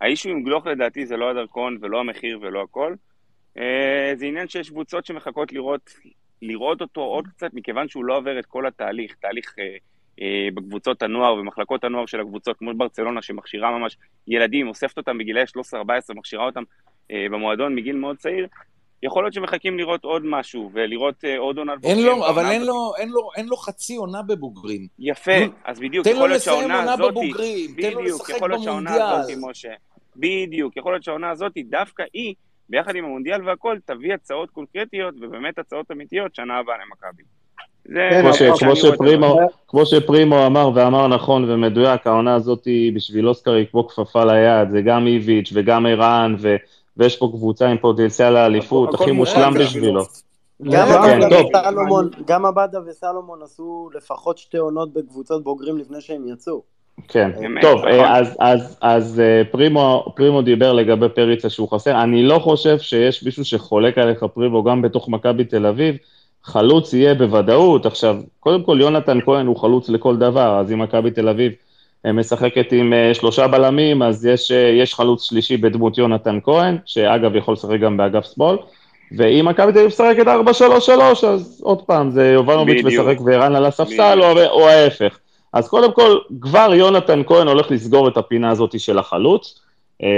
[0.00, 2.94] האישו עם גלוך לדעתי זה לא הדרכון ולא המחיר ולא הכל.
[3.58, 5.90] אה, זה עניין שיש קבוצות שמחכות לראות,
[6.42, 9.76] לראות אותו עוד קצת, מכיוון שהוא לא עובר את כל התהליך, תהליך אה,
[10.54, 13.96] בקבוצות הנוער ומחלקות הנוער של הקבוצות, כמו ברצלונה שמכשירה ממש
[14.28, 15.42] ילדים, אוספת אותם בגילאי
[15.74, 16.62] 13-14, מכשירה אותם
[17.10, 18.46] אה, במועדון מגיל מאוד צעיר.
[19.02, 22.62] יכול להיות שמחכים לראות עוד משהו ולראות אה, עוד עונת אין לו, אבל אין.
[22.62, 24.86] לו, אין לו, אין לו חצי עונה בבוגרים.
[24.98, 25.32] יפה,
[25.64, 28.96] אז בדיוק, יכול להיות שהעונה עונה הזאת, בבוגרים, תן לו בדיוק, לשחק יכול להיות שהעונה
[29.28, 29.74] במונדיאל.
[30.16, 32.34] בדיוק, יכול להיות שהעונה הזאת, דווקא היא,
[32.68, 37.22] ביחד עם המונדיאל והכל, תביא הצעות קונקרטיות, ובאמת הצעות אמיתיות, שנה הבאה למכבי.
[37.88, 39.38] כן, כמו, ש, כמו, שפרימו.
[39.68, 44.70] כמו שפרימו אמר ואמר נכון ומדויק, העונה הזאת היא בשביל אוסקר היא כמו כפפה ליד,
[44.70, 46.56] זה גם איביץ' וגם ערן, ו,
[46.96, 50.02] ויש פה קבוצה עם פוטנציאל לאליפות, הכל הכי מושלם בשבילו.
[50.70, 51.50] גם כן, עבדה טוב.
[51.54, 56.62] וסלומון, גם עבדה וסלומון עשו לפחות שתי עונות בקבוצות בוגרים לפני שהם יצאו.
[57.08, 57.30] כן,
[57.60, 57.88] טוב, נכון.
[57.88, 62.78] אה, אז, אז, אז אה, פרימו, פרימו דיבר לגבי פריצה שהוא חסר, אני לא חושב
[62.78, 65.96] שיש מישהו שחולק עליך פרימו גם בתוך מכבי תל אביב,
[66.44, 71.10] חלוץ יהיה בוודאות, עכשיו, קודם כל יונתן כהן הוא חלוץ לכל דבר, אז אם מכבי
[71.10, 71.52] תל אביב
[72.06, 76.78] אה, משחקת עם אה, שלושה בלמים, אז יש, אה, יש חלוץ שלישי בדמות יונתן כהן,
[76.86, 78.56] שאגב יכול לשחק גם באגף שמאל,
[79.18, 82.84] ואם מכבי תל אביב משחקת 4-3-3, אז עוד פעם, זה יובנוביץ'.
[82.84, 85.18] משחק וערן על הספסל, או, או ההפך.
[85.52, 89.60] אז קודם כל, כבר יונתן כהן הולך לסגור את הפינה הזאת של החלוץ,
[90.02, 90.08] אה,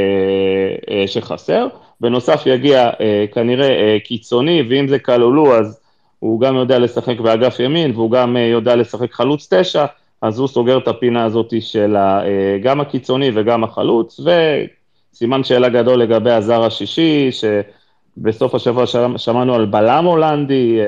[0.91, 1.67] אה, שחסר.
[2.01, 5.81] בנוסף יגיע אה, כנראה אה, קיצוני, ואם זה כלולו, אז
[6.25, 9.85] הוא גם יודע לשחק באגף ימין, והוא גם אה, יודע לשחק חלוץ תשע,
[10.23, 16.01] אז הוא סוגר את הפינה הזאת של אה, גם הקיצוני וגם החלוץ, וסימן שאלה גדול
[16.01, 20.87] לגבי הזר השישי, שבסוף השבוע שמע- שמענו על בלם הולנדי, אה,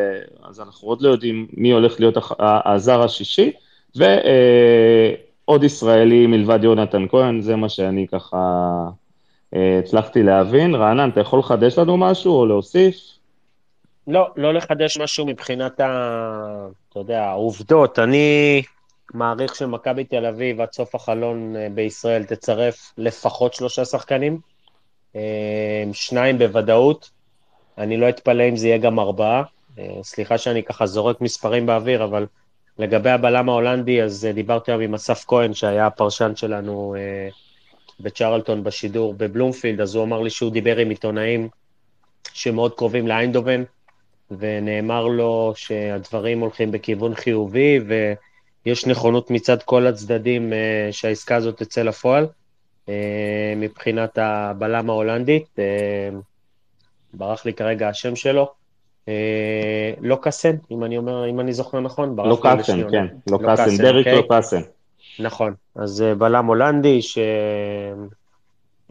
[0.48, 3.52] אז אנחנו עוד לא יודעים מי הולך להיות הזר השישי.
[3.96, 8.38] ועוד ישראלי מלבד יונתן כהן, זה מה שאני ככה
[9.52, 10.74] הצלחתי להבין.
[10.74, 13.15] רענן, אתה יכול לחדש לנו משהו או להוסיף?
[14.06, 16.68] לא, לא לחדש משהו מבחינת ה...
[16.88, 17.98] אתה יודע, העובדות.
[17.98, 18.62] אני
[19.14, 24.40] מעריך שמכבי תל אביב עד סוף החלון אה, בישראל תצרף לפחות שלושה שחקנים,
[25.16, 27.10] אה, שניים בוודאות.
[27.78, 29.42] אני לא אתפלא אם זה יהיה גם ארבעה.
[29.78, 32.26] אה, סליחה שאני ככה זורק מספרים באוויר, אבל
[32.78, 36.94] לגבי הבלם ההולנדי, אז דיברתי היום עם אסף כהן, שהיה הפרשן שלנו
[38.00, 41.48] בצ'רלטון בשידור בבלומפילד, אז הוא אמר לי שהוא דיבר עם עיתונאים
[42.32, 43.62] שמאוד קרובים לאיינדובן,
[44.30, 47.80] ונאמר לו שהדברים הולכים בכיוון חיובי,
[48.66, 52.26] ויש נכונות מצד כל הצדדים אה, שהעסקה הזאת תצא לפועל,
[52.88, 55.58] אה, מבחינת הבלם ההולנדית.
[55.58, 56.08] אה,
[57.14, 58.48] ברח לי כרגע השם שלו.
[60.00, 62.92] לא קאסן, אם אני אומר, אם אני זוכר נכון, ברח לא לי קאסן, לשניונת.
[62.92, 64.22] כן, לא קאסן, דריק אוקיי?
[64.22, 64.60] לא קאסן.
[65.18, 67.00] נכון, אז בלם הולנדי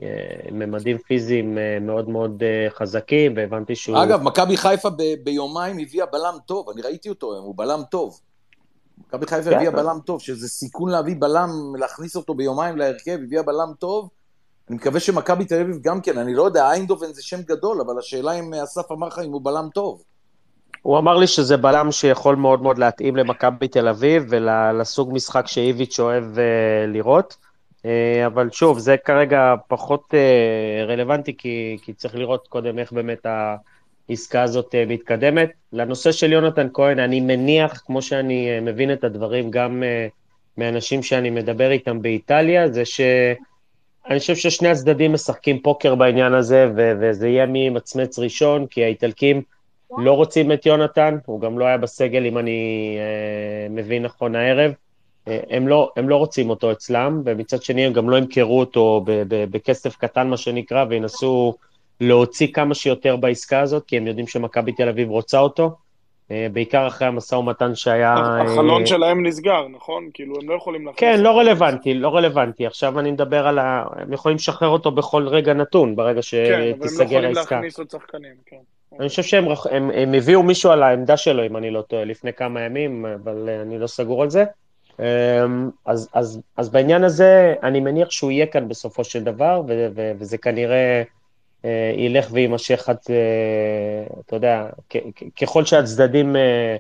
[0.02, 4.04] שממדים פיזיים אה, מאוד מאוד אה, חזקים, והבנתי שהוא...
[4.04, 8.20] אגב, מכבי חיפה ב- ביומיים הביאה בלם טוב, אני ראיתי אותו היום, הוא בלם טוב.
[9.08, 9.56] מכבי חיפה כן.
[9.56, 11.50] הביאה בלם טוב, שזה סיכון להביא בלם,
[11.80, 14.10] להכניס אותו ביומיים להרכב, הביאה בלם טוב.
[14.70, 18.00] אני מקווה שמכבי תל אביב גם כן, אני לא יודע, איינדובן זה שם גדול, אבל
[18.00, 20.04] השאלה אם אסף אמר לך אם הוא בלם טוב.
[20.82, 26.00] הוא אמר לי שזה בלם שיכול מאוד מאוד להתאים למכבי תל אביב ולסוג משחק שאיביץ'
[26.00, 27.38] אוהב אה, לראות.
[27.86, 33.26] אה, אבל שוב, זה כרגע פחות אה, רלוונטי, כי, כי צריך לראות קודם איך באמת
[34.10, 35.50] העסקה הזאת אה, מתקדמת.
[35.74, 39.84] לנושא של יונתן כהן, אני מניח, כמו שאני מבין את הדברים, גם
[40.58, 43.02] מאנשים שאני מדבר איתם באיטליה, זה ש...
[44.10, 48.84] אני חושב ששני הצדדים משחקים פוקר בעניין הזה, ו- וזה יהיה מי ימצמץ ראשון, כי
[48.84, 49.42] האיטלקים
[49.98, 54.72] לא רוצים את יונתן, הוא גם לא היה בסגל, אם אני אה, מבין נכון הערב.
[55.28, 59.04] אה, הם, לא, הם לא רוצים אותו אצלם, ומצד שני הם גם לא ימכרו אותו
[59.28, 61.54] בכסף קטן, מה שנקרא, וינסו
[62.02, 65.76] להוציא כמה שיותר בעסקה הזאת, כי הם יודעים שמכבי תל אביב רוצה אותו.
[66.32, 68.14] אה, בעיקר אחרי המשא ומתן שהיה...
[68.14, 70.10] החלון אה, שלהם נסגר, נכון?
[70.14, 70.88] כאילו, הם לא יכולים.
[70.96, 72.66] כן, לא רלוונטי, לא רלוונטי.
[72.66, 73.84] עכשיו אני מדבר על ה...
[73.96, 77.56] הם יכולים לשחרר אותו בכל רגע נתון, ברגע כן, אבל הם לא שתיסגר יכולים העסקה.
[77.56, 78.58] להכניס עוד שחקנים, כן.
[79.00, 82.34] אני חושב שהם הם, הם הביאו מישהו על העמדה שלו, אם אני לא טועה, לפני
[82.34, 84.46] כמה ימים, אבל אה, אני לא סגור על זה.
[85.00, 89.88] אמ, אז, אז, אז בעניין הזה, אני מניח שהוא יהיה כאן בסופו של דבר, ו,
[89.96, 91.04] ו, וזה כנראה
[91.66, 96.76] אה, ילך ויימשך עד, אה, אתה יודע, כ, כ, ככל שהצדדים אה,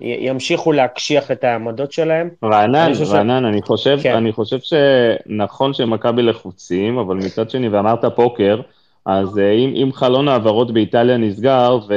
[0.00, 2.28] ימשיכו להקשיח את העמדות שלהם.
[2.44, 4.14] רענן, אני חושב רענן, אני חושב, כן.
[4.14, 8.60] אני חושב שנכון שמכבי לחוצים, אבל מצד שני, ואמרת פוקר,
[9.06, 11.94] אז אה, אם, אם חלון העברות באיטליה נסגר, ו,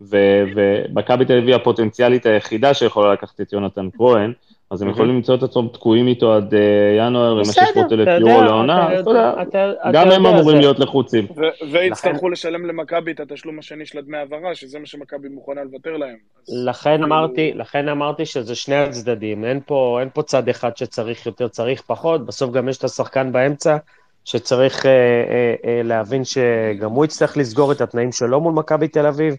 [0.00, 4.32] ומכבי תל אביב הפוטנציאלית היחידה שיכולה לקחת את יונתן כהן,
[4.70, 4.96] אז הם מהמם.
[4.96, 6.60] יכולים למצוא את עצמם תקועים איתו עד אה,
[6.98, 10.78] ינואר עם בסדר, ה-600 אלף אתה יורו יודע, לעונה, אתה יודע, גם הם אמורים להיות
[10.78, 11.26] לחוצים.
[11.70, 16.16] ויצטרכו לשלם למכבי את התשלום השני של הדמי העברה, שזה מה שמכבי מוכנה לוותר להם.
[16.48, 21.26] לכן כאילו- אמרתי, לכן אמרתי שזה שני הצדדים, אין פה, אין פה צד אחד שצריך
[21.26, 23.76] יותר, צריך פחות, בסוף גם יש את השחקן באמצע,
[24.24, 29.06] שצריך אה, אה, אה, להבין שגם הוא יצטרך לסגור את התנאים שלו מול מכבי תל
[29.06, 29.34] אביב,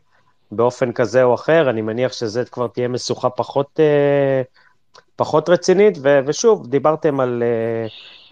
[0.52, 4.42] באופן כזה או אחר, אני מניח שזה כבר תהיה משוכה פחות, אה,
[5.16, 7.88] פחות רצינית, ו, ושוב, דיברתם על אה,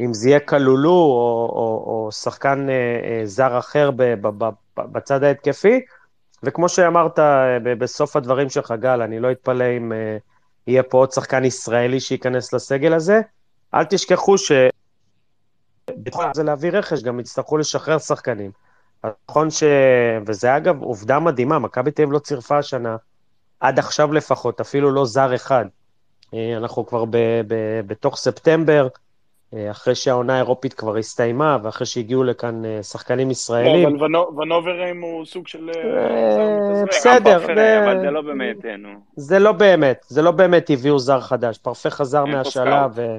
[0.06, 3.92] אם זה יהיה כלולו או, או, או שחקן אה, זר אחר
[4.78, 5.80] בצד ההתקפי,
[6.44, 7.20] וכמו שאמרת
[7.80, 9.92] בסוף הדברים שלך, גל, אני לא אתפלא אם
[10.68, 13.22] יהיה פה עוד שחקן ישראלי שייכנס לסגל הזה.
[13.74, 14.52] אל תשכחו ש...
[16.34, 18.52] זה להביא רכש, גם יצטרכו לשחרר שחקנים.
[19.04, 19.64] נכון ש...
[20.26, 22.96] וזה אגב עובדה מדהימה, מכבי תל אביב לא צירפה השנה,
[23.60, 25.66] עד עכשיו לפחות, אפילו לא זר אחד.
[26.34, 27.18] אה, אנחנו כבר ב...
[27.48, 27.82] ב...
[27.88, 28.88] בתוך ספטמבר,
[29.54, 33.88] אה, אחרי שהעונה האירופית כבר הסתיימה, ואחרי שהגיעו לכאן אה, שחקנים לא, ישראלים.
[33.88, 35.70] אבל ונו- ונוברהיים הוא סוג של...
[36.90, 37.46] בסדר,
[37.84, 38.90] אבל זה לא באמת, נו.
[39.16, 41.58] זה לא באמת, זה לא באמת הביאו זר חדש.
[41.58, 42.92] פרפה חזר scout.
[42.96, 43.18] ו...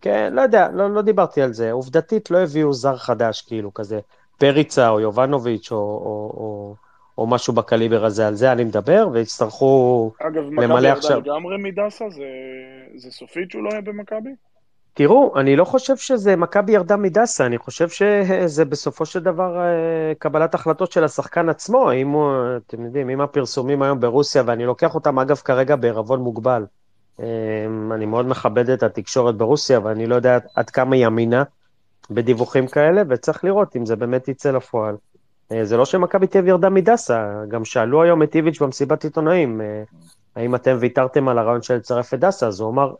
[0.00, 1.72] כן, לא יודע, לא, לא דיברתי על זה.
[1.72, 4.00] עובדתית לא הביאו זר חדש, כאילו, כזה
[4.42, 6.74] פריצה או יובנוביץ' או, או, או,
[7.18, 11.20] או משהו בקליבר הזה, על זה אני מדבר, ויצטרכו אגב, מכבי למלא ירדה עכשיו.
[11.20, 12.04] לגמרי מדסה?
[12.10, 12.22] זה-
[12.96, 14.30] זה סופית שהוא לא יהיה במכבי?
[14.94, 20.12] תראו, אני לא חושב שזה מכבי ירדה מדסה, אני חושב שזה בסופו של דבר אה,
[20.18, 22.32] קבלת החלטות של השחקן עצמו, אם הוא,
[22.66, 26.66] אתם יודעים, אם הפרסומים היום ברוסיה, ואני לוקח אותם אגב כרגע בערבון מוגבל.
[27.20, 27.26] אה,
[27.94, 31.42] אני מאוד מכבד את התקשורת ברוסיה, ואני לא יודע עד כמה היא אמינה
[32.14, 34.96] בדיווחים כאלה, וצריך לראות אם זה באמת יצא לפועל.
[35.52, 39.60] אה, זה לא שמכבי תל אביב ירדה מדסה, גם שאלו היום את איביץ' במסיבת עיתונאים,
[39.60, 39.82] אה,
[40.36, 42.94] האם אתם ויתרתם על הרעיון של לצרף את דסה, אז הוא אמר,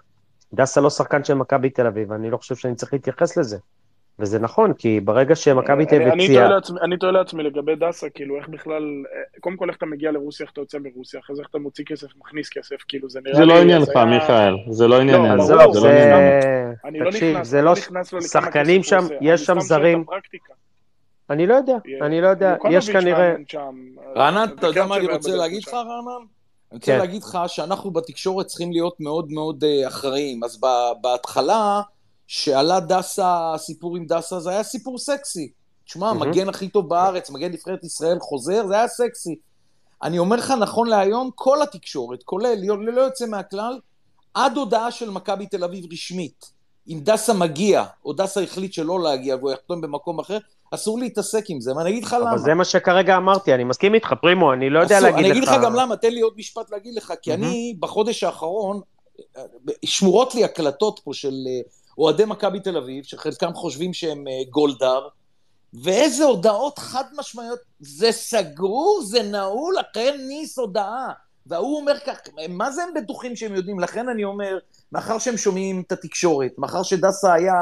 [0.55, 3.59] דסה לא שחקן של מכבי תל אביב, אני לא חושב שאני צריך להתייחס לזה.
[4.23, 6.43] וזה נכון, כי ברגע שמכבי תל אני- אביב אני הציעה...
[6.47, 8.83] תוהה לעצמי- אני תוהה לעצמי לגבי דסה, כאילו, איך בכלל...
[9.15, 11.59] אה, קודם כל, איך אתה מגיע לרוסיה, איך אתה יוצא מרוסיה, אחרי זה איך אתה
[11.59, 13.47] מוציא כסף, מכניס כסף, כאילו, זה נראה זה לי...
[13.49, 16.15] לא עניינך, הזיה- מיכאל, זה לא עניין, לא, עזוב, לא זה...
[16.85, 17.05] עניין.
[17.05, 17.73] לא תקשיב, זה אני לא...
[17.73, 19.05] לא לכמה שחקנים שם.
[19.21, 20.05] יש אני שם זרים...
[21.31, 23.35] אני לא יודע, אני לא יודע, יש כנראה...
[23.49, 23.75] שם,
[24.17, 25.75] רענן, אתה יודע מה אני רוצה להגיד לך.
[25.75, 25.89] רענן?
[26.73, 26.99] אני רוצה כן.
[26.99, 30.45] להגיד לך שאנחנו בתקשורת צריכים להיות מאוד מאוד אה, אחראיים.
[30.45, 30.61] אז
[31.03, 31.81] בהתחלה,
[32.27, 35.51] שעלה דסה, הסיפור עם דסה, זה היה סיפור סקסי.
[35.85, 36.11] תשמע.
[36.11, 39.37] המגן הכי טוב בארץ, מגן נבחרת ישראל חוזר, זה היה סקסי.
[40.03, 43.79] אני אומר לך, נכון להיום, כל התקשורת, כולל, ללא יוצא מהכלל,
[44.35, 46.53] עד הודעה של מכבי תל אביב רשמית,
[46.89, 50.39] אם דסה מגיע, או דסה החליט שלא להגיע והוא יחתום במקום אחר,
[50.71, 52.31] אסור להתעסק עם זה, ואני אגיד לך למה.
[52.31, 55.31] אבל זה מה שכרגע אמרתי, אני מסכים איתך, פרימו, אני לא יודע אסור, להגיד לך...
[55.31, 57.45] אני אגיד לך גם למה, תן לי עוד משפט להגיד לך, כי מהמם.
[57.45, 58.81] אני בחודש האחרון,
[59.37, 59.43] אה,
[59.85, 61.61] שמורות לי הקלטות פה של אה,
[61.99, 65.09] אוהדי מכבי תל אביב, שחלקם חושבים שהם אה, גולדהר,
[65.83, 71.09] ואיזה הודעות חד משמעיות, זה סגור, זה נעול, אחרי ניס הודעה.
[71.47, 73.81] וההוא אומר כך, מה זה הם בטוחים שהם יודעים?
[73.81, 74.59] לכן אני אומר,
[74.93, 77.55] מאחר שהם שומעים את התקשורת, מאחר שדסה היה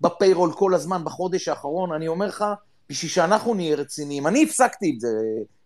[0.00, 2.44] בפיירול כל הזמן בחודש האחרון, אני אומר לך,
[2.88, 5.08] בשביל שאנחנו נהיה רציניים, אני הפסקתי את זה,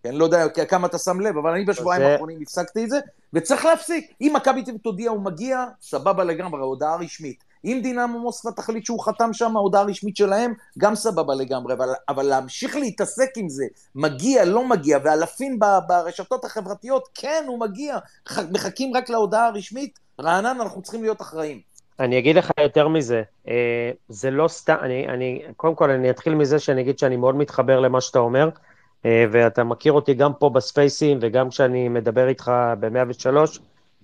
[0.03, 2.91] כי אני לא יודע כמה אתה שם לב, אבל אני בשבועיים זה- האחרונים הפסקתי את
[2.91, 2.99] זה,
[3.33, 4.13] וצריך להפסיק.
[4.21, 7.45] אם מכבי תל אביב תודיע הוא מגיע, סבבה לגמרי, הודעה רשמית.
[7.65, 12.23] אם דינמו מוסקבה תחליט שהוא חתם שם, הודעה רשמית שלהם, גם סבבה לגמרי, אבל, אבל
[12.23, 13.65] להמשיך להתעסק עם זה,
[13.95, 15.59] מגיע, לא מגיע, ואלפים
[15.89, 17.99] ברשתות החברתיות, כן, הוא מגיע,
[18.53, 21.61] מחכים רק להודעה הרשמית, רענן, אנחנו צריכים להיות אחראים.
[22.01, 26.35] אני אגיד לך יותר מזה, אה, זה לא סתם, אני, אני, קודם כל אני אתחיל
[26.35, 28.49] מזה שאני אגיד שאני מאוד מתחבר למה שאתה אומר,
[29.05, 33.59] אה, ואתה מכיר אותי גם פה בספייסים וגם כשאני מדבר איתך ב-103,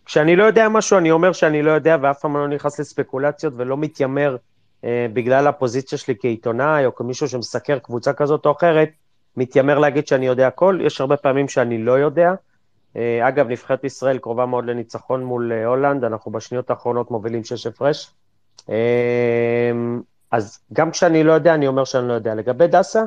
[0.05, 3.77] כשאני לא יודע משהו אני אומר שאני לא יודע ואף פעם לא נכנס לספקולציות ולא
[3.77, 4.37] מתיימר
[4.85, 8.89] אה, בגלל הפוזיציה שלי כעיתונאי או כמישהו שמסקר קבוצה כזאת או אחרת,
[9.37, 12.35] מתיימר להגיד שאני יודע הכל, יש הרבה פעמים שאני לא יודע,
[12.97, 17.67] אה, אגב, נבחרת ישראל קרובה מאוד לניצחון מול אה, הולנד, אנחנו בשניות האחרונות מובילים שש
[17.67, 18.11] הפרש.
[18.71, 19.73] אה,
[20.31, 22.35] אז גם כשאני לא יודע, אני אומר שאני לא יודע.
[22.35, 23.03] לגבי דסה,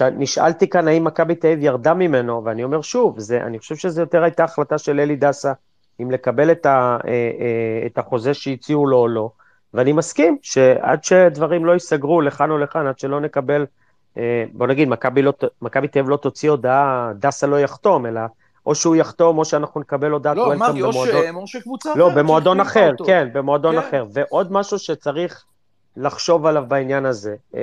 [0.00, 4.00] נשאלתי כאן האם מכבי תל אביב ירדה ממנו, ואני אומר שוב, זה, אני חושב שזו
[4.00, 5.52] יותר הייתה החלטה של אלי דסה,
[6.02, 6.98] אם לקבל את, ה,
[7.86, 9.30] את החוזה שהציעו לו או לא.
[9.74, 13.66] ואני מסכים שעד שדברים לא ייסגרו לכאן או לכאן, עד שלא נקבל,
[14.52, 15.46] בוא נגיד, מכבי לא, תל
[16.00, 18.20] אביב לא תוציא הודעה, דסה לא יחתום, אלא
[18.66, 21.06] או שהוא יחתום, או שאנחנו נקבל הודעת לא, וולקאם אמרתי, במועדון...
[21.06, 23.04] ש- או שקבוצה לא, אחרת במועדון שהחליפה אחר, אותו.
[23.04, 23.88] כן, במועדון כן.
[23.88, 24.04] אחר.
[24.12, 25.44] ועוד משהו שצריך
[25.96, 27.36] לחשוב עליו בעניין הזה.
[27.54, 27.60] אמ,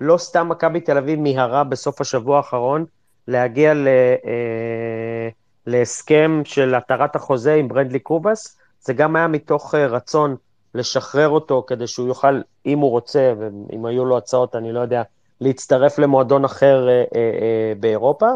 [0.00, 2.84] לא סתם מכבי תל אביב מיהרה בסוף השבוע האחרון
[3.28, 3.88] להגיע ל,
[4.26, 5.28] אה,
[5.66, 10.36] להסכם של התרת החוזה עם ברנדלי קובאס, זה גם היה מתוך אה, רצון
[10.74, 15.02] לשחרר אותו כדי שהוא יוכל, אם הוא רוצה, ואם היו לו הצעות, אני לא יודע,
[15.40, 18.28] להצטרף למועדון אחר אה, אה, באירופה.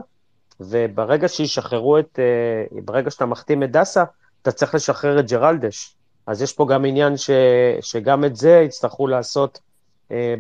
[0.61, 2.19] וברגע שישחררו את,
[2.85, 4.05] ברגע שאתה מחתים את דסה,
[4.43, 5.97] אתה צריך לשחרר את ג'רלדש.
[6.27, 7.31] אז יש פה גם עניין ש,
[7.81, 9.61] שגם את זה יצטרכו לעשות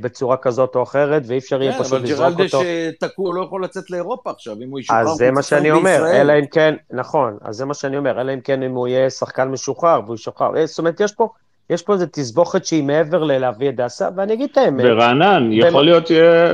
[0.01, 2.65] בצורה כזאת או אחרת, ואי אפשר יהיה כן, פשוט אבל לזרוק ג'רלדש אותו.
[2.67, 6.07] אה, תקוע, לא יכול לצאת לאירופה עכשיו, אם הוא ישוחרר, אז זה מה שאני אומר.
[6.13, 9.11] אלא אם כן, נכון, אז זה מה שאני אומר, אלא אם כן אם הוא יהיה
[9.11, 10.57] שחקן משוחרר והוא ישוחרר.
[10.57, 11.29] אה, זאת אומרת, יש פה,
[11.71, 14.85] יש פה איזו תסבוכת שהיא מעבר ללהביא את דסה, ואני אגיד את האמת.
[14.89, 16.07] ורענן, יכול להיות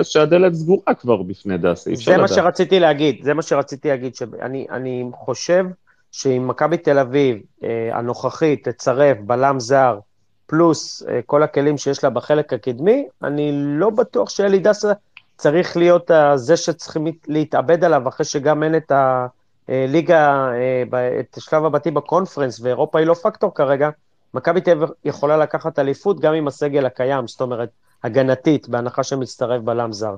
[0.03, 2.37] שהדלת סגורה כבר בפני דסי, אי אפשר זה מה לדעת.
[2.37, 5.65] שרציתי להגיד, זה מה שרציתי להגיד, שאני אני חושב
[6.13, 9.99] שאם מכבי תל אביב אה, הנוכחית תצרף בלם זר,
[10.47, 14.93] פלוס אה, כל הכלים שיש לה בחלק הקדמי, אני לא בטוח שאלי דסה
[15.37, 18.93] צריך להיות אה, זה שצריכים להתאבד עליו, אחרי שגם אין את
[19.69, 20.51] הליגה,
[20.95, 23.91] אה, את שלב הבתים בקונפרנס, ואירופה היא לא פקטור כרגע,
[24.35, 27.69] מכבי תל אביב יכולה לקחת אליפות גם עם הסגל הקיים, זאת אומרת,
[28.05, 30.15] הגנתית, בהנחה שמצטרף בלם זר.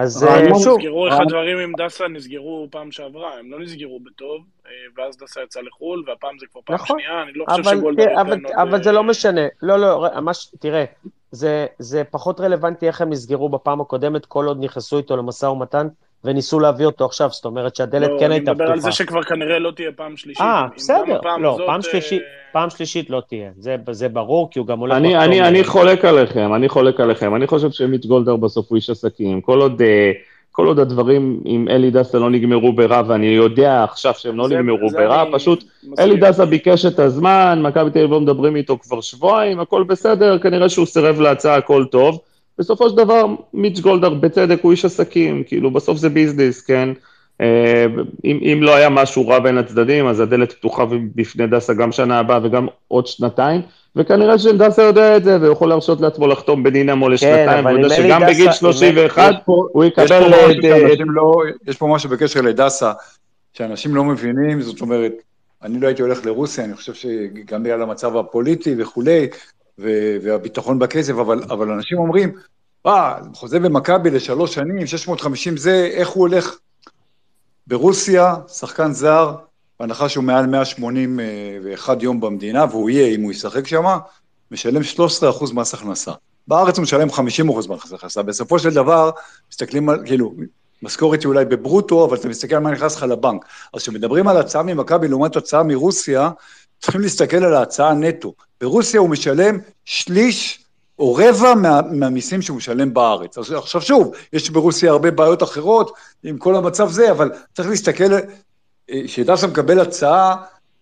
[0.00, 4.42] אז אה, שוב, נסגרו איך הדברים עם דסה נסגרו פעם שעברה, הם לא נסגרו בטוב,
[4.66, 6.98] אה, ואז דסה יצא לחו"ל, והפעם זה כבר פעם נכון.
[7.00, 8.52] שנייה, אני לא חושב אבל, תראה, אבל, עוד...
[8.56, 9.40] אבל זה אה, לא משנה.
[9.62, 10.84] לא, לא, ממש, תראה,
[11.30, 15.88] זה, זה פחות רלוונטי איך הם נסגרו בפעם הקודמת, כל עוד נכנסו איתו למשא ומתן
[16.24, 18.92] וניסו להביא אותו עכשיו, זאת אומרת שהדלת לא, כן אני הייתה מדבר על זה פתוחה.
[18.92, 20.42] שכבר כנראה לא תהיה פעם שלישית.
[20.42, 22.22] אה, בסדר, לא, הזאת, פעם אה, שלישית,
[22.52, 26.04] פעם שלישית לא תהיה, זה, זה ברור, כי הוא גם הולך אני, אני, אני חולק
[26.04, 27.34] עליכם, אני חולק עליכם.
[27.36, 29.40] אני חושב שמיץ' גולדהר בסוף הוא איש עסקים.
[29.40, 30.12] כל עוד, אה,
[30.52, 34.54] כל עוד הדברים עם אלי דסה לא נגמרו ברע, ואני יודע עכשיו שהם לא זה-
[34.54, 35.94] נגמרו זה ברע, אני פשוט מסכים.
[35.98, 40.38] אלי דסה ביקש את הזמן, מכבי תל אביב לא מדברים איתו כבר שבועיים, הכל בסדר,
[40.38, 42.18] כנראה שהוא סירב להצעה, הכל טוב.
[42.58, 43.24] בסופו של דבר,
[43.54, 46.88] מיץ' גולדהר, בצדק, הוא איש עסקים, כאילו, בסוף זה ביזנס, כן?
[47.40, 47.86] אה,
[48.24, 52.18] אם, אם לא היה משהו רע בין הצדדים, אז הדלת פתוחה בפני דסה גם שנה
[52.18, 53.60] הבאה וגם עוד שנתיים,
[53.96, 57.96] וכנראה שדסה יודע את זה, והוא יכול להרשות לעצמו לחתום בדינמו לשנתיים, כן, והוא יודע
[57.96, 60.98] אם אלי שגם דסה- בגיל אם- 31 יש פה- הוא יש פה יקבל את...
[61.06, 61.32] לא,
[61.68, 62.92] יש פה משהו בקשר לדסה,
[63.52, 65.12] שאנשים לא מבינים, זאת אומרת,
[65.62, 69.26] אני לא הייתי הולך לרוסיה, אני חושב שגם בגלל המצב הפוליטי וכולי,
[70.22, 72.32] והביטחון בכסף, אבל, אבל אנשים אומרים,
[72.86, 76.56] אה, חוזה במכבי לשלוש שנים, 650 זה, איך הוא הולך?
[77.66, 79.34] ברוסיה, שחקן זר,
[79.80, 83.84] בהנחה שהוא מעל 181 יום במדינה, והוא יהיה, אם הוא ישחק שם,
[84.50, 86.12] משלם 13% מס הכנסה.
[86.48, 88.22] בארץ הוא משלם 50% מס הכנסה.
[88.22, 89.10] בסופו של דבר,
[89.50, 90.34] מסתכלים על, כאילו,
[90.82, 93.44] משכורת היא אולי בברוטו, אבל אתה מסתכל על מה נכנס לך לבנק.
[93.72, 96.30] אז כשמדברים על הצעה ממכבי לעומת הצעה מרוסיה,
[96.80, 98.32] צריכים להסתכל על ההצעה נטו.
[98.60, 100.64] ברוסיה הוא משלם שליש
[100.98, 103.38] או רבע מה, מהמיסים שהוא משלם בארץ.
[103.38, 105.92] אז עכשיו שוב, יש ברוסיה הרבה בעיות אחרות
[106.24, 108.12] עם כל המצב זה, אבל צריך להסתכל,
[108.90, 110.36] אה, כשדסה מקבל הצעה,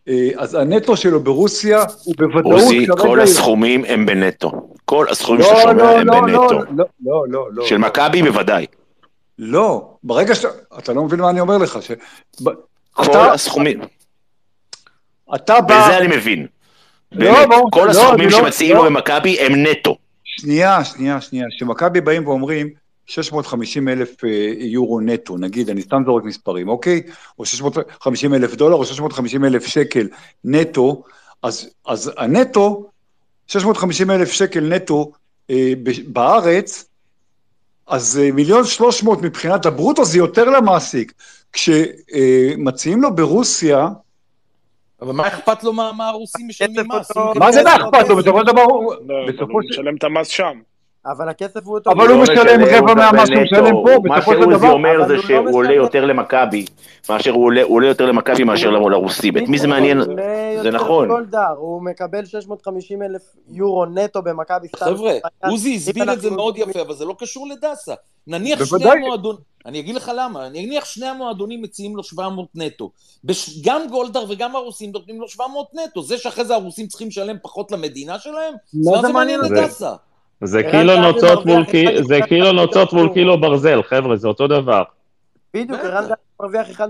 [0.08, 2.86] אה, אז הנטו שלו ברוסיה הוא בוודאות עוזי.
[2.98, 4.52] כל הסכומים הם בנטו.
[4.84, 6.52] כל הסכומים לא, שאתה שומע לא, הם לא, בנטו.
[6.52, 7.66] לא, לא, לא, לא, לא.
[7.66, 8.66] של מכבי בוודאי.
[9.38, 10.48] לא, ברגע שאתה,
[10.78, 11.90] אתה לא מבין מה אני אומר לך, ש...
[12.92, 13.80] כל אתה- הסכומים.
[15.34, 15.84] אתה בא...
[15.86, 16.46] בזה אני מבין.
[17.12, 18.84] לא, ברור, כל לא, הסכומים לא- שמציעים לא.
[18.84, 19.96] לו במכבי הם נטו.
[20.24, 21.46] שנייה, שנייה, שנייה.
[21.56, 22.68] כשמכבי באים ואומרים
[23.06, 27.02] 650 אלף אה, יורו נטו, נגיד, אני סתם זורק מספרים, אוקיי?
[27.38, 30.08] או 650 אלף דולר, או 650 אלף שקל
[30.44, 31.02] נטו,
[31.42, 32.86] אז, אז הנטו,
[33.46, 35.12] 650 אלף שקל נטו
[35.50, 36.84] אה, ב- בארץ,
[37.86, 41.12] אז אה, מיליון שלוש מאות מבחינת הברוטו זה יותר למעסיק.
[41.52, 43.88] כשמציעים לו ברוסיה,
[45.02, 47.16] אבל מה אכפת לו מה מה הרוסים משלמים מס?
[47.36, 48.16] מה זה מה אכפת לו?
[48.16, 48.94] בסופו של דבר הוא...
[49.08, 49.68] לא, הוא של...
[49.70, 50.60] משלם את המס שם.
[51.06, 51.90] אבל הכסף הוא אותו...
[51.90, 54.70] אבל הוא לא משלם רבע מהמה שהוא משלם פה, מה בסופו של שעוזי דבר.
[54.72, 55.74] אומר אבל זה הוא לא שהוא עולה.
[55.74, 56.64] יותר למכבי,
[57.10, 59.36] מאשר הוא עולה- יותר למכבי מאשר לרוסים.
[59.36, 60.00] את מי זה מעניין?
[60.62, 61.08] זה נכון.
[61.56, 64.86] הוא מקבל 650 אלף יורו נטו במכבי סתם.
[64.86, 65.12] חבר'ה.
[65.44, 67.94] עוזי הסביר את זה מאוד יפה, אבל זה לא קשור לדסה.
[68.26, 68.90] נניח שני.
[68.90, 72.90] המועדונים, אני אגיד לך למה, נניח שני המועדונים מציעים לו 700 נטו.
[73.24, 73.60] בש...
[73.64, 76.02] גם גולדהר וגם הרוסים נותנים לו 700 נטו.
[76.02, 78.54] זה שאחרי זה הרוסים צריכים לשלם פחות למדינה שלהם?
[78.74, 79.46] מה מה זה מעניין זה?
[79.46, 79.92] את דסה?
[80.44, 83.12] זה קילו זהבי נוצות מול מרוויח קי- אחד זה קילו שתיים נוצות מול.
[83.14, 84.82] קילו ברזל, חבר'ה, זה אותו דבר.
[85.54, 85.80] בדיוק.
[85.80, 86.84] ערן זהבי מרוויח 1.2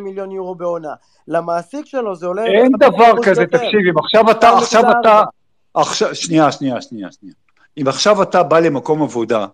[0.00, 0.92] מיליון יורו בעונה.
[1.28, 2.44] למעסיק שלו זה עולה...
[2.46, 3.46] אין 50% דבר כזה.
[3.46, 5.00] תקשיב, אם עכשיו אתה, עכשיו 2.4.
[5.00, 5.22] אתה,
[5.74, 7.34] עכשיו, שנייה, שנייה, שנייה, שנייה.
[7.82, 9.46] אם עכשיו אתה בא למקום עבודה,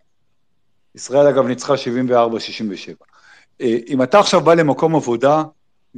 [0.94, 1.76] ישראל אגב ניצחה 74-67,
[3.60, 5.42] אה, אם אתה עכשיו בא למקום עבודה,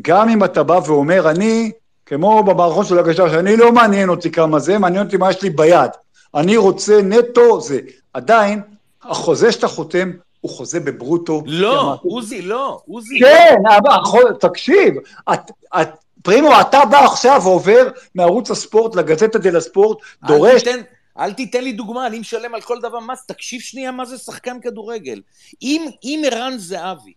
[0.03, 1.71] גם אם אתה בא ואומר, אני,
[2.07, 5.51] כמו במערכון של הגשש, אני לא מעניין אותי כמה זה, מעניין אותי מה יש לי
[5.51, 5.91] ביד.
[6.35, 7.81] אני רוצה נטו זה.
[8.13, 8.61] עדיין,
[9.03, 11.43] החוזה שאתה חותם הוא חוזה בברוטו.
[11.47, 13.21] לא, עוזי, לא, עוזי.
[13.21, 14.95] כן, אבל תקשיב,
[15.33, 15.51] את,
[15.81, 15.89] את,
[16.23, 20.81] פרימו, אתה בא עכשיו ועובר מערוץ הספורט לגזטה דה לספורט, אל דורש, תיתן,
[21.19, 23.27] אל תיתן לי דוגמה, אני משלם על כל דבר מס.
[23.27, 25.21] תקשיב שנייה מה זה שחקן כדורגל.
[25.63, 25.91] אם
[26.25, 27.13] ערן זהבי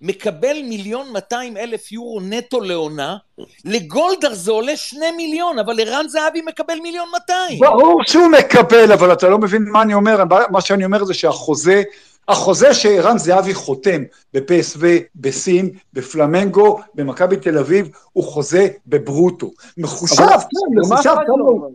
[0.00, 3.16] מקבל מיליון 200 אלף יורו נטו לעונה,
[3.64, 7.60] לגולדהר זה עולה שני מיליון, אבל ערן זהבי מקבל מיליון 200.
[7.60, 11.82] ברור שהוא מקבל, אבל אתה לא מבין מה אני אומר, מה שאני אומר זה שהחוזה,
[12.28, 14.02] החוזה שערן זהבי חותם
[14.34, 14.78] בפסו,
[15.14, 19.50] בסין, בפלמנגו, במכבי תל אביב, הוא חוזה בברוטו.
[19.78, 21.44] מחושב, אבל- כן, מה מחושב כמה?
[21.44, 21.70] הוא...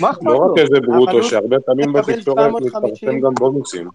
[0.00, 0.36] מה אכפת לא?
[0.52, 2.82] רק איזה ברוטו, שהרבה פעמים בתקשורת 750.
[2.82, 3.88] מתפרסם גם בונוסים.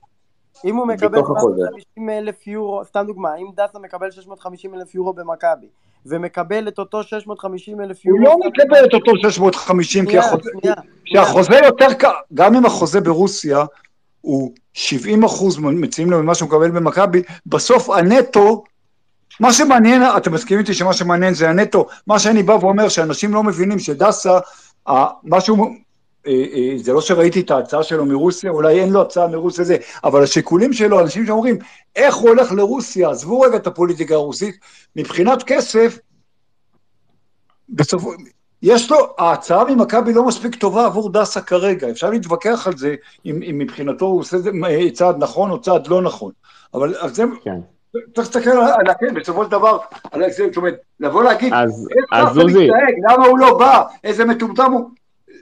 [0.65, 1.61] אם הוא מקבל בתוך החוזה.
[1.61, 5.67] 750 אלף יורו, סתם דוגמה, אם דסה מקבל 650 אלף יורו במכבי,
[6.05, 8.39] ומקבל את אותו 650 אלף הוא יורו...
[8.41, 10.05] לא סתם מקבל את אותו 650,
[11.05, 11.87] כי החוזה, יותר
[12.33, 13.65] גם אם החוזה ברוסיה
[14.21, 18.63] הוא 70 אחוז מציעים לו ממה שהוא מקבל במכבי, בסוף הנטו,
[19.39, 23.43] מה שמעניין, אתם מסכימים איתי שמה שמעניין זה הנטו, מה שאני בא ואומר שאנשים לא
[23.43, 24.39] מבינים שדסה,
[24.89, 25.75] ה- משהו, אה, אה,
[26.77, 30.73] זה לא שראיתי את ההצעה שלו מרוסיה, אולי אין לו הצעה מרוסיה זה, אבל השיקולים
[30.73, 31.57] שלו, אנשים שאומרים,
[31.95, 34.55] איך הוא הולך לרוסיה, עזבו רגע את הפוליטיקה הרוסית,
[34.95, 35.99] מבחינת כסף,
[37.69, 38.11] בסופו,
[38.61, 42.95] יש לו, ההצעה ממכבי לא מספיק טובה עבור דסה כרגע, אפשר להתווכח על זה,
[43.25, 46.31] אם, אם מבחינתו הוא עושה זה אה, צעד נכון או צעד לא נכון,
[46.73, 47.59] אבל זה, כן.
[47.91, 49.77] צריך להסתכל על, הכן, בסופו של דבר,
[50.11, 51.53] על זה, זאת אומרת, לבוא להגיד,
[52.11, 52.67] אז, עוזי,
[53.09, 54.89] למה הוא לא בא, איזה מטומטם הוא,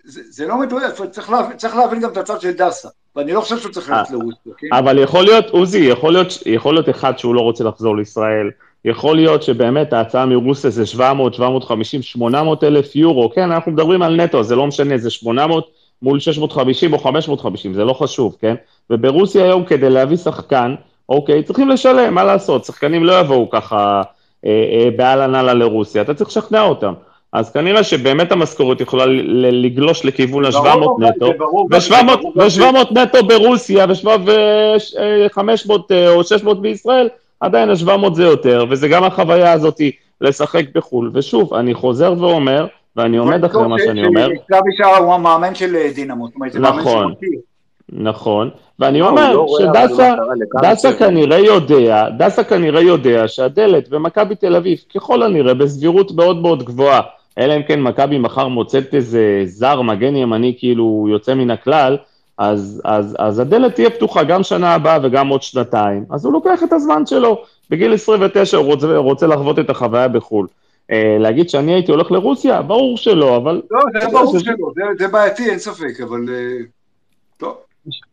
[0.05, 3.41] זה, זה לא מדויק, צריך להבין, צריך להבין גם את הצד של דסה, ואני לא
[3.41, 4.67] חושב שהוא צריך ללכת אה, לרוסיה, כן?
[4.71, 8.49] אבל יכול להיות, עוזי, יכול להיות, יכול להיות אחד שהוא לא רוצה לחזור לישראל,
[8.85, 14.15] יכול להיות שבאמת ההצעה מרוסיה זה 700, 750, 800 אלף יורו, כן, אנחנו מדברים על
[14.15, 15.71] נטו, זה לא משנה, זה 800
[16.01, 18.55] מול 650 או 550, זה לא חשוב, כן?
[18.89, 20.75] וברוסיה היום כדי להביא שחקן,
[21.09, 24.01] אוקיי, צריכים לשלם, מה לעשות, שחקנים לא יבואו ככה
[24.45, 26.93] אה, אה, באהלן אהלן לרוסיה, אתה צריך לשכנע אותם.
[27.35, 29.05] אז כנראה שבאמת המשכורת יכולה
[29.51, 30.67] לגלוש לכיוון ברור, ה-700
[30.97, 33.85] אבל נטו, זה ברור גם- זה ברור גם ש- ו-700 נטו ברוסיה
[34.25, 35.71] ו-500
[36.07, 37.09] או 600 בישראל,
[37.39, 39.81] עדיין ה-700 זה יותר, וזה גם החוויה הזאת
[40.21, 41.11] לשחק בחו"ל.
[41.13, 45.75] ושוב, אני חוזר ואומר, ואני עומד אחרי מה שאני אומר, סלאבי שעה הוא המאמן של
[45.75, 47.13] אה, דינמו, זאת אומרת, זה מאמן נכון.
[47.13, 47.39] שמכיר.
[47.89, 48.49] נכון,
[48.79, 50.13] ואני לא, אומר לא שדסה.
[50.99, 57.01] כנראה יודע, דסה כנראה יודע שהדלת במכבי תל אביב, ככל הנראה, בסבירות מאוד מאוד גבוהה,
[57.37, 61.97] אלא אם כן מכבי מחר מוצאת איזה זר מגן ימני כאילו יוצא מן הכלל,
[62.37, 66.63] אז, אז, אז הדלת תהיה פתוחה גם שנה הבאה וגם עוד שנתיים, אז הוא לוקח
[66.63, 70.47] את הזמן שלו, בגיל 29 הוא רוצה, רוצה לחוות את החוויה בחו"ל.
[70.91, 72.61] אה, להגיד שאני הייתי הולך לרוסיה?
[72.61, 73.61] ברור שלא, אבל...
[73.71, 76.25] לא, זה ברור שלא, זה- זה בעייתי, אין ספק, אבל...
[76.29, 76.57] אה,
[77.37, 77.55] טוב.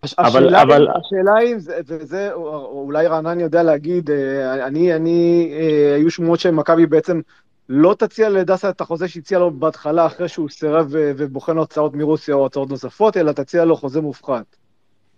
[0.02, 2.30] הש- אבל- השאלה, אבל- השאלה היא, זה- וזה
[2.72, 7.20] אולי רענן יודע להגיד, אה, אני, אני, אה, היו שמועות שמכבי בעצם
[7.68, 12.34] לא תציע לדסה את החוזה שהציע לו בהתחלה, אחרי שהוא סירב ו- ובוחן הוצאות מרוסיה
[12.34, 14.44] או הוצאות נוספות, אלא תציע לו חוזה מופחת.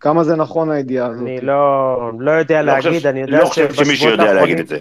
[0.01, 1.23] כמה זה נכון הידיעה הזאת?
[1.23, 4.59] אני לא, לא יודע לא חושב- להגיד, אני יודע לא חושב שמישהו יודע להגיד האחרונים-
[4.59, 4.79] את זה.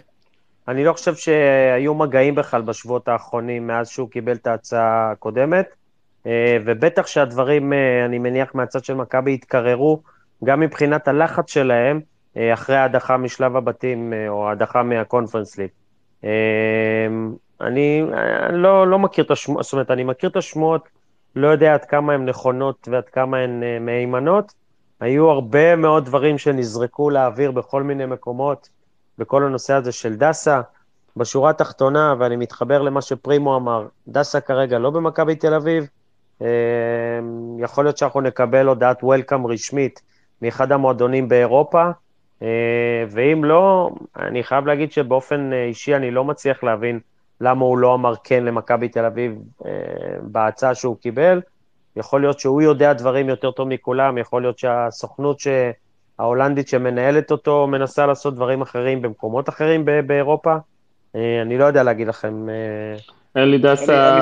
[0.68, 5.66] אני לא חושב שהיו מגעים בכלל בשבועות האחרונים מאז שהוא קיבל את ההצעה הקודמת,
[6.28, 10.02] אה, ובטח שהדברים, אה, אני מניח, מהצד של מכבי יתקררו,
[10.44, 12.00] גם מבחינת הלחץ שלהם,
[12.38, 15.70] אה, אחרי ההדחה משלב הבתים, אה, או ההדחה מהקונפרנס ליג.
[17.68, 18.04] אני
[18.50, 20.90] אני לא, לא מכיר את השמועות, זאת אומרת, אני מכיר את השמועות,
[21.36, 24.54] לא יודע עד כמה הן נכונות ועד כמה הן אה, מהימנות.
[25.00, 28.70] היו הרבה מאוד דברים שנזרקו לאוויר בכל מיני מקומות,
[29.18, 30.62] בכל הנושא הזה של דסה.
[31.18, 35.88] בשורה התחתונה, ואני מתחבר למה שפרימו אמר, דסה כרגע לא במכבי תל אביב,
[36.42, 36.48] אה,
[37.60, 40.02] יכול להיות שאנחנו נקבל הודעת וולקאם רשמית
[40.42, 41.84] מאחד המועדונים באירופה,
[42.42, 47.00] אה, ואם לא, אני חייב להגיד שבאופן אישי אני לא מצליח להבין
[47.44, 49.72] למה הוא לא אמר כן למכבי תל אביב אה,
[50.22, 51.42] בהצעה שהוא קיבל.
[51.96, 55.48] יכול להיות שהוא יודע דברים יותר טוב מכולם, יכול להיות שהסוכנות ש...
[56.20, 60.56] ההולנדית שמנהלת אותו מנסה לעשות דברים אחרים במקומות אחרים באירופה.
[61.16, 62.48] אה, אני לא יודע להגיד לכם.
[62.50, 64.20] אה, אלי דסה,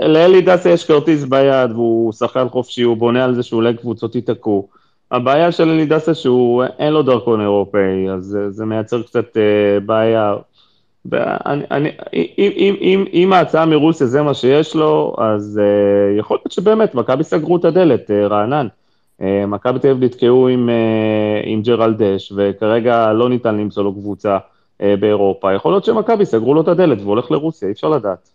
[0.00, 4.68] לאלי דסה יש כרטיס ביד והוא שחקן חופשי, הוא בונה על זה שאולי קבוצות ייתקעו.
[5.10, 9.80] הבעיה של אלי דסה שהוא אין לו דרכון אירופאי, אז זה, זה מייצר קצת אה,
[9.80, 10.34] בעיה.
[11.06, 16.38] ואני, אני, אם, אם, אם, אם ההצעה מרוסיה זה מה שיש לו, אז אה, יכול
[16.40, 18.66] להיות שבאמת מכבי סגרו את הדלת, אה, רענן.
[19.22, 24.38] אה, מכבי תל אביב נתקעו עם, אה, עם ג'רלדש, וכרגע לא ניתן למצוא לו קבוצה
[24.82, 25.54] אה, באירופה.
[25.54, 28.30] יכול להיות שמכבי סגרו לו את הדלת והוא הולך לרוסיה, אי אפשר לדעת.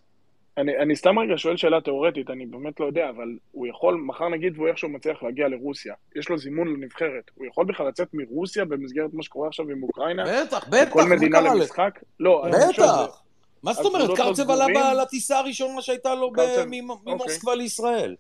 [0.57, 4.30] אני, אני סתם רגע שואל שאלה תיאורטית, אני באמת לא יודע, אבל הוא יכול, מחר
[4.30, 8.65] נגיד והוא איכשהו מצליח להגיע לרוסיה, יש לו זימון לנבחרת, הוא יכול בכלל לצאת מרוסיה
[8.65, 10.23] במסגרת מה שקורה עכשיו עם אוקראינה?
[10.23, 11.41] בטח, בטח, כל מדינה?
[11.41, 11.99] למשחק?
[12.19, 13.22] לא, אני חושב בטח.
[13.64, 14.10] מה זאת אומרת?
[14.10, 16.65] לא קרצב עלה לטיסה הראשונה שהייתה לו אוקיי.
[17.06, 18.15] ממוסקבה לישראל.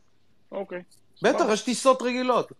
[0.51, 0.81] אוקיי.
[1.21, 2.51] בטח, יש טיסות רגילות.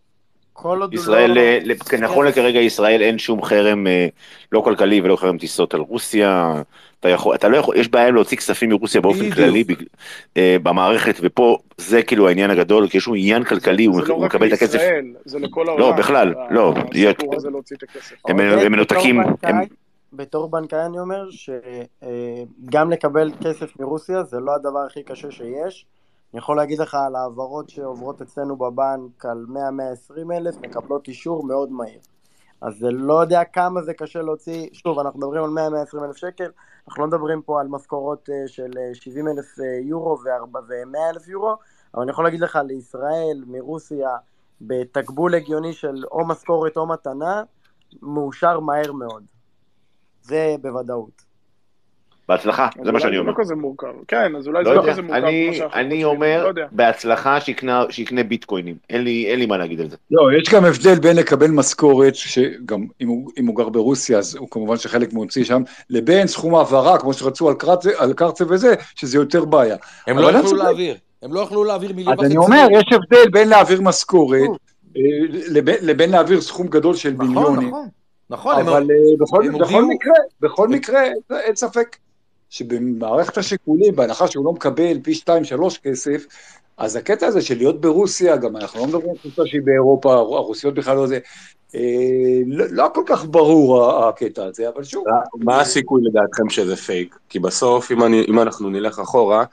[0.58, 1.40] כל עוד ישראל, לא...
[1.42, 4.08] אה, לפ- נכון לכרגע ישראל אין שום חרם אה,
[4.52, 6.62] לא כלכלי ולא חרם טיסות על רוסיה.
[7.00, 9.32] אתה יכול, אתה לא יכול, יש בעיה להוציא כספים מרוסיה באופן.
[9.32, 9.64] כללי
[10.38, 14.16] אה, במערכת, ופה זה כאילו העניין הגדול, כי יש לו עניין כלכלי, הוא זה לא
[14.16, 14.74] רק מקבל את הכסף.
[14.74, 15.82] לישראל, זה לכל העולם.
[15.82, 16.74] לא, בכלל, לא.
[17.10, 18.16] הסיפור הזה להוציא את הכסף.
[18.28, 19.22] הם מנותקים,
[20.14, 25.86] בתור בנקאי אני אומר שגם לקבל כסף מרוסיה זה לא הדבר הכי קשה שיש.
[26.36, 31.72] אני יכול להגיד לך על העברות שעוברות אצלנו בבנק על 100-120 אלף, מקבלות אישור מאוד
[31.72, 32.00] מהיר.
[32.62, 36.52] אז זה לא יודע כמה זה קשה להוציא, שוב, אנחנו מדברים על 100-120 אלף שקל,
[36.88, 41.28] אנחנו לא מדברים פה על משכורות אה, של אה, 70 אלף אה, יורו ו-100 אלף
[41.28, 41.56] יורו,
[41.94, 44.10] אבל אני יכול להגיד לך לישראל, מרוסיה,
[44.62, 47.44] בתקבול הגיוני של או משכורת או מתנה,
[48.02, 49.24] מאושר מהר מאוד.
[50.22, 51.25] זה בוודאות.
[52.30, 53.32] בהצלחה, אז זה מה אולי שאני זה אומר.
[53.32, 53.88] לא כזה מורכב.
[54.08, 56.62] כן, אז אולי לא זה לא כזה מורכב אני- כמו שאנחנו אני אומר לא.
[56.72, 59.96] בהצלחה שיקנה שיקנה ביטקוינים, אין לי אין לי מה להגיד על זה.
[60.12, 64.36] לא, יש גם הבדל בין לקבל משכורת, שגם אם הוא, אם הוא גר ברוסיה, אז
[64.36, 67.50] הוא כמובן שחלק מוציא שם, לבין סכום העברה, כמו שרצו
[67.98, 69.76] על קרצב, וזה, שזה יותר בעיה.
[70.08, 70.54] הם לא יכלו.
[70.56, 70.96] להעביר.
[71.24, 72.28] הם לא יכלו להעביר מיליון אז וחצי.
[72.28, 74.40] אני אומר, יש הבדל בין להעביר משכורת,
[74.98, 75.02] אה,
[75.50, 77.68] לבין, לבין להעביר סכום גדול של נכון, מיליונים.
[77.68, 77.88] נכון.
[78.30, 81.02] נכון, אבל אה, בכל, הם בכל הודיעו- מקרה, בכל מקרה,
[81.40, 81.96] אין ספק
[82.56, 86.26] שבמערכת השיקולים, בהנחה שהוא לא מקבל פי שתיים, שלוש כסף,
[86.78, 90.74] אז הקטע הזה של להיות ברוסיה, גם אנחנו לא מדברים על קבוצה שהיא באירופה, הרוסיות
[90.74, 91.20] בכלל לא זה,
[91.76, 91.80] אה,
[92.48, 95.04] לא, לא כל כך ברור הקטע הזה, אבל שוב.
[95.40, 97.16] מה הסיכוי לדעתכם שזה פייק?
[97.30, 99.46] כי בסוף, אם, אני, אם אנחנו נלך אחורה,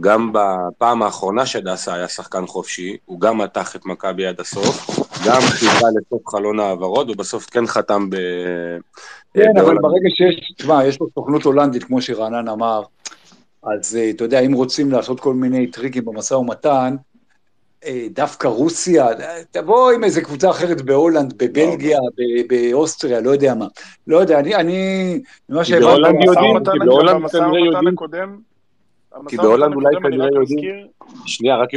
[0.00, 4.90] גם בפעם האחרונה שדסה היה שחקן חופשי, הוא גם מתח את מכבי עד הסוף,
[5.26, 8.16] גם חיכה לסוף חלון העברות, ובסוף כן חתם ב...
[9.34, 9.78] כן, אבל.
[9.78, 12.82] ברגע שיש, תשמע, יש לו סוכנות הולנדית, כמו שרענן אמר,
[13.62, 16.96] אז אה, אתה יודע, אם רוצים לעשות כל מיני טריקים במשא ומתן,
[17.84, 23.54] אה, דווקא רוסיה, אה, תבוא עם איזה קבוצה אחרת בהולנד, בבלגיה, ב- באוסטריה, לא יודע
[23.54, 23.66] מה.
[24.06, 28.49] לא יודע, אני, אני, ממה כי בהולנד שהבנתי, יודעים, במשא כי ומתן- בהולנד כנראה יודעים,
[29.28, 30.86] כי בהולנד אולי כנראה יודעים,
[31.26, 31.68] שנייה, רק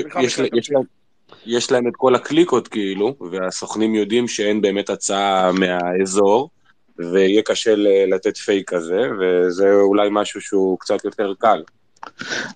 [1.45, 6.49] יש, להם, את כל הקליקות כאילו, והסוכנים יודעים שאין באמת הצעה מהאזור,
[6.99, 7.73] ויהיה קשה
[8.07, 11.61] לתת פייק כזה, וזה אולי משהו שהוא קצת יותר קל.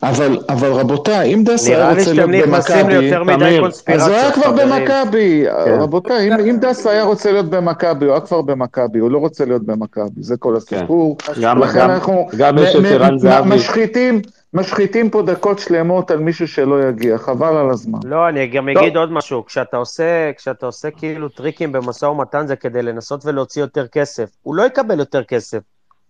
[0.03, 3.35] אבל, אבל רבותיי, אם דסה נראה היה לי רוצה שאתם להיות נכנסים במכבי, ליותר מדי
[3.35, 4.51] תמיר, אז הוא היה כבר.
[4.51, 5.79] במכבי, כן.
[5.79, 9.45] רבותיי, אם, אם דסה היה רוצה להיות במכבי, הוא היה כבר במכבי, הוא לא רוצה
[9.45, 11.17] להיות במכבי, זה כל הסיפור.
[11.41, 13.55] גם- לכן גם- אנחנו גם יש מ- את מ- ערן מ- זהבי.
[13.55, 14.21] משחיתים,
[14.53, 17.99] משחיתים פה דקות שלמות על מישהו שלא יגיע, חבל על הזמן.
[18.05, 18.83] לא, אני גם טוב.
[18.83, 23.61] אגיד עוד משהו, כשאתה עושה, כשאתה עושה כאילו טריקים במשא ומתן זה כדי לנסות ולהוציא
[23.61, 24.29] יותר כסף.
[24.43, 25.59] הוא לא יקבל יותר כסף.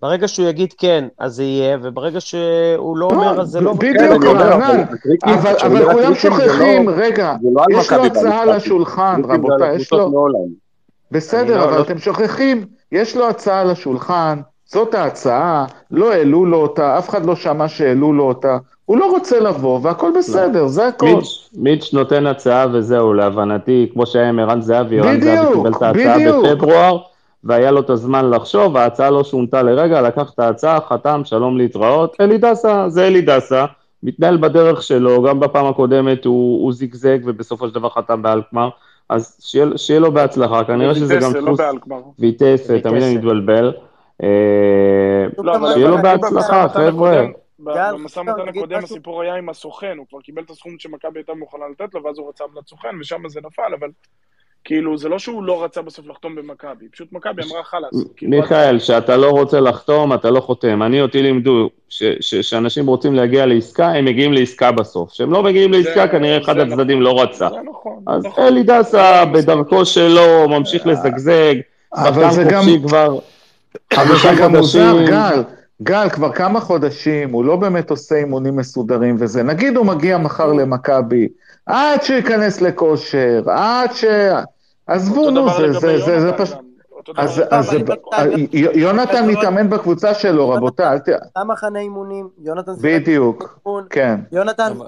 [0.01, 3.73] ברגע שהוא יגיד כן, אז זה יהיה, וברגע שהוא לא אומר, אז זה לא...
[3.73, 4.23] בדיוק.
[5.63, 8.41] אבל כולם שוכחים, לא- רגע, לא יש לו הצעה.
[8.41, 10.27] על השולחן, רבותיי, יש לו...
[11.11, 16.45] בסדר, לא- אבל לא- אתם שוכחים, יש לו הצעה על השולחן, זאת ההצעה, לא העלו
[16.45, 20.67] לו אותה, אף אחד לא שמע שהעלו לו אותה, הוא לא רוצה לבוא, והכל בסדר,
[20.67, 21.05] זה הכל.
[21.05, 25.81] מיץ', מיץ' נותן הצעה וזהו, להבנתי, כמו שהיה עם ערן זהבי, ערן זהבי קיבל את
[25.81, 26.45] ההצעה בדיוק.
[26.45, 26.97] בפברואר,
[27.43, 32.15] והיה לו את הזמן לחשוב, ההצעה לא שונתה לרגע, לקח את ההצעה, חתם, שלום להתראות,
[32.21, 33.65] אלי דסה, זה אלי דסה,
[34.03, 38.69] מתנהל בדרך שלו, גם בפעם הקודמת הוא, הוא זיגזג, ובסופו של דבר חתם באלקמר,
[39.09, 41.99] אז שיהיה, שיהיה לו בהצלחה, כנראה שזה גם לא דפוס, באלקמר.
[42.19, 43.71] ויטס, תמיד אני מתבלבל, לא,
[44.21, 47.21] שיהיה לו אבל נגיד בהצלחה, חבר'ה.
[47.59, 48.83] במשא ומתן הקודם.
[48.83, 52.17] הסיפור היה עם הסוכן, הוא כבר קיבל את הסכום שמכבי הייתה מוכנה לתת לו, ואז
[52.17, 53.87] הוא רצה עמלת סוכן, ושם זה נפל, אבל
[54.63, 58.03] כאילו, זה לא שהוא לא רצה בסוף לחתום במכבי, פשוט מכבי אמרה חלאס.
[58.17, 60.83] כאילו, מיכאל, שאתה לא רוצה לחתום, אתה לא חותם.
[60.83, 65.11] אני, אותי לימדו ש- ש- שאנשים רוצים להגיע לעסקה, הם מגיעים לעסקה בסוף.
[65.11, 67.49] כשהם לא מגיעים לעסקה, כנראה אחד זה הצדדים לא רצה.
[67.49, 68.43] זה נכון, אז נכון.
[68.43, 71.55] אלי דסה בדרכו שלו, ממשיך לזגזג,
[71.95, 73.19] אבל זה גם- חופשי כבר
[73.95, 75.05] אבל גם מוזר.
[75.07, 75.43] גל,
[75.83, 79.43] גל, כבר כמה חודשים, הוא לא באמת עושה אימונים מסודרים וזה.
[79.43, 81.27] נגיד הוא מגיע מחר למכבי,
[81.65, 84.05] עד שייכנס לכושר, עד ש...
[84.87, 86.57] עזבו, נו, זה, זה, זה, זה פשוט...
[87.17, 91.07] אז, אז יונתן- יונתן מתאמן בקבוצה שלו, רבותיי, אל ת...
[91.35, 93.59] היה מחנה אימונים, יונתן בדיוק,
[93.89, 94.19] כן.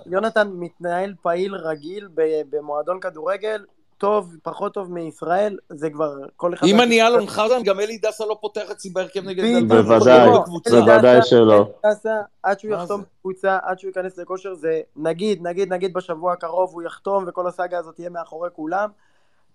[0.05, 2.07] יונתן, מתנהל פעיל רגיל
[2.49, 3.63] במועדון כדורגל,
[3.99, 6.67] טוב, פחות טוב מישראל, זה כבר כל אחד...
[6.67, 9.67] אם אני אלון חזן, גם אלי דסה לא פותח אצלי בהרכב נגד.
[9.67, 10.29] בוודאי,
[10.69, 11.71] בוודאי שלא.
[11.85, 13.07] אלי דסה, עד שהוא יחתום זה?
[13.19, 17.77] בקבוצה, עד שהוא ייכנס לכושר, זה נגיד, נגיד, נגיד בשבוע הקרוב הוא יחתום וכל הסאגה
[17.77, 18.89] הזאת תהיה מאחורי כולם.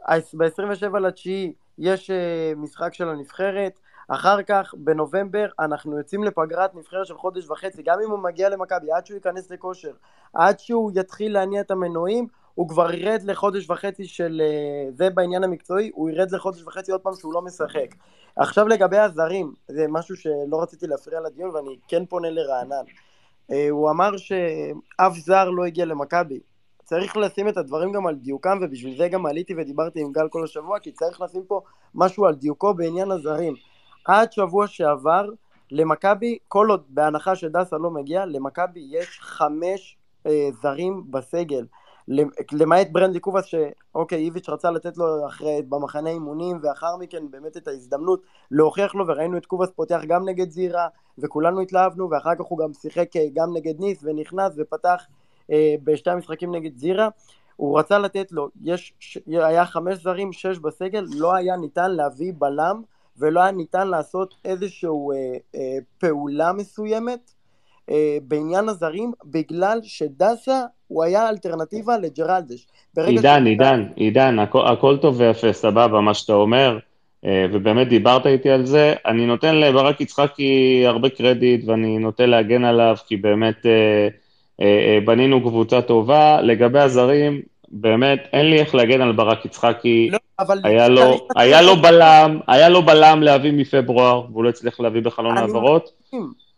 [0.09, 7.16] ב-27 לתשיעי יש אה, משחק של הנבחרת, אחר כך בנובמבר אנחנו יוצאים לפגרת נבחרת של
[7.16, 9.93] חודש וחצי, גם אם הוא מגיע למכבי, עד שהוא ייכנס לכושר,
[10.35, 15.44] עד שהוא יתחיל להניע את המנועים, הוא כבר ירד לחודש וחצי של, אה, זה בעניין
[15.44, 17.94] המקצועי, הוא ירד לחודש וחצי עוד פעם שהוא לא משחק.
[18.36, 22.85] עכשיו לגבי הזרים, זה משהו שלא רציתי להפריע לדיון ואני כן פונה לרענן.
[23.51, 26.40] אה, הוא אמר שאף זר לא הגיע למכבי.
[26.85, 30.44] צריך לשים את הדברים גם על דיוקם, ובשביל זה גם עליתי ודיברתי עם גל כל
[30.44, 31.60] השבוע, כי צריך לשים פה
[31.94, 33.55] משהו על דיוקו בעניין הזרים.
[34.05, 35.28] עד שבוע שעבר,
[35.70, 41.66] למכבי, כל עוד, בהנחה שדסה לא מגיע, למכבי יש חמש אה, זרים בסגל.
[42.09, 47.56] למ- למעט ברנדלי קובאס, שאוקיי, איביץ' רצה לתת לו אחרי, במחנה אימונים, ואחר מכן באמת
[47.56, 52.44] את ההזדמנות להוכיח לו, וראינו את קובאס פותח גם נגד זירה, וכולנו התלהבנו, ואחר כך
[52.44, 55.06] הוא גם שיחק אה, גם נגד ניס, ונכנס ופתח
[55.51, 57.09] אה, בשתי המשחקים נגד זירה.
[57.56, 62.32] הוא רצה לתת לו, יש, ש- היה חמש זרים, שש בסגל, לא היה ניתן להביא
[62.39, 62.82] בלם,
[63.16, 67.31] ולא היה ניתן לעשות איזושהי אה, אה, פעולה מסוימת
[67.90, 72.66] אה, בעניין הזרים, בגלל שדסה הוא היה אלטרנטיבה לג'רלדש.
[72.97, 76.78] עידן, ש- עידן, עידן, הכל, הכל טוב ויפה, סבבה, מה שאתה אומר,
[77.24, 78.94] אה, ובאמת דיברת איתי על זה.
[79.06, 84.09] אני נותן לברק יצחקי הרבה קרדיט, ואני נוטה להגן עליו, כי באמת אה,
[84.61, 86.40] אה, אה, בנינו קבוצה טובה.
[86.43, 90.09] לגבי הזרים, באמת, אין לי איך להגן על ברק יצחקי.
[90.12, 94.81] לא, אבל היה לו, היה לו בלם, היה לו בלם להביא מפברואר, והוא לא הצליח
[94.81, 95.91] להביא בחלון העברות.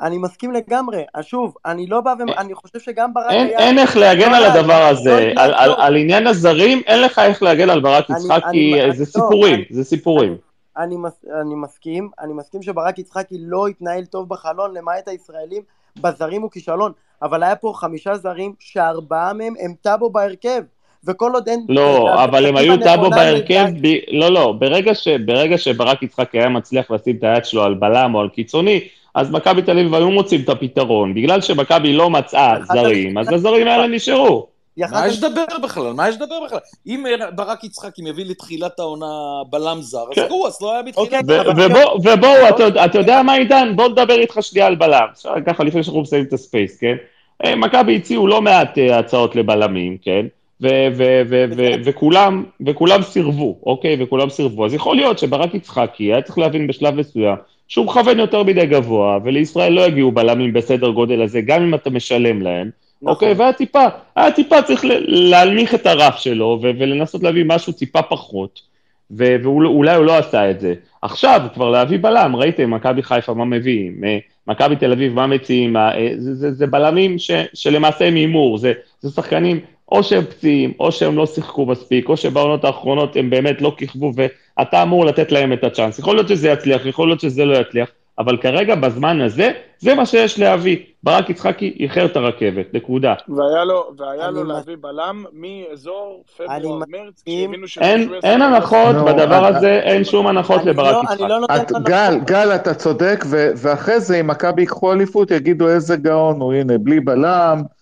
[0.01, 1.03] אני מסכים לגמרי.
[1.23, 2.39] שוב, אני לא בא ו...
[2.39, 3.59] אני חושב שגם ברק אין, היה...
[3.59, 5.81] אין איך להגן לא על הדבר לא הזה, היה על, על, טוב.
[5.81, 9.85] על עניין הזרים, אין לך איך להגן על ברק יצחקי, אני- זה לא, סיפורים, זה
[9.85, 10.37] סיפורים.
[10.79, 15.63] אני, מס, אני מסכים, אני מסכים שברק יצחקי לא התנהל טוב בחלון, למעט הישראלים,
[16.01, 16.93] בזרים הוא כישלון,
[17.23, 20.63] אבל היה פה חמישה זרים שארבעה מהם הם טאבו בהרכב,
[21.07, 21.67] וכל עוד אין...
[21.69, 23.87] לא, אבל הם היו טאבו בהרכב, ב...
[24.11, 25.09] לא, לא, ברגע, ש...
[25.09, 28.81] ברגע שברק יצחקי היה מצליח לשים את היד שלו על בלם או על קיצוני,
[29.15, 31.15] אז מכבי תל אביב היו מוצאים את הפתרון.
[31.15, 34.47] בגלל שמכבי לא מצאה זרים, אז הזרים האלה נשארו.
[34.79, 35.93] מה יש לדבר בכלל?
[35.93, 36.59] מה יש לדבר בכלל?
[36.87, 37.05] אם
[37.35, 39.07] ברק יצחקי מביא לתחילת העונה
[39.51, 40.27] בלם זר, אז כן.
[40.29, 41.13] גרוס לא היה בתחילת
[41.47, 41.67] אוקיי,
[42.05, 43.73] ובואו, אתה, אתה יודע מה עידן?
[43.77, 45.07] בוא נדבר איתך שנייה על בלם.
[45.47, 46.97] ככה, לפני שאנחנו מסיימים את הספייס, כן?
[47.45, 50.27] אה, מכבי הציעו לא מעט אה, הצעות לבלמים, כן?
[51.85, 53.97] וכולם, וכולם סירבו, אוקיי?
[54.01, 54.67] וכולם סירבו.
[54.67, 57.37] אז יכול להיות שברק יצחקי היה צריך להבין בשלב מסוים
[57.69, 61.91] שהוא מכוון יותר מדי גבוה, ולישראל לא יגיעו בלמים בסדר גודל הזה, גם אם אתה
[61.91, 62.71] משלם להם.
[63.03, 63.15] נכון.
[63.15, 63.85] אוקיי, והיה טיפה,
[64.17, 68.61] היה טיפה צריך להנמיך את הרף שלו ו- ולנסות להביא משהו טיפה פחות,
[69.11, 70.75] ו- ואולי הוא לא עשה את זה.
[71.03, 74.19] עכשיו, כבר להביא בלם, ראיתם, מכבי חיפה מה מביאים, אה,
[74.49, 78.73] מכבי תל אביב מה מציעים, אה, זה, זה, זה בלמים ש, שלמעשה הם הימור, זה,
[79.01, 79.61] זה שחקנים
[79.93, 84.13] או שהם פציעים, או שהם לא שיחקו מספיק, או שבעונות האחרונות הם באמת לא כיכבו,
[84.17, 85.99] ואתה אמור לתת להם את הצ'אנס.
[85.99, 87.89] יכול להיות שזה יצליח, יכול להיות שזה לא יצליח,
[88.19, 90.77] אבל כרגע, בזמן הזה, זה מה שיש להביא.
[91.03, 93.15] ברק יצחקי איחר את הרכבת, נקודה.
[93.29, 97.23] והיה לו, והיה לו להביא בלם מאזור פברואר-מרץ.
[97.27, 100.95] כשהבינו אין, שמישהו אין יעשה- הנחות, נו, בדבר אני- הזה אין שום הנחות אני לברק
[100.95, 101.23] לא- יצחקי.
[101.29, 102.19] לא את, גל.
[102.25, 106.79] גל, אתה צודק, ו- ואחרי זה, אם מכבי ייקחו אליפות, יגידו איזה גאון הוא, הנה,
[106.79, 107.76] בלי בלם, אה,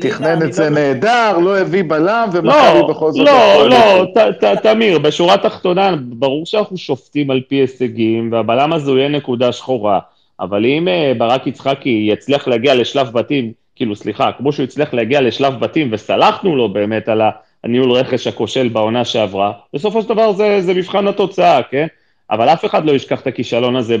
[0.00, 3.26] תכנן אני את זה לא- נהדר, לא הביא בלם, ומכבי לא, בכל זאת...
[3.26, 4.04] לא, לא,
[4.40, 9.52] ת- תמיר, בשורה התחתונה, ברור שאנחנו שופטים על פי הישגים, והבלם הזה הוא יהיה נקודה
[9.52, 9.98] שחורה,
[10.40, 15.20] אבל אם אה, ברק יצחקי יצליח להגיע לשלב בתים, כאילו, סליחה, כמו שהוא הצליח להגיע
[15.20, 17.22] לשלב בתים, וסלחנו לו באמת על
[17.64, 21.86] הניהול רכש הכושל בעונה שעברה, בסופו של דבר זה, זה מבחן התוצאה, כן?
[22.30, 23.96] אבל אף אחד לא ישכח את הכישלון הזה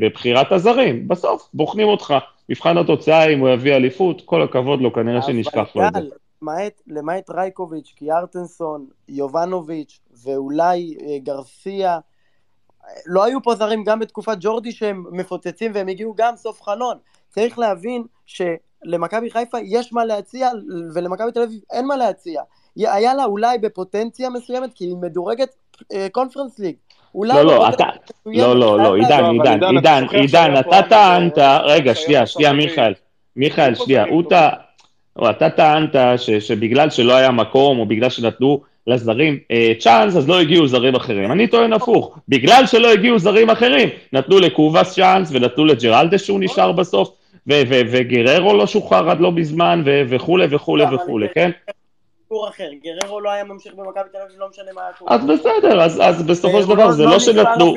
[0.00, 1.08] בבחירת הזרים.
[1.08, 2.14] בסוף בוחנים אותך,
[2.48, 6.00] מבחן התוצאה, אם הוא יביא אליפות, כל הכבוד לו, כנראה שנשכח לו את זה.
[6.42, 12.00] למעט, למעט רייקוביץ', קיארטנסון, יובנוביץ' ואולי אה, גרסיה, אה,
[13.06, 16.96] לא היו פה זרים גם בתקופת ג'ורדי שהם מפוצצים והם הגיעו גם סוף חלון.
[17.28, 20.48] צריך להבין שלמכבי חיפה יש מה להציע
[20.94, 22.42] ולמכבי תל אביב אין מה להציע.
[22.76, 25.56] היה לה אולי בפוטנציה מסוימת כי היא מדורגת
[26.12, 26.76] קונפרנס ליג.
[27.16, 31.94] אולי לא, לא, בפוטנציה אתה, לא, לא, לא, עידן, עידן, עידן, עידן, אתה טענת, רגע,
[31.94, 32.52] שנייה, שנייה.
[32.52, 32.92] מיכאל,
[33.36, 34.22] מיכאל, שנייה, הוא?
[34.30, 34.48] טע-
[35.30, 40.40] אתה טענת ש- שבגלל שלא היה מקום, או בגלל שנתנו לזרים אה, צ'אנס, אז לא
[40.40, 41.32] הגיעו זרים אחרים.
[41.32, 46.72] אני טוען הפוך, בגלל שלא הגיעו זרים אחרים, נתנו לקובאס צ'אנס, ונתנו לג'רלדה שהוא נשאר
[46.72, 47.10] בסוף,
[47.46, 51.50] וגררו לא שוחרר עד לא מזמן, וכולי וכולי לא, וכולי, כן?
[52.26, 55.14] סיפור אחר, גררו לא היה ממשיך במכבי תל אביב, לא משנה מה היה קורה.
[55.14, 57.74] אז בסדר, אז אז בסופו של דבר זה לא נבחר שנתנו...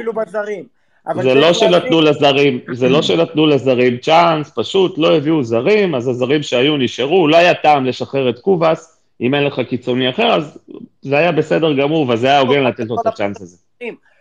[1.21, 6.07] זה לא להבין- שנתנו לזרים, זה לא שנתנו לזרים צ'אנס, פשוט לא הביאו זרים, אז
[6.07, 10.57] הזרים שהיו נשארו, לא היה טעם לשחרר את קובאס, אם אין לך קיצוני אחר, אז
[11.01, 13.57] זה היה בסדר גמור, וזה היה הוגן לתת לו את הצ'אנס הזה.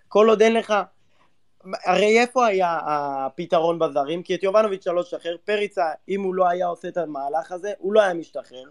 [0.08, 0.74] כל עוד אין לך...
[1.84, 4.22] הרי איפה היה הפתרון בזרים?
[4.22, 7.92] כי את יובנוביץ' לא תשחרר, פריצה, אם הוא לא היה עושה את המהלך הזה, הוא
[7.92, 8.64] לא היה משתחרר.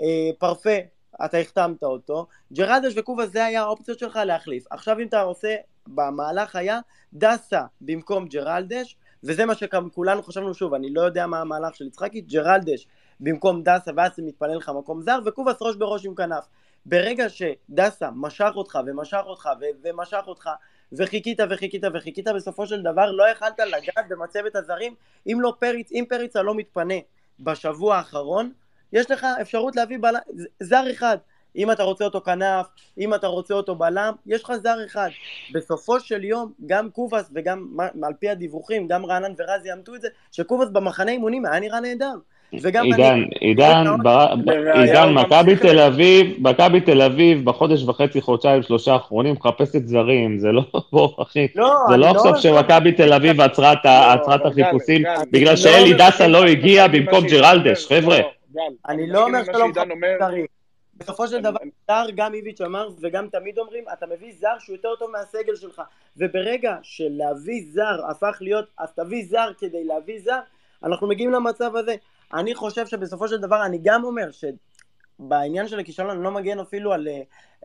[0.00, 0.76] אה, פרפה,
[1.24, 2.26] אתה החתמת אותו.
[2.52, 4.64] ג'רדש וקובה זה היה האופציות שלך להחליף.
[4.70, 5.56] עכשיו אם אתה עושה,
[5.86, 6.80] במהלך היה
[7.14, 12.20] דסה במקום ג'רלדש, וזה מה שכולנו חשבנו שוב, אני לא יודע מה המהלך של יצחקי,
[12.20, 12.86] ג'רלדש
[13.20, 16.44] במקום דסה, ואז מתפנה לך מקום זר, וקובס ראש בראש עם כנף.
[16.86, 20.50] ברגע שדסה משך אותך ומשך אותך ו- ומשך אותך
[20.92, 24.94] וחיכית וחיכית וחיכית, בסופו של דבר לא יכלת לגעת במצבת הזרים
[25.26, 26.94] אם לא פריץ, אם פריצה לא מתפנה
[27.40, 28.52] בשבוע האחרון,
[28.92, 30.14] יש לך אפשרות להביא בל...
[30.60, 31.16] זר אחד.
[31.56, 32.66] אם אתה רוצה אותו כנף,
[32.98, 35.08] אם אתה רוצה אותו בלם, יש לך זר אחד.
[35.52, 37.66] בסופו של יום, גם קובאס וגם
[38.02, 42.14] על פי הדיווחים, גם רענן ורז יאמתו את זה, שקובאס במחנה אימונים היה נראה נהדר.
[42.62, 43.26] וגם עידן, אני...
[43.40, 49.34] עידן, בר- לראיה, עידן, מכבי תל אביב, מכבי תל אביב בחודש וחצי, חודשיים, שלושה האחרונים
[49.34, 50.62] מחפשת זרים, זה לא,
[50.92, 55.14] בוא אחי, לא, זה לא לא עכשיו שמכבי תל אביב עצרה את לא, החיפושים גל,
[55.30, 58.18] בגלל שאלי לא דסה לא הגיע במקום ג'רלדש, חבר'ה.
[58.54, 60.46] לא, גל, אני לא אומר שעידן מחפשים אומר, זרים.
[60.94, 61.58] בסופו של דבר,
[61.90, 65.82] זר, גם איביץ' אמר וגם תמיד אומרים, אתה מביא זר שהוא יותר טוב מהסגל שלך.
[66.16, 70.40] וברגע שלהביא זר הפך להיות, אז תביא זר כדי להביא זר,
[70.84, 71.94] אנחנו מגיעים למצב הזה.
[72.34, 76.92] אני חושב שבסופו של דבר, אני גם אומר שבעניין של הכישלון אני לא מגן אפילו
[76.92, 77.08] על,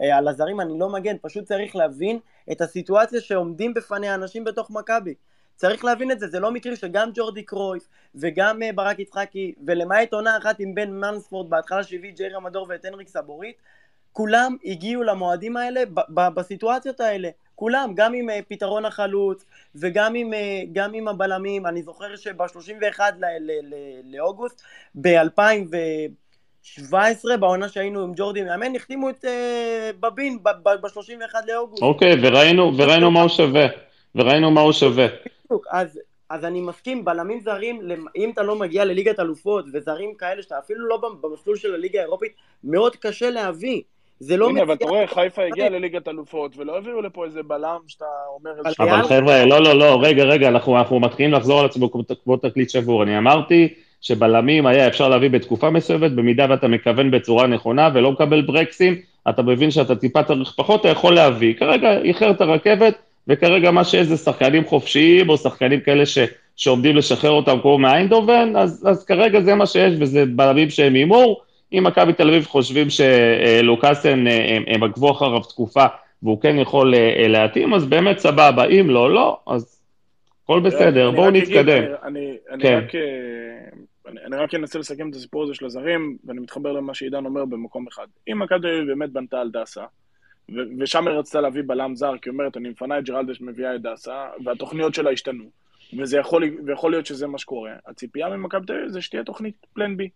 [0.01, 2.19] אה, על הזרים, אני לא מגן, פשוט צריך להבין
[2.51, 5.13] את הסיטואציה שעומדים בפניה אנשים בתוך מכבי.
[5.57, 7.83] צריך להבין את זה, זה לא מקרי שגם ג'ורדי קרויף
[8.15, 12.85] וגם אה, ברק יצחקי, ולמעט עונה אחת עם בן מנספורד בהתחלה שהביא ג'ייר המדור ואת
[12.85, 13.55] הנריק סבורית,
[14.13, 17.29] כולם הגיעו למועדים האלה בסיטואציות האלה.
[17.55, 21.65] כולם, גם עם אה, פתרון החלוץ וגם עם, אה, גם עם הבלמים.
[21.65, 23.75] אני זוכר שב-31 ל- ל- ל-
[24.15, 24.61] לאוגוסט,
[25.01, 26.93] ב-2017,
[27.39, 29.25] בעונה שהיינו עם ג'ורדי מאמן, החתימו את
[29.99, 31.83] בבין ב-31 לאוגוסט.
[31.83, 33.86] אוקיי, וראינו וראינו מה הוא שווה,
[34.17, 35.07] וראינו מה הוא שווה.
[35.45, 35.99] בדיוק, אז,
[36.29, 37.81] אז אני מסכים, בלמים זרים,
[38.15, 42.31] אם אתה לא מגיע לליגת אלופות, וזרים כאלה שאתה אפילו לא במסלול של הליגה האירופית,
[42.63, 43.81] מאוד קשה להביא.
[44.19, 47.77] זה לא הנה, אבל אתה רואה, חיפה הגיעה לליגת אלופות, ולא הביאו לפה איזה בלם
[47.87, 48.69] שאתה אומר איזה...
[48.79, 52.37] אבל חבר'ה, לא, לא, לא, רגע, רגע, אנחנו, אנחנו מתחילים לחזור על עצמו כמו, כמו
[52.37, 53.03] תקליט שבור.
[53.03, 58.41] אני אמרתי שבלמים היה אפשר להביא בתקופה מסוימת, במידה ואתה מכוון בצורה נכונה ולא מקבל
[58.41, 61.53] ברקסים, אתה מבין שאתה טיפה צריך פחות, אתה יכול להביא.
[61.53, 62.95] כרגע איחר את הרכבת,
[63.27, 66.17] וכרגע מה שיש זה שחקנים חופשיים, או שחקנים כאלה ש,
[66.55, 71.41] שעומדים לשחרר אותם כמו מאיינדובן, אז, אז כרגע זה מה שיש, וזה בלמים שהם הימור.
[71.73, 75.85] אם מכבי תל אביב חושבים שלוקאסן, אה, הם, הם עקבו אחריו תקופה,
[76.23, 79.81] והוא כן יכול אה, אה, להתאים, אז באמת סבבה, אם לא, לא, אז
[80.43, 81.83] הכל בסדר, בואו נתקדם.
[82.03, 82.79] אני- אני- כן.
[82.83, 82.95] רק,
[84.07, 87.45] אני- אני רק אנסה לסכם את הסיפור הזה של הזרים, ואני מתחבר למה שעידן אומר
[87.45, 88.05] במקום אחד.
[88.31, 89.83] אם מכבי תל אביב באמת בנתה על דסה,
[90.55, 93.75] ו- ושם היא רצתה להביא בלם זר, כי היא אומרת, אני מפנה את ג'רלדש, מביאה
[93.75, 95.43] את דסה, והתוכניות שלה השתנו,
[95.99, 97.71] וזה יכול, ויכול להיות שזה מה שקורה.
[97.87, 100.09] הציפייה ממכבי תל אביב זה שתהיה תוכנית פלן בי,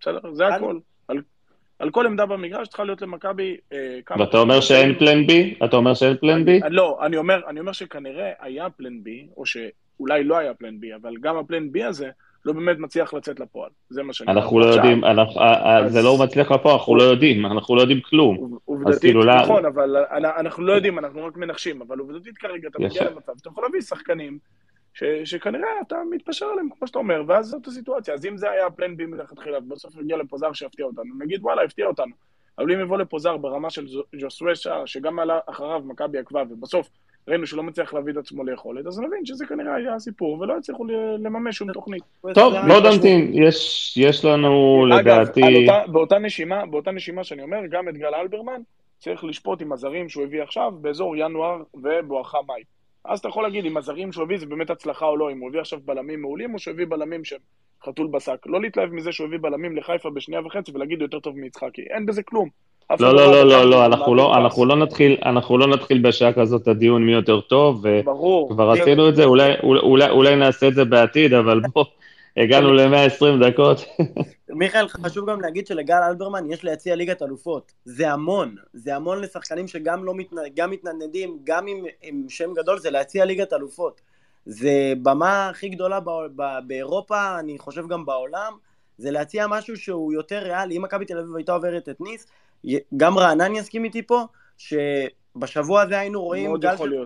[0.00, 0.32] בסדר?
[0.32, 0.78] זה אני- הכל.
[1.08, 1.20] על,
[1.78, 4.20] על כל עמדה במגרש צריכה להיות למכבי אה, כמה...
[4.24, 5.54] ואתה אומר שאין פלן בי?
[5.64, 6.60] אתה אומר שאין פלן בי?
[6.70, 10.94] לא, אני אומר, אני אומר שכנראה היה פלן בי, או שאולי לא היה פלן בי,
[10.94, 12.10] אבל גם הפלן בי הזה
[12.48, 13.70] לא באמת מצליח לצאת לפועל.
[13.88, 14.60] זה מה שאני אנחנו אומר.
[14.64, 17.76] לא עכשיו, יודעים, אנחנו- אה, אה, אז- זה לא מצליח לפה, אנחנו לא יודעים, אנחנו
[17.76, 18.58] לא יודעים כלום.
[18.64, 22.68] עובדתית, כאילו, לא- נכון, אבל אנ- אנחנו לא יודעים, אנחנו רק מנחשים, אבל עובדתית כרגע
[22.68, 23.10] אתה מגיע.
[23.10, 24.38] למצב, אתה יכול להביא שחקנים
[24.94, 28.14] ש- שכנראה אתה מתפשר עליהם, כמו שאתה אומר, ואז זאת הסיטואציה.
[28.14, 31.62] אז אם זה היה הפלן בי מלכתחילה, ובסוף יגיע לפה זר שיפתיע אותנו, נגיד וואלה,
[31.62, 32.12] הפתיע אותנו.
[32.58, 36.42] אבל אם יבוא לפה זר ברמה של זו- ג'וסווה שער, שגם עלה אחריו מכבי עקבה,
[36.50, 36.88] ובסוף
[37.28, 40.56] ראינו שהוא לא מצליח להביא את עצמו ליכולת, אז נבין שזה כנראה היה הסיפור, ולא
[40.56, 40.84] הצליחו
[41.18, 42.02] לממש שום תוכנית.
[42.34, 45.42] טוב, היה- נמתין, יש, יש לנו אגב, לדעתי...
[45.42, 48.60] על אותה, באותה נשימה, באותה נשימה שאני אומר, גם את גל אלברמן
[48.98, 52.62] צריך לשפוט עם הזרים שהוא הביא עכשיו באזור ינואר ובואכה מאי.
[53.04, 55.48] אז אתה יכול להגיד אם הזרים שהוא הביא זה באמת הצלחה או לא, אם הוא
[55.48, 57.38] הביא עכשיו בלמים מעולים או שהוא הביא בלמים שהם
[57.84, 58.46] חתול בשק.
[58.46, 62.22] לא להתלהב מזה שהוא הביא בלמים לחיפה בשנייה וחצי ולהגיד יותר טוב מיצחקי, אין בזה
[62.22, 62.48] כלום.
[62.90, 64.36] לא, לא, בא לא, לא, וכאן לא, אנחנו לא.
[64.36, 67.84] אנחנו לא נתחיל, אנחנו לא נתחיל בשעה כזאת את הדיון מי יותר טוב.
[68.50, 71.84] וכבר עשינו את זה, אולי, אולי, אולי נעשה את זה בעתיד, אבל בוא,
[72.36, 73.84] הגענו ל-120 דקות.
[74.48, 77.72] מיכאל, חשוב גם להגיד שלגל אלברמן יש להציע ליגת אלופות.
[77.84, 78.54] זה המון.
[78.72, 80.36] זה המון לשחקנים שגם לא מתנ...
[80.56, 84.00] גם מתנדנדים, גם עם, עם שם גדול, זה להציע ליגת אלופות.
[84.46, 86.12] זה במה הכי גדולה בא...
[86.36, 86.42] ב...
[86.66, 88.52] באירופה, אני חושב גם בעולם,
[88.98, 90.76] זה להציע משהו שהוא יותר ריאלי.
[90.76, 92.26] אם מכבי תל אביב הייתה עוברת את ניס,
[92.96, 94.22] גם רענן יסכים איתי פה,
[94.58, 97.04] שבשבוע הזה היינו רואים גל של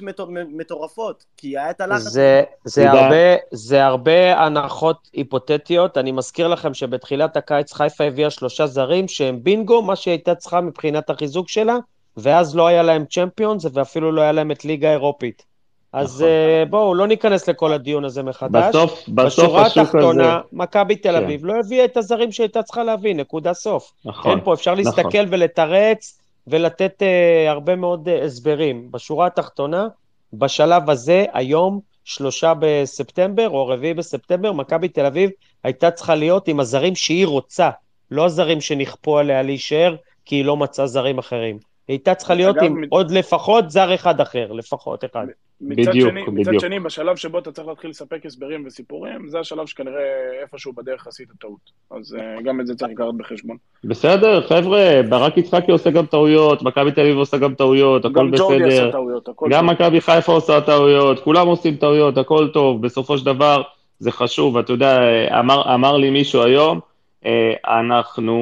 [0.00, 2.02] מטור- מטורפות, כי היה את הלחץ.
[2.02, 2.90] זה, זה.
[2.90, 5.98] הרבה, זה הרבה הנחות היפותטיות.
[5.98, 10.60] אני מזכיר לכם שבתחילת הקיץ חיפה הביאה שלושה זרים שהם בינגו, מה שהיא הייתה צריכה
[10.60, 11.76] מבחינת החיזוק שלה,
[12.16, 15.51] ואז לא היה להם צ'מפיונס ואפילו לא היה להם את ליגה אירופית.
[15.92, 16.28] אז נכון.
[16.28, 18.64] אה, בואו, לא ניכנס לכל הדיון הזה מחדש.
[18.68, 19.98] בסוף, בסוף בשורה השוק הזה...
[19.98, 21.24] התחתונה, מכבי תל כן.
[21.24, 23.92] אביב לא הביאה את הזרים שהייתה צריכה להביא, נקודה סוף.
[24.04, 24.84] נכון, אין פה, אפשר נכון.
[24.84, 28.88] להסתכל ולתרץ ולתת אה, הרבה מאוד אה, הסברים.
[28.90, 29.88] בשורה התחתונה,
[30.32, 35.30] בשלב הזה, היום, שלושה בספטמבר או רביעי בספטמבר, מכבי תל אביב
[35.64, 37.70] הייתה צריכה להיות עם הזרים שהיא רוצה,
[38.10, 41.71] לא הזרים שנכפו עליה להישאר, כי היא לא מצאה זרים אחרים.
[41.88, 45.26] היא הייתה צריכה להיות אגב, עם מת- עוד לפחות זר אחד אחר, לפחות אחד.
[45.64, 46.60] מצד בדיוק, שני, מצד בדיוק.
[46.60, 50.02] שני, בשלב שבו אתה צריך להתחיל לספק הסברים וסיפורים, זה השלב שכנראה
[50.42, 51.70] איפשהו בדרך עשית טעות.
[51.90, 53.56] אז אה, גם את זה צריך לקחת בחשבון.
[53.84, 58.30] בסדר, חבר'ה, ברק יצחקי עושה גם טעויות, מכבי תל אביב עושה גם טעויות, הכל גם
[58.36, 58.90] ג'ורדי עשה בסדר.
[58.90, 59.66] טעויות, הכל גם.
[59.66, 63.62] מכבי חיפה עושה טעויות, כולם עושים טעויות, הכל טוב, בסופו של דבר
[63.98, 65.00] זה חשוב, אתה יודע,
[65.40, 66.80] אמר, אמר לי מישהו היום,
[67.26, 68.38] אה, אנחנו,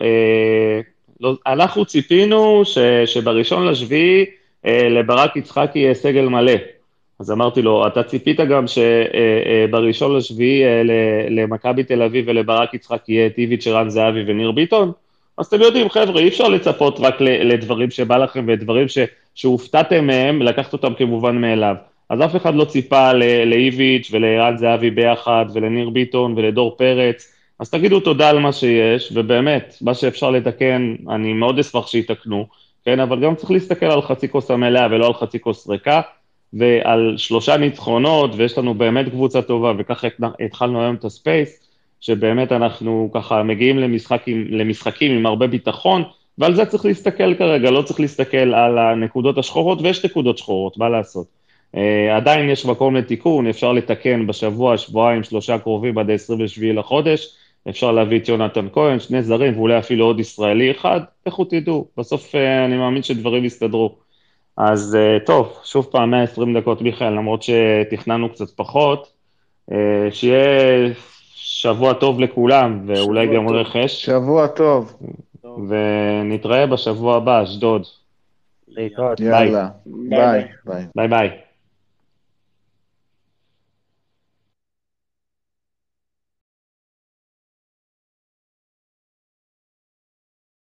[0.00, 0.80] אה,
[1.24, 4.24] לא, אנחנו ציפינו ש, שבראשון לשביעי
[4.66, 6.52] אה, לברק יצחקי יהיה סגל מלא.
[7.20, 13.12] אז אמרתי לו, אתה ציפית גם שבראשון לשביעי אה, ל- למכבי תל אביב ולברק יצחקי
[13.12, 14.92] יהיה את איביץ', ערן זהבי וניר ביטון?
[15.38, 18.98] אז אתם יודעים, חבר'ה, אי אפשר לצפות רק לדברים שבא לכם ודברים ש,
[19.34, 21.74] שהופתעתם מהם, לקחת אותם כמובן מאליו.
[22.10, 23.12] אז אף אחד לא ציפה
[23.46, 27.33] לאיביץ' ולערן זהבי ביחד, ולניר ביטון ולדור פרץ.
[27.58, 32.46] אז תגידו תודה על מה שיש, ובאמת, מה שאפשר לתקן, אני מאוד אשמח שיתקנו,
[32.84, 36.00] כן, אבל גם צריך להסתכל על חצי כוס המלאה ולא על חצי כוס ריקה,
[36.52, 40.08] ועל שלושה ניצחונות, ויש לנו באמת קבוצה טובה, וככה
[40.40, 41.68] התחלנו היום את הספייס,
[42.00, 46.02] שבאמת אנחנו ככה מגיעים למשחקים, למשחקים עם הרבה ביטחון,
[46.38, 50.88] ועל זה צריך להסתכל כרגע, לא צריך להסתכל על הנקודות השחורות, ויש נקודות שחורות, מה
[50.88, 51.26] לעשות.
[51.74, 51.78] Uh,
[52.16, 57.36] עדיין יש מקום לתיקון, אפשר לתקן בשבוע, שבועיים, שלושה קרובים עד ה-27 לחודש,
[57.68, 62.34] אפשר להביא את יונתן כהן, שני זרים, ואולי אפילו עוד ישראלי אחד, לכו תדעו, בסוף
[62.34, 63.96] uh, אני מאמין שדברים יסתדרו.
[64.56, 69.12] אז uh, טוב, שוב פעם 120 דקות, מיכאל, למרות שתכננו קצת פחות,
[69.70, 69.74] uh,
[70.10, 70.92] שיהיה
[71.34, 73.56] שבוע טוב לכולם, ואולי גם טוב.
[73.56, 74.96] רכש, שבוע טוב,
[75.68, 77.82] ונתראה בשבוע הבא, אשדוד.
[78.68, 79.20] להתראות.
[79.20, 80.44] יאללה, ביי.
[80.66, 80.84] ביי.
[80.94, 81.30] ביי ביי.